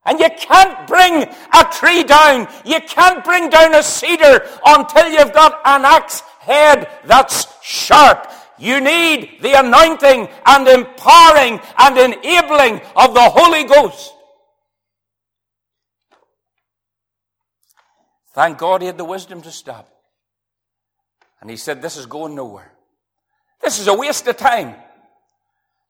And 0.06 0.20
you 0.20 0.30
can't 0.38 0.88
bring 0.88 1.24
a 1.24 1.64
tree 1.72 2.04
down. 2.04 2.48
You 2.66 2.80
can't 2.82 3.24
bring 3.24 3.50
down 3.50 3.76
a 3.76 3.84
cedar 3.84 4.48
until 4.66 5.10
you've 5.10 5.34
got 5.34 5.62
an 5.66 5.86
axe 5.86 6.22
head 6.40 6.90
that's 7.06 7.48
sharp. 7.64 8.32
You 8.58 8.82
need 8.82 9.38
the 9.42 9.60
anointing 9.60 10.28
and 10.46 10.68
empowering 10.68 11.60
and 11.78 11.98
enabling 11.98 12.82
of 12.96 13.14
the 13.14 13.30
Holy 13.30 13.64
Ghost. 13.64 14.14
Thank 18.34 18.58
God 18.58 18.82
he 18.82 18.88
had 18.88 18.98
the 18.98 19.06
wisdom 19.06 19.42
to 19.42 19.52
stop. 19.52 19.90
And 21.42 21.50
he 21.50 21.58
said, 21.58 21.82
This 21.82 21.98
is 21.98 22.06
going 22.06 22.36
nowhere. 22.36 22.72
This 23.62 23.80
is 23.80 23.88
a 23.88 23.94
waste 23.94 24.28
of 24.28 24.38
time. 24.38 24.76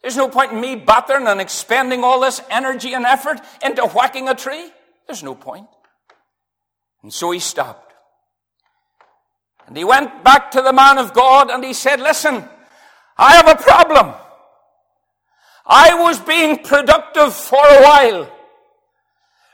There's 0.01 0.17
no 0.17 0.29
point 0.29 0.51
in 0.51 0.59
me 0.59 0.75
battering 0.75 1.27
and 1.27 1.39
expending 1.39 2.03
all 2.03 2.21
this 2.21 2.41
energy 2.49 2.93
and 2.93 3.05
effort 3.05 3.39
into 3.63 3.83
whacking 3.83 4.27
a 4.29 4.35
tree. 4.35 4.71
There's 5.07 5.21
no 5.23 5.35
point. 5.35 5.67
And 7.03 7.13
so 7.13 7.31
he 7.31 7.39
stopped. 7.39 7.93
And 9.67 9.77
he 9.77 9.83
went 9.83 10.23
back 10.23 10.51
to 10.51 10.61
the 10.61 10.73
man 10.73 10.97
of 10.97 11.13
God 11.13 11.49
and 11.49 11.63
he 11.63 11.73
said, 11.73 11.99
Listen, 11.99 12.43
I 13.17 13.35
have 13.35 13.47
a 13.47 13.61
problem. 13.61 14.15
I 15.65 15.93
was 15.93 16.19
being 16.19 16.63
productive 16.63 17.33
for 17.35 17.63
a 17.63 17.83
while. 17.83 18.31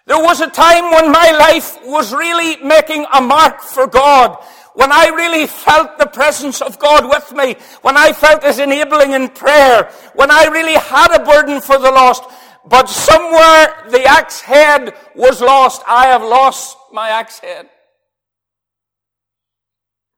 There 0.07 0.23
was 0.23 0.39
a 0.39 0.49
time 0.49 0.89
when 0.91 1.11
my 1.11 1.31
life 1.31 1.77
was 1.83 2.13
really 2.13 2.55
making 2.63 3.05
a 3.13 3.19
mark 3.19 3.59
for 3.59 3.87
God. 3.87 4.37
When 4.73 4.89
I 4.89 5.07
really 5.07 5.47
felt 5.47 5.97
the 5.97 6.05
presence 6.05 6.61
of 6.61 6.79
God 6.79 7.09
with 7.09 7.33
me. 7.33 7.57
When 7.81 7.97
I 7.97 8.13
felt 8.13 8.41
His 8.41 8.57
enabling 8.57 9.11
in 9.11 9.27
prayer. 9.27 9.91
When 10.15 10.31
I 10.31 10.45
really 10.45 10.75
had 10.75 11.13
a 11.13 11.25
burden 11.25 11.59
for 11.59 11.77
the 11.77 11.91
lost. 11.91 12.23
But 12.65 12.87
somewhere 12.87 13.83
the 13.89 14.05
axe 14.05 14.39
head 14.39 14.93
was 15.13 15.41
lost. 15.41 15.83
I 15.85 16.07
have 16.07 16.21
lost 16.21 16.77
my 16.93 17.09
axe 17.09 17.39
head. 17.39 17.67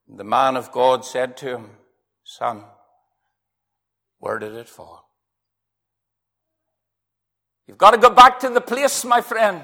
The 0.07 0.23
man 0.23 0.55
of 0.55 0.71
God 0.71 1.03
said 1.03 1.35
to 1.37 1.55
him, 1.55 1.69
Son, 2.23 2.63
where 4.19 4.37
did 4.37 4.53
it 4.53 4.69
fall? 4.69 5.09
You've 7.67 7.77
got 7.77 7.91
to 7.91 7.97
go 7.97 8.11
back 8.11 8.39
to 8.39 8.49
the 8.49 8.61
place, 8.61 9.03
my 9.03 9.21
friend. 9.21 9.63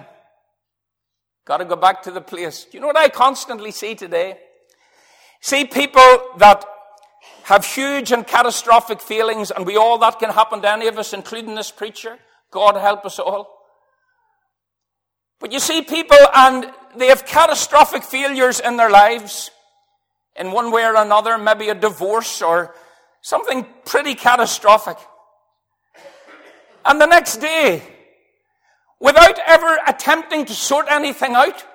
Got 1.46 1.58
to 1.58 1.66
go 1.66 1.76
back 1.76 2.02
to 2.04 2.12
the 2.12 2.22
place. 2.22 2.66
You 2.72 2.80
know 2.80 2.88
what 2.88 2.98
I 2.98 3.10
constantly 3.10 3.72
see 3.72 3.94
today? 3.96 4.40
See 5.42 5.66
people 5.66 6.20
that 6.38 6.66
have 7.44 7.64
huge 7.64 8.12
and 8.12 8.26
catastrophic 8.26 9.00
feelings, 9.00 9.52
and 9.52 9.66
we 9.66 9.78
all 9.78 10.00
that 10.00 10.18
can 10.18 10.32
happen 10.32 10.62
to 10.64 10.72
any 10.72 10.88
of 10.88 10.98
us, 10.98 11.14
including 11.14 11.54
this 11.54 11.70
preacher. 11.70 12.18
God 12.50 12.76
help 12.76 13.06
us 13.06 13.20
all. 13.20 13.56
But 15.40 15.52
you 15.52 15.60
see 15.60 15.84
people 15.84 16.18
and 16.34 16.72
they 16.98 17.08
have 17.08 17.26
catastrophic 17.26 18.04
failures 18.04 18.60
in 18.60 18.78
their 18.78 18.90
lives 18.90 19.52
in 20.36 20.52
one 20.52 20.72
way 20.72 20.84
or 20.84 20.96
another, 20.96 21.38
maybe 21.38 21.70
a 21.70 21.76
divorce 21.76 22.42
or 22.42 22.74
something 23.22 23.68
pretty 23.86 24.16
catastrophic. 24.16 24.98
And 26.84 27.00
the 27.00 27.06
next 27.06 27.38
day, 27.38 27.84
without 29.00 29.40
ever 29.46 29.78
attempting 29.88 30.46
to 30.46 30.54
sort 30.54 30.88
anything 30.90 31.36
out, 31.36 31.66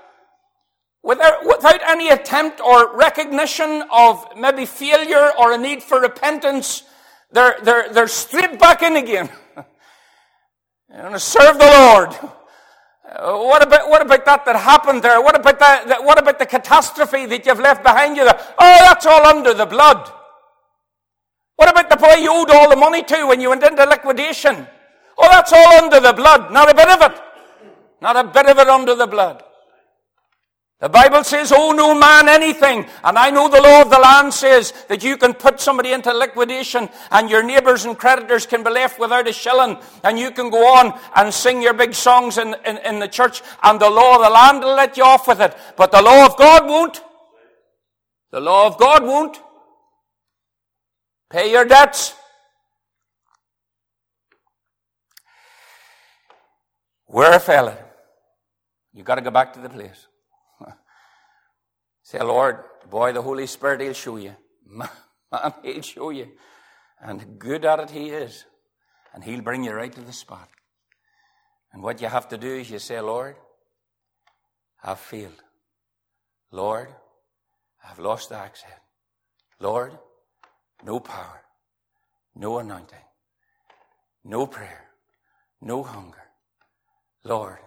Without, 1.02 1.46
without 1.46 1.80
any 1.88 2.10
attempt 2.10 2.60
or 2.60 2.94
recognition 2.96 3.84
of 3.90 4.26
maybe 4.36 4.66
failure 4.66 5.32
or 5.38 5.52
a 5.52 5.58
need 5.58 5.82
for 5.82 5.98
repentance, 5.98 6.82
they're, 7.32 7.56
they're, 7.62 7.88
they're 7.90 8.08
straight 8.08 8.58
back 8.58 8.82
in 8.82 8.96
again. 8.96 9.30
To 10.90 11.20
serve 11.20 11.56
the 11.56 11.66
Lord. 11.66 12.08
Uh, 13.08 13.38
what 13.38 13.62
about, 13.62 13.88
what 13.88 14.02
about 14.02 14.24
that 14.24 14.44
that 14.44 14.56
happened 14.56 15.04
there? 15.04 15.22
What 15.22 15.38
about 15.38 15.60
that, 15.60 15.86
that, 15.86 16.04
what 16.04 16.18
about 16.18 16.40
the 16.40 16.46
catastrophe 16.46 17.26
that 17.26 17.46
you've 17.46 17.60
left 17.60 17.84
behind 17.84 18.16
you 18.16 18.24
there? 18.24 18.36
Oh, 18.58 18.78
that's 18.80 19.06
all 19.06 19.24
under 19.24 19.54
the 19.54 19.66
blood. 19.66 20.10
What 21.54 21.70
about 21.70 21.90
the 21.90 21.96
boy 21.96 22.14
you 22.14 22.32
owed 22.32 22.50
all 22.50 22.68
the 22.68 22.74
money 22.74 23.04
to 23.04 23.24
when 23.28 23.40
you 23.40 23.50
went 23.50 23.62
into 23.62 23.84
liquidation? 23.84 24.66
Oh, 25.22 25.28
that's 25.30 25.52
all 25.52 25.84
under 25.84 26.00
the 26.00 26.12
blood. 26.12 26.50
Not 26.52 26.70
a 26.70 26.74
bit 26.74 26.88
of 26.88 27.02
it. 27.02 27.20
Not 28.00 28.16
a 28.16 28.24
bit 28.24 28.46
of 28.46 28.58
it 28.58 28.68
under 28.68 28.94
the 28.94 29.06
blood. 29.06 29.42
The 30.80 30.88
Bible 30.88 31.24
says, 31.24 31.52
"Oh, 31.54 31.72
no 31.72 31.94
man 31.94 32.26
anything. 32.26 32.86
And 33.04 33.18
I 33.18 33.28
know 33.30 33.48
the 33.48 33.60
law 33.60 33.82
of 33.82 33.90
the 33.90 33.98
land 33.98 34.32
says 34.32 34.72
that 34.88 35.04
you 35.04 35.18
can 35.18 35.34
put 35.34 35.60
somebody 35.60 35.92
into 35.92 36.10
liquidation 36.14 36.88
and 37.10 37.28
your 37.28 37.42
neighbors 37.42 37.84
and 37.84 37.98
creditors 37.98 38.46
can 38.46 38.62
be 38.62 38.70
left 38.70 38.98
without 38.98 39.28
a 39.28 39.32
shilling 39.32 39.76
and 40.02 40.18
you 40.18 40.30
can 40.30 40.48
go 40.48 40.66
on 40.78 40.98
and 41.16 41.34
sing 41.34 41.60
your 41.60 41.74
big 41.74 41.92
songs 41.92 42.38
in, 42.38 42.56
in, 42.64 42.78
in 42.78 42.98
the 42.98 43.08
church 43.08 43.42
and 43.62 43.78
the 43.78 43.90
law 43.90 44.16
of 44.16 44.22
the 44.22 44.30
land 44.30 44.60
will 44.60 44.74
let 44.74 44.96
you 44.96 45.04
off 45.04 45.28
with 45.28 45.42
it. 45.42 45.54
But 45.76 45.92
the 45.92 46.00
law 46.00 46.24
of 46.24 46.38
God 46.38 46.66
won't. 46.66 47.02
The 48.30 48.40
law 48.40 48.66
of 48.66 48.78
God 48.78 49.04
won't. 49.04 49.38
Pay 51.28 51.52
your 51.52 51.66
debts. 51.66 52.14
Where 57.10 57.32
I 57.32 57.38
fell 57.40 57.66
it? 57.68 57.78
You 58.92 59.02
got 59.02 59.16
to 59.16 59.20
go 59.20 59.32
back 59.32 59.52
to 59.54 59.60
the 59.60 59.68
place. 59.68 60.06
Say, 62.04 62.20
Lord, 62.22 62.58
boy, 62.88 63.12
the 63.12 63.20
Holy 63.20 63.48
Spirit, 63.48 63.80
He'll 63.80 63.94
show 63.94 64.16
you. 64.16 64.36
Man, 64.64 64.88
He'll 65.64 65.82
show 65.82 66.10
you. 66.10 66.28
And 67.02 67.36
good 67.36 67.64
at 67.64 67.80
it 67.80 67.90
He 67.90 68.10
is. 68.10 68.44
And 69.12 69.24
He'll 69.24 69.40
bring 69.40 69.64
you 69.64 69.72
right 69.72 69.92
to 69.92 70.00
the 70.00 70.12
spot. 70.12 70.48
And 71.72 71.82
what 71.82 72.00
you 72.00 72.06
have 72.06 72.28
to 72.28 72.38
do 72.38 72.46
is 72.46 72.70
you 72.70 72.78
say, 72.78 73.00
Lord, 73.00 73.34
I've 74.84 75.00
failed. 75.00 75.42
Lord, 76.52 76.88
I've 77.84 77.98
lost 77.98 78.28
the 78.28 78.36
accent. 78.36 78.80
Lord, 79.58 79.98
no 80.84 81.00
power, 81.00 81.42
no 82.36 82.58
anointing, 82.58 83.06
no 84.24 84.46
prayer, 84.46 84.84
no 85.60 85.82
hunger. 85.82 86.29
Lord, 87.24 87.58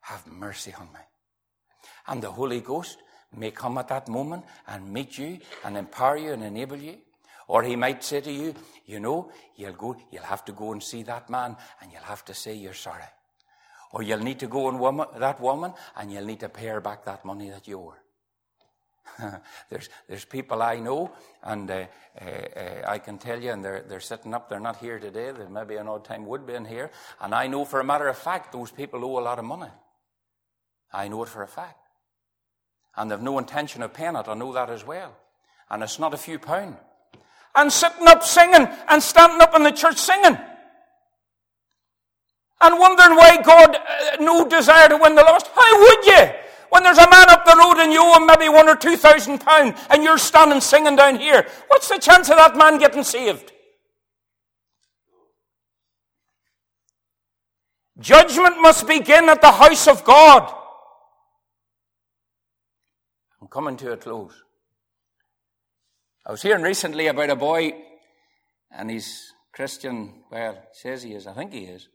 have 0.00 0.26
mercy 0.26 0.72
on 0.78 0.86
me. 0.92 1.00
And 2.06 2.22
the 2.22 2.30
Holy 2.30 2.60
Ghost 2.60 2.98
may 3.36 3.50
come 3.50 3.78
at 3.78 3.88
that 3.88 4.08
moment 4.08 4.44
and 4.66 4.92
meet 4.92 5.18
you 5.18 5.38
and 5.64 5.76
empower 5.76 6.16
you 6.16 6.32
and 6.32 6.42
enable 6.42 6.76
you. 6.76 6.98
Or 7.48 7.62
he 7.62 7.76
might 7.76 8.02
say 8.02 8.20
to 8.20 8.32
you, 8.32 8.54
you 8.86 8.98
know, 8.98 9.30
you'll 9.56 9.72
go, 9.74 9.96
you'll 10.10 10.22
have 10.22 10.44
to 10.46 10.52
go 10.52 10.72
and 10.72 10.82
see 10.82 11.02
that 11.04 11.30
man 11.30 11.56
and 11.80 11.92
you'll 11.92 12.02
have 12.02 12.24
to 12.24 12.34
say 12.34 12.54
you're 12.54 12.74
sorry. 12.74 13.04
Or 13.92 14.02
you'll 14.02 14.18
need 14.18 14.40
to 14.40 14.48
go 14.48 14.68
and 14.68 14.80
woman, 14.80 15.06
that 15.18 15.40
woman 15.40 15.72
and 15.96 16.12
you'll 16.12 16.24
need 16.24 16.40
to 16.40 16.48
pay 16.48 16.66
her 16.66 16.80
back 16.80 17.04
that 17.04 17.24
money 17.24 17.50
that 17.50 17.68
you 17.68 17.78
owe 17.78 17.90
her. 17.90 18.02
there's, 19.70 19.88
there's 20.08 20.24
people 20.24 20.62
I 20.62 20.78
know, 20.78 21.12
and 21.42 21.70
uh, 21.70 21.84
uh, 22.20 22.82
I 22.86 22.98
can 22.98 23.18
tell 23.18 23.40
you, 23.40 23.52
and 23.52 23.64
they're, 23.64 23.84
they're 23.88 24.00
sitting 24.00 24.34
up, 24.34 24.48
they're 24.48 24.60
not 24.60 24.76
here 24.76 24.98
today, 24.98 25.32
they 25.32 25.46
maybe 25.48 25.76
an 25.76 25.88
odd 25.88 26.04
time 26.04 26.26
would 26.26 26.46
be 26.46 26.54
in 26.54 26.64
here, 26.64 26.90
and 27.20 27.34
I 27.34 27.46
know 27.46 27.64
for 27.64 27.80
a 27.80 27.84
matter 27.84 28.08
of 28.08 28.16
fact 28.18 28.52
those 28.52 28.70
people 28.70 29.04
owe 29.04 29.18
a 29.18 29.20
lot 29.20 29.38
of 29.38 29.44
money. 29.44 29.70
I 30.92 31.08
know 31.08 31.22
it 31.22 31.28
for 31.28 31.42
a 31.42 31.48
fact. 31.48 31.78
And 32.96 33.10
they've 33.10 33.20
no 33.20 33.38
intention 33.38 33.82
of 33.82 33.92
paying 33.92 34.16
it. 34.16 34.28
I 34.28 34.34
know 34.34 34.52
that 34.52 34.70
as 34.70 34.86
well. 34.86 35.14
And 35.68 35.82
it's 35.82 35.98
not 35.98 36.14
a 36.14 36.16
few 36.16 36.38
pound. 36.38 36.76
And 37.54 37.72
sitting 37.72 38.06
up 38.06 38.22
singing 38.22 38.68
and 38.88 39.02
standing 39.02 39.40
up 39.40 39.54
in 39.54 39.62
the 39.62 39.72
church 39.72 39.98
singing. 39.98 40.38
And 42.60 42.78
wondering 42.78 43.16
why 43.16 43.42
God 43.42 43.76
uh, 43.76 44.16
no 44.20 44.48
desire 44.48 44.88
to 44.88 44.96
win 44.96 45.14
the 45.14 45.22
lost. 45.22 45.48
How 45.54 45.78
would 45.78 46.06
you? 46.06 46.30
When 46.70 46.82
there's 46.82 46.98
a 46.98 47.10
man 47.10 47.30
up 47.30 47.44
the 47.44 47.56
road 47.56 47.82
and 47.82 47.92
you 47.92 48.00
owe 48.02 48.16
him 48.16 48.26
maybe 48.26 48.48
one 48.48 48.68
or 48.68 48.76
two 48.76 48.96
thousand 48.96 49.38
pound 49.40 49.74
and 49.90 50.02
you're 50.02 50.18
standing 50.18 50.60
singing 50.60 50.96
down 50.96 51.16
here. 51.16 51.46
What's 51.68 51.88
the 51.88 51.98
chance 51.98 52.28
of 52.28 52.36
that 52.36 52.56
man 52.56 52.78
getting 52.78 53.04
saved? 53.04 53.52
Judgment 57.98 58.60
must 58.60 58.86
begin 58.86 59.28
at 59.28 59.40
the 59.40 59.52
house 59.52 59.88
of 59.88 60.04
God. 60.04 60.52
I'm 63.40 63.48
coming 63.48 63.76
to 63.78 63.92
a 63.92 63.96
close. 63.96 64.42
I 66.26 66.32
was 66.32 66.42
hearing 66.42 66.62
recently 66.62 67.06
about 67.06 67.30
a 67.30 67.36
boy, 67.36 67.72
and 68.70 68.90
he's 68.90 69.32
Christian. 69.52 70.24
Well, 70.30 70.62
says 70.72 71.04
he 71.04 71.12
is. 71.12 71.26
I 71.26 71.32
think 71.32 71.52
he 71.52 71.60
is. 71.60 71.88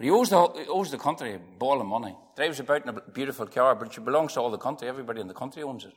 But 0.00 0.04
he 0.06 0.10
owes 0.12 0.30
the, 0.30 0.48
he 0.56 0.66
owes 0.66 0.90
the 0.90 0.96
country 0.96 1.34
a 1.34 1.38
ball 1.38 1.78
of 1.78 1.86
money. 1.86 2.16
Drives 2.34 2.58
about 2.58 2.84
in 2.84 2.88
a 2.88 3.02
beautiful 3.12 3.44
car, 3.44 3.74
but 3.74 3.94
it 3.94 4.02
belongs 4.02 4.32
to 4.32 4.40
all 4.40 4.50
the 4.50 4.56
country. 4.56 4.88
Everybody 4.88 5.20
in 5.20 5.28
the 5.28 5.34
country 5.34 5.62
owns 5.62 5.84
it. 5.84 5.92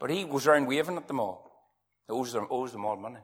But 0.00 0.10
he 0.10 0.24
goes 0.24 0.48
around 0.48 0.66
waving 0.66 0.96
at 0.96 1.06
them 1.06 1.20
all. 1.20 1.48
He 2.08 2.12
owes 2.12 2.32
them, 2.32 2.48
owes 2.50 2.72
them 2.72 2.84
all 2.84 2.96
money. 2.96 3.20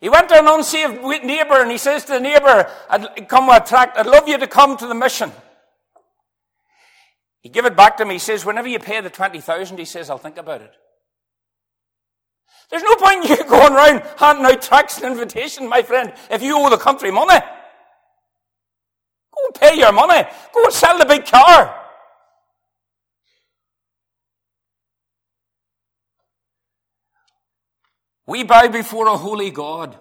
He 0.00 0.08
went 0.08 0.28
to 0.30 0.34
an 0.36 0.48
unsaved 0.48 1.00
neighbour 1.24 1.62
and 1.62 1.70
he 1.70 1.78
says 1.78 2.04
to 2.06 2.14
the 2.14 2.20
neighbour, 2.20 2.68
I'd 2.90 3.28
come 3.28 3.46
with 3.46 3.62
a 3.62 3.66
tract, 3.68 3.96
I'd 3.96 4.06
love 4.06 4.26
you 4.26 4.36
to 4.36 4.48
come 4.48 4.76
to 4.78 4.88
the 4.88 4.96
mission. 4.96 5.30
He 7.40 7.50
gave 7.50 7.66
it 7.66 7.76
back 7.76 7.98
to 7.98 8.04
me. 8.04 8.14
He 8.14 8.18
says, 8.18 8.44
whenever 8.44 8.66
you 8.66 8.80
pay 8.80 9.00
the 9.00 9.10
20,000, 9.10 9.78
he 9.78 9.84
says, 9.84 10.10
I'll 10.10 10.18
think 10.18 10.38
about 10.38 10.60
it. 10.60 10.72
There's 12.68 12.82
no 12.82 12.96
point 12.96 13.26
in 13.26 13.30
you 13.30 13.44
going 13.48 13.74
around 13.74 14.02
handing 14.16 14.46
out 14.46 14.60
tracts 14.60 15.00
and 15.00 15.06
invitations, 15.12 15.70
my 15.70 15.82
friend, 15.82 16.12
if 16.32 16.42
you 16.42 16.58
owe 16.58 16.68
the 16.68 16.78
country 16.78 17.12
money. 17.12 17.38
Go 19.42 19.58
pay 19.58 19.78
your 19.78 19.92
money. 19.92 20.28
Go 20.54 20.64
and 20.64 20.72
sell 20.72 20.98
the 20.98 21.06
big 21.06 21.26
car. 21.26 21.78
We 28.26 28.44
bow 28.44 28.68
before 28.68 29.08
a 29.08 29.16
holy 29.16 29.50
God 29.50 29.98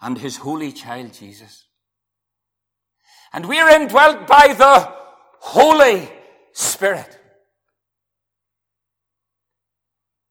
and 0.00 0.18
his 0.18 0.36
holy 0.36 0.72
child 0.72 1.12
Jesus. 1.12 1.66
And 3.32 3.46
we're 3.46 3.68
indwelt 3.68 4.26
by 4.26 4.54
the 4.56 4.92
Holy 5.40 6.08
Spirit. 6.52 7.18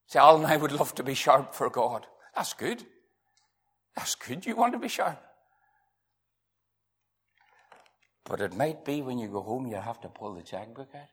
Say, 0.07 0.19
Alan, 0.19 0.45
I 0.45 0.57
would 0.57 0.71
love 0.71 0.93
to 0.95 1.03
be 1.03 1.13
sharp 1.13 1.55
for 1.55 1.69
God. 1.69 2.05
That's 2.35 2.53
good. 2.53 2.83
That's 3.95 4.15
good. 4.15 4.45
You 4.45 4.55
want 4.55 4.73
to 4.73 4.79
be 4.79 4.87
sharp. 4.87 5.21
But 8.31 8.39
it 8.39 8.55
might 8.55 8.85
be 8.85 9.01
when 9.01 9.19
you 9.19 9.27
go 9.27 9.41
home, 9.41 9.67
you 9.67 9.75
have 9.75 9.99
to 9.99 10.07
pull 10.07 10.33
the 10.33 10.41
checkbook 10.41 10.87
out. 10.95 11.09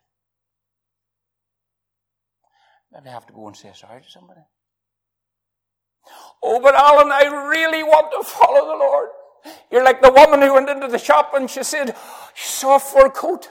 Maybe 2.92 3.10
have 3.10 3.26
to 3.26 3.32
go 3.32 3.48
and 3.48 3.56
say 3.56 3.72
sorry 3.74 4.02
to 4.02 4.08
somebody. 4.08 4.42
Oh, 6.40 6.60
but 6.60 6.76
Alan, 6.76 7.10
I 7.10 7.24
really 7.48 7.82
want 7.82 8.12
to 8.12 8.22
follow 8.22 8.68
the 8.68 8.78
Lord. 8.78 9.08
You're 9.68 9.82
like 9.82 10.00
the 10.00 10.12
woman 10.12 10.42
who 10.42 10.54
went 10.54 10.70
into 10.70 10.86
the 10.86 10.98
shop 10.98 11.32
and 11.34 11.50
she 11.50 11.64
said, 11.64 11.96
she 12.36 12.46
saw 12.46 12.76
a 12.76 12.78
fur 12.78 13.10
coat. 13.10 13.50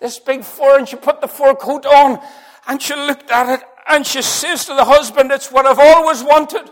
This 0.00 0.18
big 0.18 0.42
fur 0.42 0.78
and 0.78 0.88
she 0.88 0.96
put 0.96 1.20
the 1.20 1.28
fur 1.28 1.54
coat 1.54 1.84
on 1.84 2.18
and 2.66 2.80
she 2.80 2.94
looked 2.94 3.30
at 3.30 3.60
it 3.60 3.66
and 3.90 4.06
she 4.06 4.22
says 4.22 4.64
to 4.64 4.74
the 4.74 4.86
husband, 4.86 5.30
it's 5.32 5.52
what 5.52 5.66
I've 5.66 5.78
always 5.78 6.22
wanted. 6.22 6.70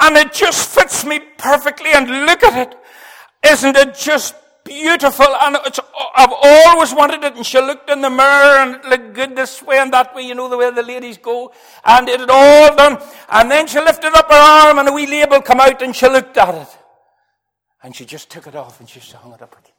And 0.00 0.16
it 0.16 0.32
just 0.32 0.68
fits 0.68 1.04
me 1.04 1.18
perfectly 1.38 1.90
and 1.92 2.08
look 2.24 2.44
at 2.44 2.68
it. 2.68 2.78
Isn't 3.44 3.76
it 3.76 3.96
just 3.96 4.36
beautiful? 4.66 5.26
And 5.40 5.56
I've 6.14 6.32
always 6.32 6.92
wanted 6.92 7.24
it. 7.24 7.36
And 7.36 7.46
she 7.46 7.58
looked 7.60 7.88
in 7.88 8.00
the 8.00 8.10
mirror 8.10 8.58
and 8.58 8.74
it 8.74 8.84
looked 8.84 9.14
good 9.14 9.36
this 9.36 9.62
way 9.62 9.78
and 9.78 9.92
that 9.92 10.14
way. 10.14 10.22
You 10.22 10.34
know 10.34 10.48
the 10.48 10.56
way 10.56 10.70
the 10.70 10.82
ladies 10.82 11.16
go. 11.16 11.52
And 11.84 12.08
it 12.08 12.20
had 12.20 12.30
all 12.30 12.76
done. 12.76 13.00
And 13.30 13.50
then 13.50 13.66
she 13.66 13.80
lifted 13.80 14.14
up 14.14 14.28
her 14.28 14.34
arm 14.34 14.78
and 14.78 14.88
a 14.88 14.92
wee 14.92 15.06
label 15.06 15.40
come 15.40 15.60
out 15.60 15.80
and 15.80 15.96
she 15.96 16.08
looked 16.08 16.36
at 16.36 16.54
it. 16.54 16.78
And 17.82 17.94
she 17.94 18.04
just 18.04 18.30
took 18.30 18.46
it 18.46 18.54
off 18.54 18.80
and 18.80 18.88
she 18.88 19.00
just 19.00 19.12
hung 19.12 19.32
it 19.32 19.40
up 19.40 19.52
again. 19.52 19.72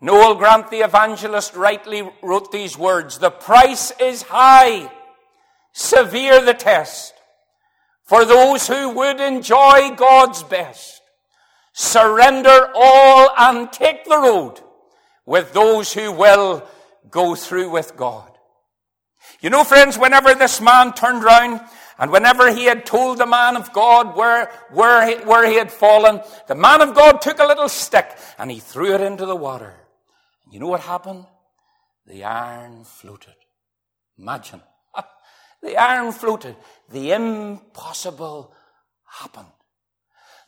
Noel 0.00 0.34
Grant, 0.34 0.70
the 0.70 0.80
evangelist, 0.80 1.54
rightly 1.54 2.06
wrote 2.22 2.52
these 2.52 2.76
words 2.76 3.18
The 3.18 3.30
price 3.30 3.90
is 3.98 4.20
high, 4.20 4.92
severe 5.72 6.44
the 6.44 6.52
test, 6.52 7.14
for 8.02 8.26
those 8.26 8.68
who 8.68 8.90
would 8.90 9.18
enjoy 9.18 9.94
God's 9.96 10.42
best. 10.42 11.00
Surrender 11.76 12.70
all 12.72 13.30
and 13.36 13.72
take 13.72 14.04
the 14.04 14.16
road 14.16 14.60
with 15.26 15.52
those 15.52 15.92
who 15.92 16.12
will 16.12 16.64
go 17.10 17.34
through 17.34 17.68
with 17.68 17.96
God. 17.96 18.30
You 19.40 19.50
know, 19.50 19.64
friends, 19.64 19.98
whenever 19.98 20.34
this 20.34 20.60
man 20.60 20.92
turned 20.92 21.24
round 21.24 21.60
and 21.98 22.12
whenever 22.12 22.52
he 22.54 22.66
had 22.66 22.86
told 22.86 23.18
the 23.18 23.26
man 23.26 23.56
of 23.56 23.72
God 23.72 24.16
where, 24.16 24.52
where, 24.70 25.04
he, 25.04 25.24
where 25.24 25.48
he 25.48 25.56
had 25.56 25.72
fallen, 25.72 26.20
the 26.46 26.54
man 26.54 26.80
of 26.80 26.94
God 26.94 27.20
took 27.20 27.40
a 27.40 27.46
little 27.46 27.68
stick 27.68 28.08
and 28.38 28.52
he 28.52 28.60
threw 28.60 28.94
it 28.94 29.00
into 29.00 29.26
the 29.26 29.34
water. 29.34 29.74
You 30.52 30.60
know 30.60 30.68
what 30.68 30.80
happened? 30.80 31.26
The 32.06 32.22
iron 32.22 32.84
floated. 32.84 33.34
Imagine. 34.16 34.62
the 35.62 35.76
iron 35.76 36.12
floated. 36.12 36.54
The 36.88 37.10
impossible 37.10 38.54
happened. 39.04 39.48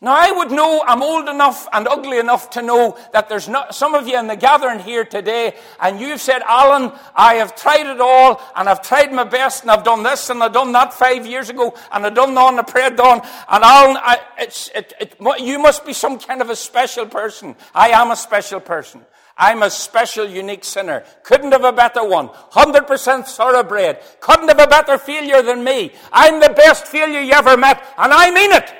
Now 0.02 0.14
I 0.14 0.30
would 0.30 0.50
know, 0.50 0.84
I'm 0.86 1.02
old 1.02 1.26
enough 1.26 1.66
and 1.72 1.88
ugly 1.88 2.18
enough 2.18 2.50
to 2.50 2.62
know 2.62 2.98
that 3.14 3.30
there's 3.30 3.48
not, 3.48 3.74
some 3.74 3.94
of 3.94 4.06
you 4.06 4.18
in 4.18 4.26
the 4.26 4.36
gathering 4.36 4.78
here 4.78 5.06
today 5.06 5.54
and 5.80 5.98
you've 5.98 6.20
said, 6.20 6.42
Alan, 6.42 6.92
I 7.14 7.36
have 7.36 7.56
tried 7.56 7.86
it 7.86 7.98
all 7.98 8.42
and 8.54 8.68
I've 8.68 8.82
tried 8.82 9.10
my 9.10 9.24
best 9.24 9.62
and 9.62 9.70
I've 9.70 9.84
done 9.84 10.02
this 10.02 10.28
and 10.28 10.42
I've 10.42 10.52
done 10.52 10.72
that 10.72 10.92
five 10.92 11.24
years 11.24 11.48
ago 11.48 11.74
and 11.90 12.04
I've 12.04 12.14
done 12.14 12.34
that 12.34 12.48
and 12.50 12.60
I 12.60 12.62
prayed 12.62 13.00
on 13.00 13.22
and 13.48 13.64
Alan, 13.64 13.96
I, 13.96 14.18
it's, 14.38 14.70
it, 14.74 14.92
it, 15.00 15.16
you 15.40 15.58
must 15.58 15.86
be 15.86 15.94
some 15.94 16.18
kind 16.18 16.42
of 16.42 16.50
a 16.50 16.56
special 16.56 17.06
person. 17.06 17.56
I 17.74 17.88
am 17.88 18.10
a 18.10 18.16
special 18.16 18.60
person. 18.60 19.00
I'm 19.38 19.62
a 19.62 19.70
special, 19.70 20.26
unique 20.26 20.64
sinner. 20.64 21.04
Couldn't 21.22 21.52
have 21.52 21.64
a 21.64 21.72
better 21.72 22.06
one. 22.06 22.28
100% 22.28 23.26
thoroughbred. 23.26 24.02
Couldn't 24.20 24.48
have 24.48 24.60
a 24.60 24.66
better 24.66 24.98
failure 24.98 25.40
than 25.40 25.64
me. 25.64 25.92
I'm 26.12 26.40
the 26.40 26.50
best 26.50 26.86
failure 26.86 27.20
you 27.20 27.32
ever 27.32 27.56
met 27.56 27.82
and 27.96 28.12
I 28.12 28.30
mean 28.30 28.52
it. 28.52 28.74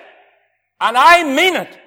And 0.80 0.96
I 0.96 1.24
mean 1.24 1.56
it. 1.56 1.78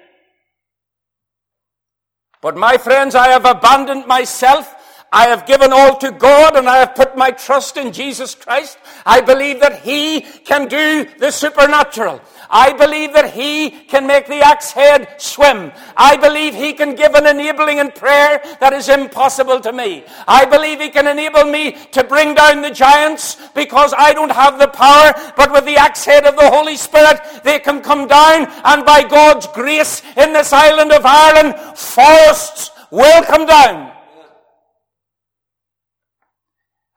But 2.42 2.56
my 2.58 2.78
friends, 2.78 3.16
I 3.16 3.28
have 3.28 3.46
abandoned 3.46 4.08
myself 4.08 4.76
I 5.12 5.26
have 5.28 5.48
given 5.48 5.74
all 5.74 5.98
to 5.98 6.12
God 6.12 6.56
and 6.56 6.70
I 6.70 6.78
have 6.78 6.94
put 6.94 7.18
my 7.18 7.32
trust 7.32 7.78
in 7.78 7.92
Jesus 7.92 8.36
Christ. 8.36 8.78
I 9.06 9.22
believe 9.22 9.60
that 9.60 9.82
He 9.82 10.22
can 10.22 10.68
do 10.68 11.08
the 11.18 11.32
supernatural. 11.32 12.22
I 12.50 12.74
believe 12.74 13.14
that 13.14 13.34
He 13.34 13.72
can 13.72 14.06
make 14.06 14.28
the 14.28 14.42
axe 14.42 14.72
head 14.72 15.16
swim. 15.18 15.72
I 15.98 16.16
believe 16.16 16.54
He 16.54 16.74
can 16.74 16.96
give 16.96 17.16
an 17.16 17.26
enabling 17.26 17.80
in 17.80 17.92
prayer 17.92 18.42
that 18.60 18.74
is 18.74 18.88
impossible 18.88 19.60
to 19.62 19.74
me. 19.74 20.04
I 20.28 20.46
believe 20.46 20.80
He 20.80 20.90
can 20.90 21.08
enable 21.08 21.46
me 21.46 21.72
to 21.92 22.04
bring 22.04 22.36
down 22.36 22.62
the 22.62 22.72
giants 22.72 23.38
because 23.56 23.94
I 23.98 24.14
don't 24.14 24.32
have 24.32 24.60
the 24.60 24.68
power, 24.68 25.14
but 25.36 25.52
with 25.52 25.66
the 25.66 25.78
axe 25.78 26.06
head 26.06 26.26
of 26.26 26.36
the 26.36 26.50
Holy 26.50 26.78
Spirit, 26.78 27.20
they 27.44 27.58
can 27.58 27.82
come 27.82 28.08
down 28.08 28.48
and 28.64 28.86
by 28.86 29.04
God's 29.04 29.48
grace 29.48 30.04
in 30.18 30.34
this 30.34 30.54
island 30.54 30.92
of 30.92 31.04
Ireland, 31.04 31.56
forests 31.76 32.70
will 32.92 33.24
come 33.24 33.48
down. 33.48 33.99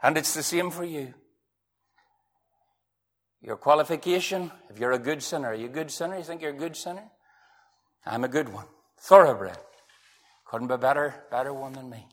And 0.03 0.17
it's 0.17 0.35
the 0.35 0.43
same 0.43 0.71
for 0.71 0.85
you. 0.85 1.15
Your 3.41 3.57
qualification, 3.57 4.53
if 4.71 4.79
you're 4.79 4.93
a 4.93 4.99
good 4.99 5.23
sinner, 5.23 5.49
are 5.49 5.55
you 5.55 5.67
a 5.67 5.69
good 5.69 5.91
sinner? 5.91 6.17
You 6.17 6.25
think 6.25 6.43
you're 6.43 6.51
a 6.51 6.57
good 6.57 6.77
sinner? 6.77 7.05
I'm 8.07 8.25
a 8.25 8.29
good 8.29 8.49
one. 8.49 8.67
Thoroughbred. 9.01 9.59
Couldn't 10.47 10.69
be 10.69 10.77
better, 10.77 11.25
better 11.31 11.53
one 11.53 11.73
than 11.73 11.91
me. 11.91 12.07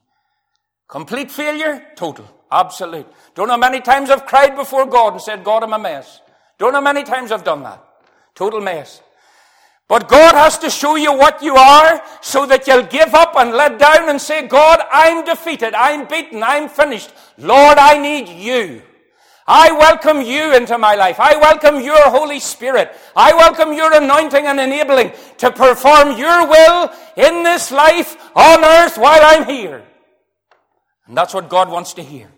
Complete 0.87 1.29
failure? 1.29 1.85
Total. 1.95 2.25
Absolute. 2.51 3.05
Don't 3.35 3.47
know 3.47 3.53
how 3.53 3.59
many 3.59 3.79
times 3.79 4.09
I've 4.09 4.25
cried 4.25 4.55
before 4.55 4.87
God 4.87 5.13
and 5.13 5.21
said, 5.21 5.43
God, 5.43 5.61
I'm 5.63 5.73
a 5.73 5.79
mess. 5.79 6.21
Don't 6.57 6.73
know 6.73 6.81
many 6.81 7.03
times 7.03 7.31
I've 7.31 7.43
done 7.43 7.63
that. 7.63 7.83
Total 8.33 8.59
mess. 8.59 9.01
But 9.89 10.07
God 10.07 10.35
has 10.35 10.59
to 10.59 10.69
show 10.69 10.95
you 10.95 11.11
what 11.11 11.41
you 11.41 11.55
are 11.55 12.01
so 12.21 12.45
that 12.45 12.67
you'll 12.67 12.83
give 12.83 13.15
up 13.15 13.35
and 13.35 13.51
let 13.51 13.79
down 13.79 14.07
and 14.07 14.21
say, 14.21 14.47
God, 14.47 14.81
I'm 14.91 15.25
defeated. 15.25 15.73
I'm 15.73 16.07
beaten. 16.07 16.43
I'm 16.43 16.69
finished. 16.69 17.11
Lord, 17.39 17.79
I 17.79 17.97
need 17.97 18.29
you. 18.29 18.83
I 19.47 19.71
welcome 19.71 20.21
you 20.21 20.55
into 20.55 20.77
my 20.77 20.93
life. 20.93 21.19
I 21.19 21.35
welcome 21.37 21.81
your 21.81 22.07
Holy 22.11 22.39
Spirit. 22.39 22.95
I 23.15 23.33
welcome 23.33 23.73
your 23.73 23.91
anointing 23.91 24.45
and 24.45 24.59
enabling 24.59 25.11
to 25.39 25.49
perform 25.49 26.19
your 26.19 26.47
will 26.47 26.91
in 27.17 27.41
this 27.41 27.71
life 27.71 28.15
on 28.35 28.63
earth 28.63 28.95
while 28.95 29.21
I'm 29.23 29.45
here. 29.45 29.83
And 31.07 31.17
that's 31.17 31.33
what 31.33 31.49
God 31.49 31.67
wants 31.67 31.95
to 31.95 32.03
hear. 32.03 32.29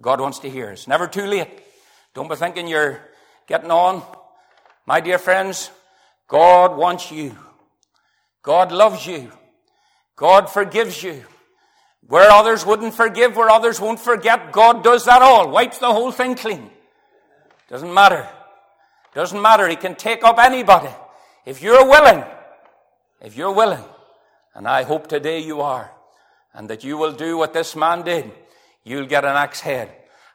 God 0.00 0.20
wants 0.20 0.40
to 0.40 0.50
hear. 0.50 0.72
It's 0.72 0.88
never 0.88 1.06
too 1.06 1.26
late. 1.26 1.60
Don't 2.12 2.28
be 2.28 2.34
thinking 2.34 2.66
you're 2.66 3.00
getting 3.46 3.70
on. 3.70 4.02
My 4.84 5.00
dear 5.00 5.18
friends, 5.18 5.70
God 6.34 6.76
wants 6.76 7.12
you. 7.12 7.38
God 8.42 8.72
loves 8.72 9.06
you. 9.06 9.30
God 10.16 10.50
forgives 10.50 11.00
you. 11.00 11.22
Where 12.08 12.28
others 12.28 12.66
wouldn't 12.66 12.94
forgive, 12.94 13.36
where 13.36 13.50
others 13.50 13.80
won't 13.80 14.00
forget, 14.00 14.50
God 14.50 14.82
does 14.82 15.04
that 15.04 15.22
all. 15.22 15.48
Wipes 15.48 15.78
the 15.78 15.92
whole 15.92 16.10
thing 16.10 16.34
clean. 16.34 16.70
Doesn't 17.70 17.94
matter. 17.94 18.28
Doesn't 19.14 19.40
matter. 19.40 19.68
He 19.68 19.76
can 19.76 19.94
take 19.94 20.24
up 20.24 20.40
anybody. 20.40 20.90
If 21.46 21.62
you're 21.62 21.88
willing. 21.88 22.24
If 23.20 23.36
you're 23.36 23.54
willing. 23.54 23.84
And 24.56 24.66
I 24.66 24.82
hope 24.82 25.06
today 25.06 25.38
you 25.38 25.60
are. 25.60 25.92
And 26.52 26.68
that 26.68 26.82
you 26.82 26.98
will 26.98 27.12
do 27.12 27.38
what 27.38 27.52
this 27.52 27.76
man 27.76 28.02
did. 28.02 28.28
You'll 28.82 29.06
get 29.06 29.24
an 29.24 29.36
axe 29.36 29.60
head. 29.60 29.88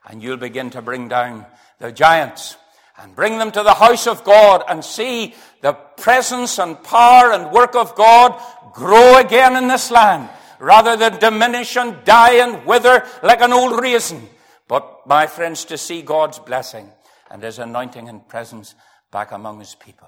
And 0.08 0.24
you'll 0.24 0.38
begin 0.38 0.70
to 0.70 0.82
bring 0.82 1.10
down 1.10 1.45
the 1.78 1.91
giants 1.91 2.56
and 3.00 3.16
bring 3.16 3.38
them 3.38 3.52
to 3.52 3.64
the 3.64 3.74
house 3.74 4.08
of 4.08 4.24
God 4.24 4.64
and 4.68 4.84
see 4.84 5.34
the 5.62 5.74
presence 5.74 6.60
and 6.60 6.82
power 6.84 7.32
and 7.32 7.52
work 7.52 7.76
of 7.76 7.95
God 7.95 8.41
grow 8.74 9.18
again 9.18 9.56
in 9.56 9.68
this 9.68 9.91
land 9.91 10.30
rather 10.60 10.97
than 10.97 11.20
diminish 11.20 11.78
and 11.78 12.04
die 12.04 12.36
and 12.36 12.66
wither 12.66 13.06
like 13.24 13.41
an 13.41 13.54
old 13.54 13.80
raisin. 13.82 14.28
But, 14.68 15.08
my 15.08 15.28
friends, 15.28 15.66
to 15.66 15.78
see 15.78 16.02
God's 16.02 16.39
blessing 16.39 16.89
and 17.32 17.41
His 17.41 17.60
anointing 17.60 18.08
and 18.10 18.28
presence 18.28 18.76
back 19.12 19.32
among 19.32 19.60
His 19.60 19.76
people. 19.76 20.08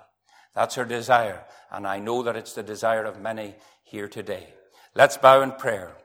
That's 0.53 0.77
our 0.77 0.85
desire. 0.85 1.43
And 1.71 1.87
I 1.87 1.99
know 1.99 2.23
that 2.23 2.35
it's 2.35 2.53
the 2.53 2.63
desire 2.63 3.05
of 3.05 3.21
many 3.21 3.55
here 3.83 4.07
today. 4.07 4.53
Let's 4.93 5.17
bow 5.17 5.41
in 5.41 5.51
prayer. 5.53 5.95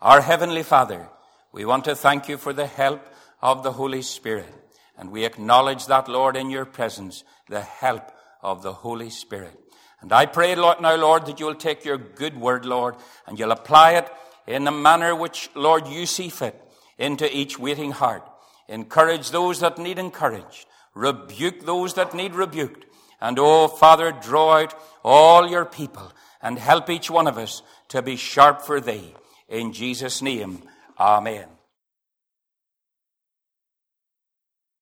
Our 0.00 0.20
Heavenly 0.20 0.62
Father, 0.62 1.08
we 1.52 1.64
want 1.64 1.84
to 1.84 1.96
thank 1.96 2.28
you 2.28 2.38
for 2.38 2.52
the 2.52 2.66
help 2.66 3.04
of 3.42 3.62
the 3.62 3.72
Holy 3.72 4.02
Spirit. 4.02 4.59
And 5.00 5.10
we 5.10 5.24
acknowledge 5.24 5.86
that, 5.86 6.08
Lord, 6.08 6.36
in 6.36 6.50
your 6.50 6.66
presence, 6.66 7.24
the 7.48 7.62
help 7.62 8.12
of 8.42 8.62
the 8.62 8.74
Holy 8.74 9.08
Spirit. 9.08 9.58
And 10.02 10.12
I 10.12 10.26
pray, 10.26 10.54
now, 10.54 10.94
Lord, 10.96 11.24
that 11.24 11.40
you'll 11.40 11.54
take 11.54 11.86
your 11.86 11.96
good 11.96 12.38
word, 12.38 12.66
Lord, 12.66 12.96
and 13.26 13.38
you'll 13.38 13.50
apply 13.50 13.92
it 13.92 14.12
in 14.46 14.64
the 14.64 14.70
manner 14.70 15.16
which, 15.16 15.48
Lord, 15.54 15.88
you 15.88 16.04
see 16.04 16.28
fit 16.28 16.60
into 16.98 17.34
each 17.34 17.58
waiting 17.58 17.92
heart. 17.92 18.28
Encourage 18.68 19.30
those 19.30 19.60
that 19.60 19.78
need 19.78 19.98
encouraged. 19.98 20.66
Rebuke 20.94 21.64
those 21.64 21.94
that 21.94 22.12
need 22.12 22.34
rebuked. 22.34 22.84
And, 23.22 23.38
oh, 23.38 23.68
Father, 23.68 24.12
draw 24.12 24.58
out 24.58 24.74
all 25.02 25.48
your 25.48 25.64
people 25.64 26.12
and 26.42 26.58
help 26.58 26.90
each 26.90 27.10
one 27.10 27.26
of 27.26 27.38
us 27.38 27.62
to 27.88 28.02
be 28.02 28.16
sharp 28.16 28.60
for 28.60 28.82
thee. 28.82 29.14
In 29.48 29.72
Jesus' 29.72 30.20
name, 30.20 30.62
Amen. 30.98 31.46